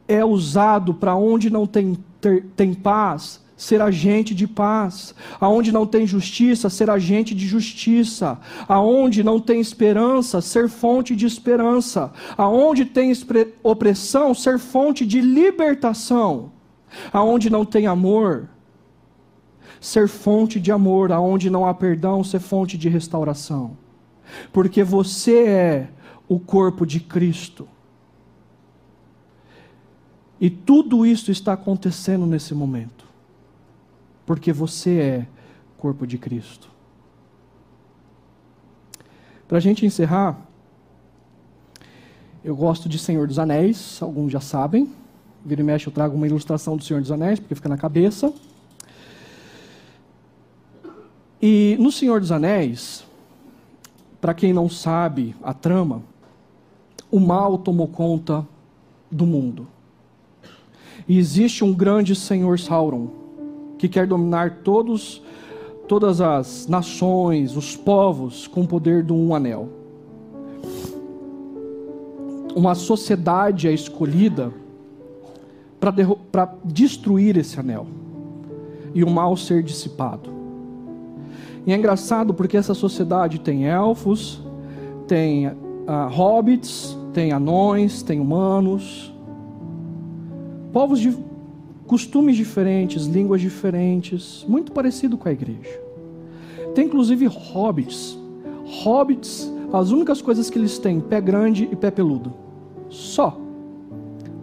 é 0.06 0.24
usado 0.24 0.94
para 0.94 1.14
onde 1.14 1.50
não 1.50 1.66
tem, 1.66 1.96
ter, 2.20 2.44
tem 2.54 2.74
paz, 2.74 3.42
ser 3.56 3.80
agente 3.80 4.34
de 4.34 4.46
paz. 4.46 5.14
Aonde 5.40 5.72
não 5.72 5.86
tem 5.86 6.06
justiça, 6.06 6.68
ser 6.68 6.90
agente 6.90 7.34
de 7.34 7.46
justiça. 7.46 8.38
Aonde 8.68 9.24
não 9.24 9.40
tem 9.40 9.60
esperança, 9.60 10.40
ser 10.40 10.68
fonte 10.68 11.16
de 11.16 11.24
esperança. 11.24 12.12
Aonde 12.36 12.84
tem 12.84 13.12
opressão, 13.62 14.34
ser 14.34 14.58
fonte 14.58 15.06
de 15.06 15.20
libertação. 15.20 16.52
Aonde 17.12 17.50
não 17.50 17.64
tem 17.64 17.86
amor, 17.86 18.48
ser 19.80 20.08
fonte 20.08 20.60
de 20.60 20.70
amor, 20.70 21.10
aonde 21.10 21.50
não 21.50 21.66
há 21.66 21.74
perdão, 21.74 22.22
ser 22.22 22.40
fonte 22.40 22.78
de 22.78 22.88
restauração. 22.88 23.76
Porque 24.52 24.82
você 24.82 25.46
é 25.46 25.88
o 26.28 26.38
corpo 26.38 26.84
de 26.84 27.00
Cristo. 27.00 27.68
E 30.40 30.50
tudo 30.50 31.06
isso 31.06 31.30
está 31.30 31.54
acontecendo 31.54 32.26
nesse 32.26 32.54
momento. 32.54 32.95
Porque 34.26 34.52
você 34.52 34.98
é 34.98 35.26
corpo 35.78 36.06
de 36.06 36.18
Cristo. 36.18 36.68
Para 39.48 39.58
a 39.58 39.60
gente 39.60 39.86
encerrar, 39.86 40.36
eu 42.44 42.56
gosto 42.56 42.88
de 42.88 42.98
Senhor 42.98 43.26
dos 43.28 43.38
Anéis, 43.38 44.02
alguns 44.02 44.32
já 44.32 44.40
sabem. 44.40 44.92
Vira 45.44 45.60
e 45.60 45.64
mexe, 45.64 45.86
eu 45.86 45.92
trago 45.92 46.16
uma 46.16 46.26
ilustração 46.26 46.76
do 46.76 46.82
Senhor 46.82 47.00
dos 47.00 47.12
Anéis, 47.12 47.38
porque 47.38 47.54
fica 47.54 47.68
na 47.68 47.76
cabeça. 47.76 48.32
E 51.40 51.76
no 51.78 51.92
Senhor 51.92 52.20
dos 52.20 52.32
Anéis, 52.32 53.06
para 54.20 54.34
quem 54.34 54.52
não 54.52 54.68
sabe 54.68 55.36
a 55.42 55.54
trama, 55.54 56.02
o 57.10 57.20
mal 57.20 57.58
tomou 57.58 57.86
conta 57.86 58.44
do 59.08 59.24
mundo. 59.24 59.68
E 61.06 61.18
existe 61.18 61.62
um 61.62 61.72
grande 61.72 62.16
Senhor 62.16 62.58
Sauron 62.58 63.25
que 63.78 63.88
quer 63.88 64.06
dominar 64.06 64.60
todos 64.62 65.22
todas 65.86 66.20
as 66.20 66.66
nações, 66.66 67.56
os 67.56 67.76
povos 67.76 68.46
com 68.46 68.62
o 68.62 68.66
poder 68.66 69.02
de 69.02 69.12
um 69.12 69.34
anel. 69.34 69.68
Uma 72.54 72.74
sociedade 72.74 73.68
é 73.68 73.72
escolhida 73.72 74.52
para 75.78 76.54
destruir 76.64 77.36
esse 77.36 77.58
anel 77.60 77.86
e 78.94 79.04
o 79.04 79.10
mal 79.10 79.36
ser 79.36 79.62
dissipado. 79.62 80.30
E 81.66 81.72
é 81.72 81.76
engraçado 81.76 82.32
porque 82.32 82.56
essa 82.56 82.74
sociedade 82.74 83.40
tem 83.40 83.66
elfos, 83.66 84.40
tem 85.06 85.48
uh, 85.48 86.08
hobbits, 86.10 86.96
tem 87.12 87.32
anões, 87.32 88.02
tem 88.02 88.20
humanos, 88.20 89.12
povos 90.72 91.00
de 91.00 91.10
costumes 91.86 92.36
diferentes, 92.36 93.06
línguas 93.06 93.40
diferentes, 93.40 94.44
muito 94.48 94.72
parecido 94.72 95.16
com 95.16 95.28
a 95.28 95.32
igreja. 95.32 95.80
Tem 96.74 96.86
inclusive 96.86 97.26
hobbits. 97.26 98.18
Hobbits, 98.82 99.50
as 99.72 99.90
únicas 99.90 100.20
coisas 100.20 100.50
que 100.50 100.58
eles 100.58 100.78
têm, 100.78 101.00
pé 101.00 101.20
grande 101.20 101.68
e 101.70 101.76
pé 101.76 101.90
peludo. 101.90 102.32
Só. 102.88 103.38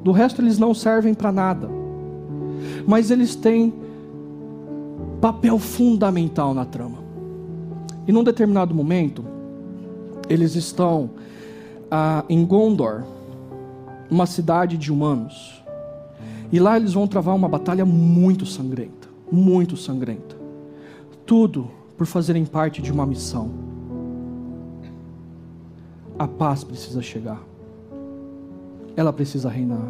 Do 0.04 0.12
resto 0.12 0.42
eles 0.42 0.58
não 0.58 0.74
servem 0.74 1.14
para 1.14 1.32
nada. 1.32 1.70
mas 2.86 3.12
eles 3.12 3.36
têm 3.36 3.74
papel 5.22 5.58
fundamental 5.58 6.54
na 6.54 6.66
trama. 6.66 6.98
E 8.08 8.12
num 8.12 8.24
determinado 8.24 8.76
momento, 8.76 9.24
eles 10.30 10.56
estão 10.56 11.12
ah, 11.90 12.24
em 12.28 12.46
Gondor, 12.46 13.04
uma 14.10 14.26
cidade 14.26 14.78
de 14.78 14.92
humanos. 14.92 15.63
E 16.54 16.60
lá 16.60 16.78
eles 16.78 16.94
vão 16.94 17.08
travar 17.08 17.36
uma 17.36 17.50
batalha 17.50 17.84
muito 17.84 18.46
sangrenta, 18.46 19.10
muito 19.32 19.76
sangrenta. 19.76 20.38
Tudo 21.26 21.72
por 21.98 22.06
fazerem 22.06 22.46
parte 22.46 22.80
de 22.80 22.92
uma 22.92 23.08
missão. 23.08 23.50
A 26.20 26.28
paz 26.28 26.64
precisa 26.64 27.02
chegar. 27.02 27.42
Ela 28.96 29.12
precisa 29.12 29.50
reinar. 29.50 29.88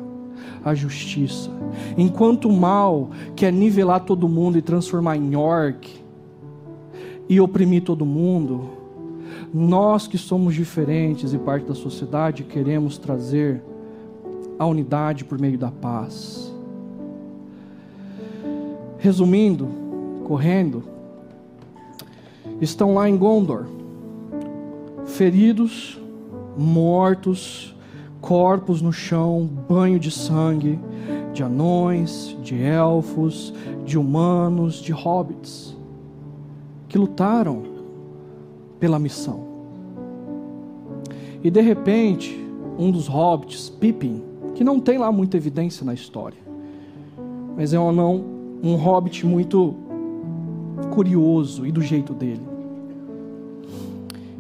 A 0.63 0.73
justiça. 0.73 1.49
Enquanto 1.97 2.47
o 2.47 2.53
mal 2.53 3.09
quer 3.35 3.51
nivelar 3.51 4.05
todo 4.05 4.29
mundo 4.29 4.57
e 4.57 4.61
transformar 4.61 5.17
em 5.17 5.33
York 5.33 6.01
e 7.27 7.41
oprimir 7.41 7.83
todo 7.83 8.05
mundo, 8.05 8.69
nós 9.53 10.07
que 10.07 10.17
somos 10.17 10.55
diferentes 10.55 11.33
e 11.33 11.37
parte 11.37 11.65
da 11.65 11.75
sociedade 11.75 12.45
queremos 12.45 12.97
trazer 12.97 13.61
a 14.57 14.65
unidade 14.65 15.25
por 15.25 15.37
meio 15.37 15.57
da 15.57 15.69
paz. 15.69 16.52
Resumindo, 19.03 19.67
correndo, 20.23 20.81
estão 22.61 22.93
lá 22.93 23.09
em 23.09 23.17
Gondor, 23.17 23.65
feridos, 25.03 25.99
mortos, 26.57 27.75
corpos 28.21 28.81
no 28.81 28.93
chão, 28.93 29.45
banho 29.67 29.99
de 29.99 30.09
sangue, 30.09 30.79
de 31.33 31.43
anões, 31.43 32.37
de 32.41 32.55
elfos, 32.55 33.53
de 33.85 33.97
humanos, 33.97 34.75
de 34.75 34.93
hobbits, 34.93 35.75
que 36.87 36.97
lutaram 36.97 37.63
pela 38.79 38.97
missão. 38.97 39.43
E 41.43 41.51
de 41.51 41.59
repente, 41.59 42.41
um 42.79 42.89
dos 42.89 43.07
hobbits, 43.07 43.69
Pippin, 43.69 44.23
que 44.55 44.63
não 44.63 44.79
tem 44.79 44.97
lá 44.97 45.11
muita 45.11 45.35
evidência 45.35 45.85
na 45.85 45.93
história, 45.93 46.39
mas 47.57 47.73
é 47.73 47.79
um 47.81 47.89
anão, 47.89 48.32
um 48.63 48.75
hobbit 48.75 49.25
muito 49.25 49.75
curioso 50.89 51.65
e 51.65 51.71
do 51.71 51.81
jeito 51.81 52.13
dele. 52.13 52.41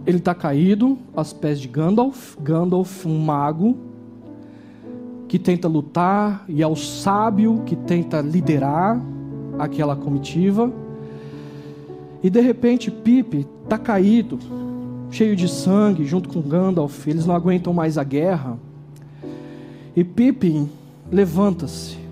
Ele 0.05 0.17
está 0.17 0.33
caído 0.33 0.97
aos 1.13 1.33
pés 1.33 1.59
de 1.59 1.67
Gandalf, 1.67 2.37
Gandalf, 2.41 3.05
um 3.05 3.19
mago 3.19 3.75
que 5.27 5.37
tenta 5.37 5.67
lutar 5.67 6.45
e 6.47 6.61
é 6.61 6.67
o 6.67 6.75
sábio 6.75 7.63
que 7.65 7.75
tenta 7.75 8.21
liderar 8.21 9.01
aquela 9.59 9.95
comitiva. 9.95 10.71
E 12.21 12.29
de 12.29 12.39
repente 12.39 12.89
Pipe 12.89 13.45
está 13.63 13.77
caído, 13.77 14.39
cheio 15.11 15.35
de 15.35 15.49
sangue, 15.49 16.05
junto 16.05 16.29
com 16.29 16.41
Gandalf. 16.41 17.07
Eles 17.07 17.25
não 17.25 17.35
aguentam 17.35 17.73
mais 17.73 17.97
a 17.97 18.03
guerra. 18.03 18.57
E 19.95 20.03
Pippin 20.03 20.69
levanta-se 21.11 22.02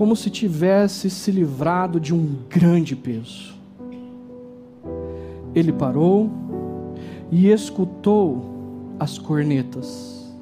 como 0.00 0.16
se 0.16 0.30
tivesse 0.30 1.10
se 1.10 1.30
livrado 1.30 2.00
de 2.00 2.14
um 2.14 2.38
grande 2.48 2.96
peso. 2.96 3.54
Ele 5.54 5.74
parou 5.74 6.30
e 7.30 7.50
escutou 7.50 8.94
as 8.98 9.18
cornetas. 9.18 10.34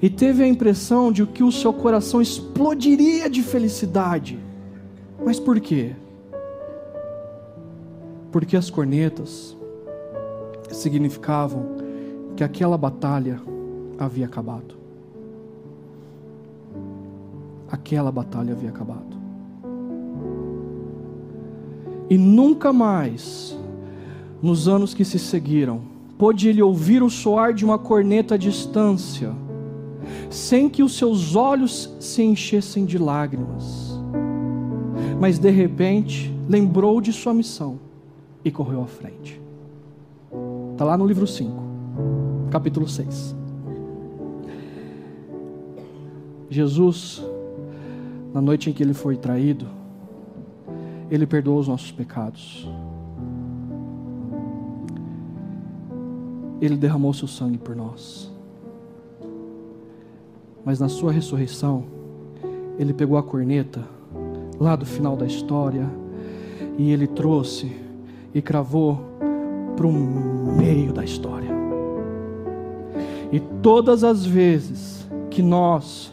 E 0.00 0.08
teve 0.08 0.44
a 0.44 0.46
impressão 0.46 1.10
de 1.10 1.26
que 1.26 1.42
o 1.42 1.50
seu 1.50 1.72
coração 1.72 2.22
explodiria 2.22 3.28
de 3.28 3.42
felicidade. 3.42 4.38
Mas 5.24 5.40
por 5.40 5.58
quê? 5.58 5.90
Porque 8.30 8.56
as 8.56 8.70
cornetas 8.70 9.56
significavam 10.70 11.74
que 12.36 12.44
aquela 12.44 12.78
batalha 12.78 13.42
havia 13.98 14.26
acabado 14.26 14.85
aquela 17.70 18.12
batalha 18.12 18.52
havia 18.52 18.70
acabado. 18.70 19.16
E 22.08 22.16
nunca 22.16 22.72
mais, 22.72 23.58
nos 24.40 24.68
anos 24.68 24.94
que 24.94 25.04
se 25.04 25.18
seguiram, 25.18 25.80
pôde 26.16 26.48
ele 26.48 26.62
ouvir 26.62 27.02
o 27.02 27.10
soar 27.10 27.52
de 27.52 27.64
uma 27.64 27.78
corneta 27.78 28.34
à 28.34 28.38
distância, 28.38 29.32
sem 30.30 30.68
que 30.68 30.82
os 30.82 30.96
seus 30.96 31.34
olhos 31.34 31.92
se 31.98 32.22
enchessem 32.22 32.84
de 32.84 32.96
lágrimas. 32.96 34.00
Mas 35.20 35.38
de 35.38 35.50
repente, 35.50 36.32
lembrou 36.48 37.00
de 37.00 37.12
sua 37.12 37.34
missão 37.34 37.80
e 38.44 38.50
correu 38.50 38.82
à 38.82 38.86
frente. 38.86 39.40
Está 40.72 40.84
lá 40.84 40.96
no 40.96 41.06
livro 41.06 41.26
5, 41.26 41.52
capítulo 42.50 42.88
6. 42.88 43.34
Jesus 46.48 47.24
na 48.32 48.40
noite 48.40 48.70
em 48.70 48.72
que 48.72 48.82
ele 48.82 48.94
foi 48.94 49.16
traído, 49.16 49.66
ele 51.10 51.26
perdoou 51.26 51.58
os 51.58 51.68
nossos 51.68 51.90
pecados. 51.90 52.68
Ele 56.60 56.76
derramou 56.76 57.12
seu 57.12 57.28
sangue 57.28 57.58
por 57.58 57.76
nós. 57.76 58.32
Mas 60.64 60.80
na 60.80 60.88
sua 60.88 61.12
ressurreição, 61.12 61.84
ele 62.78 62.92
pegou 62.92 63.16
a 63.16 63.22
corneta 63.22 63.84
lá 64.58 64.74
do 64.74 64.84
final 64.86 65.16
da 65.16 65.26
história 65.26 65.88
e 66.78 66.90
ele 66.90 67.06
trouxe 67.06 67.70
e 68.34 68.42
cravou 68.42 69.00
para 69.76 69.86
o 69.86 69.92
meio 70.56 70.92
da 70.92 71.04
história. 71.04 71.50
E 73.30 73.40
todas 73.62 74.02
as 74.02 74.24
vezes 74.24 75.06
que 75.30 75.42
nós 75.42 76.12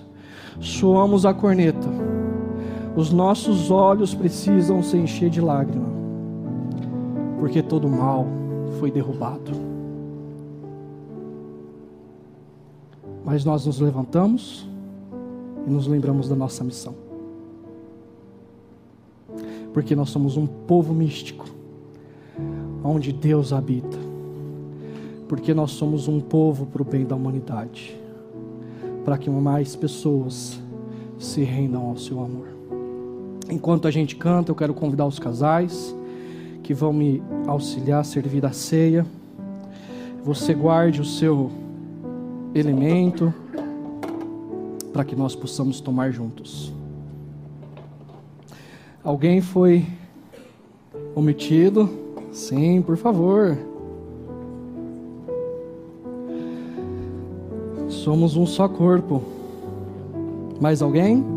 soamos 0.60 1.26
a 1.26 1.34
corneta, 1.34 1.88
os 2.96 3.12
nossos 3.12 3.72
olhos 3.72 4.14
precisam 4.14 4.84
se 4.84 4.98
encher 4.98 5.30
de 5.30 5.42
lágrima, 5.42 5.90
porque 7.40 7.62
todo 7.62 7.90
mal 7.90 8.26
foi 8.80 8.92
derrubado. 8.92 9.52
Mas 13.26 13.44
nós 13.44 13.66
nos 13.66 13.80
levantamos 13.80 14.68
e 15.66 15.70
nos 15.70 15.88
lembramos 15.88 16.30
da 16.30 16.36
nossa 16.36 16.64
missão. 16.64 16.94
Porque 19.74 19.96
nós 19.96 20.10
somos 20.10 20.38
um 20.38 20.46
povo 20.46 20.94
místico, 20.94 21.46
onde 22.84 23.12
Deus 23.12 23.52
habita. 23.52 23.98
Porque 25.28 25.52
nós 25.54 25.72
somos 25.72 26.08
um 26.08 26.20
povo 26.20 26.68
para 26.68 26.82
o 26.82 26.86
bem 26.86 27.06
da 27.06 27.16
humanidade, 27.16 28.00
para 29.04 29.18
que 29.18 29.32
mais 29.32 29.76
pessoas 29.76 30.62
se 31.18 31.42
rendam 31.44 31.88
ao 31.88 31.98
seu 31.98 32.20
amor. 32.20 32.53
Enquanto 33.50 33.88
a 33.88 33.92
gente 33.92 34.16
canta, 34.16 34.52
eu 34.52 34.56
quero 34.56 34.74
convidar 34.74 35.06
os 35.06 35.20
casais 35.20 35.96
que 36.64 36.74
vão 36.74 36.94
me 36.94 37.22
auxiliar 37.46 38.02
a 38.02 38.04
servir 38.04 38.46
a 38.46 38.52
ceia. 38.52 39.06
Você 40.24 40.54
guarde 40.54 41.02
o 41.02 41.06
seu 41.06 41.52
elemento 42.56 43.34
para 44.94 45.04
que 45.04 45.16
nós 45.16 45.36
possamos 45.36 45.82
tomar 45.82 46.12
juntos. 46.12 46.72
Alguém 49.04 49.42
foi 49.42 49.86
omitido? 51.14 51.90
Sim, 52.32 52.82
por 52.82 52.96
favor. 52.96 53.58
Somos 57.90 58.38
um 58.38 58.46
só 58.46 58.68
corpo. 58.68 59.22
Mais 60.62 60.82
alguém? 60.82 61.33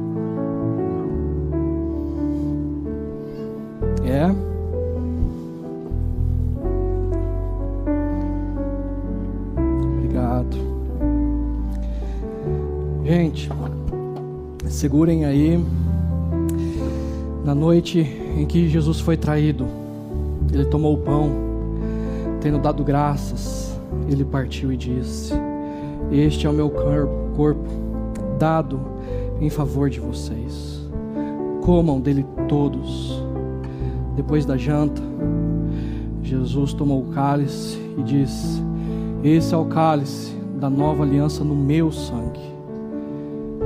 Segurem 14.87 15.25
aí. 15.25 15.61
Na 17.45 17.57
noite 17.57 17.99
em 18.39 18.47
que 18.47 18.69
Jesus 18.69 19.01
foi 19.01 19.17
traído, 19.17 19.67
ele 20.53 20.65
tomou 20.65 20.95
o 20.95 20.99
pão, 20.99 21.29
tendo 22.41 22.61
dado 22.61 22.85
graças, 22.85 23.77
ele 24.09 24.25
partiu 24.25 24.73
e 24.73 24.77
disse: 24.77 25.35
Este 26.13 26.47
é 26.47 26.51
o 26.51 26.53
meu 26.53 26.71
corpo, 26.71 27.69
dado 28.39 28.81
em 29.41 29.51
favor 29.51 29.91
de 29.91 29.99
vocês. 29.99 30.81
Comam 31.63 32.01
dele 32.01 32.25
todos 32.47 33.21
depois 34.15 34.47
da 34.47 34.57
janta, 34.57 35.03
Jesus 36.23 36.73
tomou 36.73 37.03
o 37.03 37.07
cálice 37.07 37.77
e 37.99 38.05
disse: 38.05 38.63
Esse 39.25 39.53
é 39.53 39.57
o 39.57 39.65
cálice 39.65 40.33
da 40.61 40.71
nova 40.71 41.03
aliança 41.03 41.43
no 41.43 41.57
meu 41.57 41.91
sangue. 41.91 42.56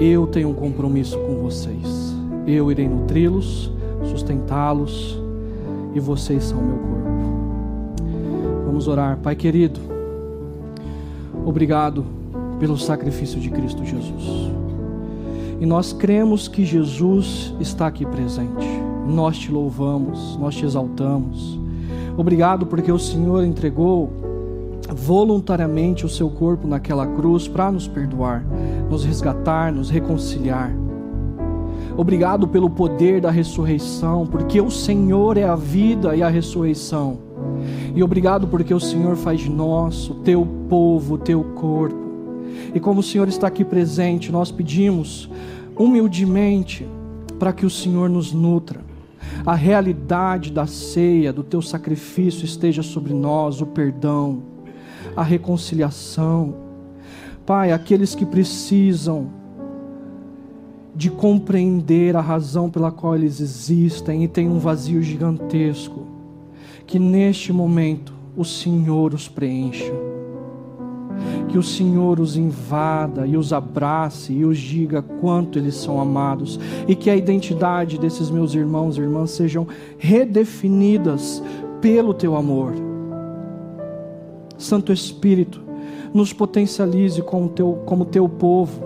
Eu 0.01 0.27
tenho 0.27 0.49
um 0.49 0.55
compromisso 0.55 1.19
com 1.19 1.43
vocês. 1.43 2.17
Eu 2.47 2.73
irei 2.73 2.89
nutri-los, 2.89 3.71
sustentá-los, 4.03 5.21
e 5.95 6.01
vocês 6.01 6.45
são 6.45 6.59
meu 6.63 6.79
corpo. 6.79 7.01
Vamos 8.65 8.89
orar, 8.89 9.19
Pai 9.19 9.37
querido. 9.37 9.79
Obrigado 11.45 12.03
pelo 12.59 12.79
sacrifício 12.79 13.39
de 13.39 13.51
Cristo 13.51 13.85
Jesus. 13.85 14.51
E 15.61 15.67
nós 15.67 15.93
cremos 15.93 16.49
que 16.49 16.65
Jesus 16.65 17.55
está 17.61 17.87
aqui 17.87 18.07
presente. 18.07 18.67
Nós 19.07 19.37
te 19.37 19.53
louvamos, 19.53 20.39
nós 20.39 20.55
te 20.55 20.65
exaltamos. 20.65 21.59
Obrigado 22.17 22.65
porque 22.65 22.91
o 22.91 22.99
Senhor 22.99 23.45
entregou 23.45 24.11
voluntariamente 24.95 26.05
o 26.05 26.09
seu 26.09 26.31
corpo 26.31 26.67
naquela 26.67 27.07
cruz 27.07 27.47
para 27.47 27.71
nos 27.71 27.87
perdoar, 27.87 28.45
nos 28.89 29.05
resgatar, 29.05 29.73
nos 29.73 29.91
reconciliar. 29.91 30.73
Obrigado 31.97 32.49
pelo 32.49 32.71
poder 32.71 33.21
da 33.21 33.31
ressurreição, 33.31 34.27
porque 34.27 34.61
o 34.61 34.71
Senhor 34.71 35.37
é 35.37 35.45
a 35.45 35.57
vida 35.57 36.17
e 36.17 36.23
a 36.23 36.29
ressurreição. 36.29 37.19
E 37.95 38.03
obrigado 38.03 38.47
porque 38.47 38.73
o 38.73 38.81
Senhor 38.81 39.17
faz 39.17 39.41
de 39.41 39.51
nós 39.51 40.09
o 40.09 40.15
teu 40.15 40.47
povo, 40.69 41.15
o 41.15 41.19
teu 41.19 41.43
corpo. 41.55 41.99
E 42.75 42.81
como 42.81 43.01
o 43.01 43.03
Senhor 43.03 43.29
está 43.29 43.49
aqui 43.49 43.65
presente, 43.65 44.31
nós 44.31 44.51
pedimos 44.51 45.29
humildemente 45.77 46.87
para 47.39 47.53
que 47.53 47.67
o 47.67 47.71
Senhor 47.71 48.09
nos 48.09 48.33
nutra. 48.33 48.81
A 49.45 49.55
realidade 49.55 50.53
da 50.53 50.67
ceia, 50.67 51.33
do 51.33 51.43
teu 51.43 51.63
sacrifício 51.63 52.45
esteja 52.45 52.83
sobre 52.83 53.13
nós, 53.13 53.61
o 53.61 53.67
perdão, 53.67 54.43
a 55.17 55.23
reconciliação. 55.23 56.55
Pai, 57.45 57.73
aqueles 57.73 58.15
que 58.15 58.25
precisam 58.25 59.29
de 60.95 61.11
compreender 61.11 62.17
a 62.17 62.21
razão 62.21 62.69
pela 62.69 62.91
qual 62.91 63.15
eles 63.15 63.41
existem 63.41 64.25
e 64.25 64.29
têm 64.29 64.49
um 64.49 64.59
vazio 64.59 65.03
gigantesco, 65.03 66.07
que 66.87 66.99
neste 66.99 67.53
momento 67.53 68.13
o 68.37 68.45
Senhor 68.45 69.15
os 69.15 69.29
preencha. 69.29 69.93
Que 71.49 71.59
o 71.59 71.63
Senhor 71.63 72.21
os 72.21 72.37
invada 72.37 73.27
e 73.27 73.37
os 73.37 73.53
abrace 73.53 74.33
e 74.33 74.45
os 74.45 74.59
diga 74.59 75.03
quanto 75.03 75.59
eles 75.59 75.75
são 75.75 76.01
amados, 76.01 76.59
e 76.87 76.95
que 76.95 77.11
a 77.11 77.17
identidade 77.17 77.99
desses 77.99 78.31
meus 78.31 78.55
irmãos 78.55 78.97
e 78.97 79.01
irmãs 79.01 79.31
sejam 79.31 79.67
redefinidas 79.99 81.43
pelo 81.81 82.15
teu 82.15 82.37
amor 82.37 82.90
Santo 84.61 84.93
Espírito, 84.93 85.63
nos 86.13 86.33
potencialize 86.33 87.23
como 87.23 87.49
teu, 87.49 87.83
como 87.87 88.05
teu 88.05 88.29
povo, 88.29 88.83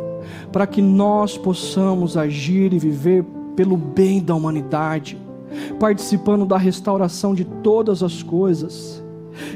para 0.53 0.67
que 0.67 0.81
nós 0.81 1.37
possamos 1.37 2.17
agir 2.17 2.73
e 2.73 2.79
viver 2.79 3.25
pelo 3.57 3.77
bem 3.77 4.23
da 4.23 4.35
humanidade, 4.35 5.19
participando 5.81 6.47
da 6.47 6.57
restauração 6.57 7.35
de 7.35 7.45
todas 7.45 8.03
as 8.03 8.23
coisas, 8.23 9.03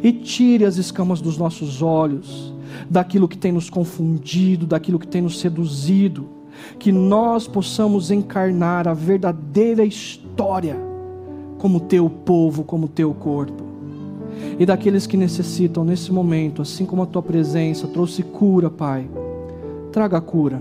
e 0.03 0.13
tire 0.13 0.65
as 0.65 0.77
escamas 0.77 1.21
dos 1.21 1.39
nossos 1.39 1.83
olhos, 1.83 2.53
daquilo 2.91 3.29
que 3.29 3.39
tem 3.39 3.53
nos 3.53 3.71
confundido, 3.71 4.67
daquilo 4.67 4.99
que 4.99 5.07
tem 5.07 5.23
nos 5.23 5.39
seduzido, 5.39 6.29
que 6.81 6.91
nós 6.91 7.47
possamos 7.47 8.11
encarnar 8.11 8.89
a 8.89 8.93
verdadeira 8.95 9.85
história 9.85 10.77
como 11.59 11.79
teu 11.79 12.11
povo, 12.11 12.65
como 12.65 12.89
teu 12.89 13.15
corpo 13.15 13.68
e 14.59 14.67
daqueles 14.67 15.07
que 15.07 15.17
necessitam 15.17 15.85
nesse 15.85 16.13
momento, 16.13 16.63
assim 16.63 16.85
como 16.85 17.03
a 17.03 17.07
tua 17.07 17.23
presença 17.23 17.87
trouxe 17.87 18.23
cura, 18.23 18.69
Pai. 18.69 19.09
Traga 19.93 20.21
cura, 20.21 20.61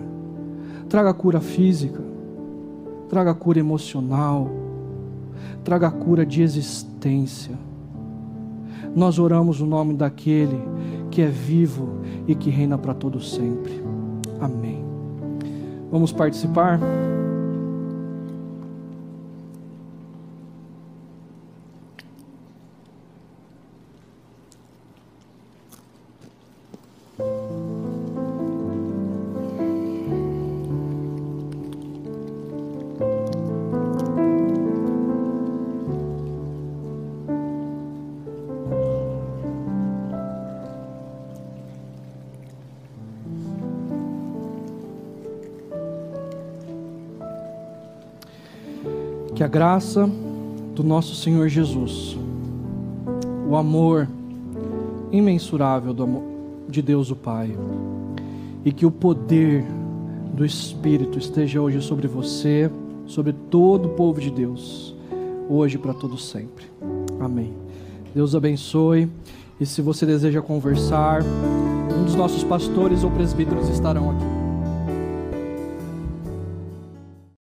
traga 0.87 1.13
cura 1.13 1.39
física, 1.39 2.01
traga 3.09 3.33
cura 3.33 3.59
emocional, 3.59 4.49
traga 5.63 5.89
cura 5.89 6.25
de 6.25 6.41
existência. 6.41 7.55
Nós 8.95 9.19
oramos 9.19 9.61
o 9.61 9.65
nome 9.65 9.93
daquele 9.93 10.59
que 11.11 11.21
é 11.21 11.27
vivo 11.27 11.97
e 12.27 12.35
que 12.35 12.49
reina 12.49 12.77
para 12.77 12.93
todo 12.93 13.21
sempre. 13.21 13.83
Amém. 14.39 14.83
Vamos 15.91 16.11
participar? 16.11 16.79
A 49.47 49.49
graça 49.49 50.09
do 50.75 50.83
nosso 50.83 51.15
Senhor 51.15 51.47
Jesus, 51.47 52.17
o 53.49 53.55
amor 53.55 54.05
imensurável 55.09 55.95
de 56.67 56.81
Deus 56.81 57.11
o 57.11 57.15
Pai, 57.15 57.57
e 58.65 58.73
que 58.73 58.85
o 58.85 58.91
poder 58.91 59.63
do 60.33 60.45
Espírito 60.45 61.17
esteja 61.17 61.61
hoje 61.61 61.81
sobre 61.81 62.09
você, 62.09 62.69
sobre 63.05 63.31
todo 63.31 63.85
o 63.85 63.91
povo 63.91 64.19
de 64.19 64.29
Deus, 64.29 64.93
hoje 65.47 65.77
para 65.77 65.93
todo 65.93 66.17
sempre. 66.17 66.65
Amém. 67.17 67.53
Deus 68.13 68.35
abençoe. 68.35 69.09
E 69.61 69.65
se 69.65 69.81
você 69.81 70.05
deseja 70.05 70.41
conversar, 70.41 71.21
um 71.97 72.03
dos 72.03 72.15
nossos 72.15 72.43
pastores 72.43 73.01
ou 73.01 73.11
presbíteros 73.11 73.69
estarão 73.69 74.11
aqui. 74.11 74.36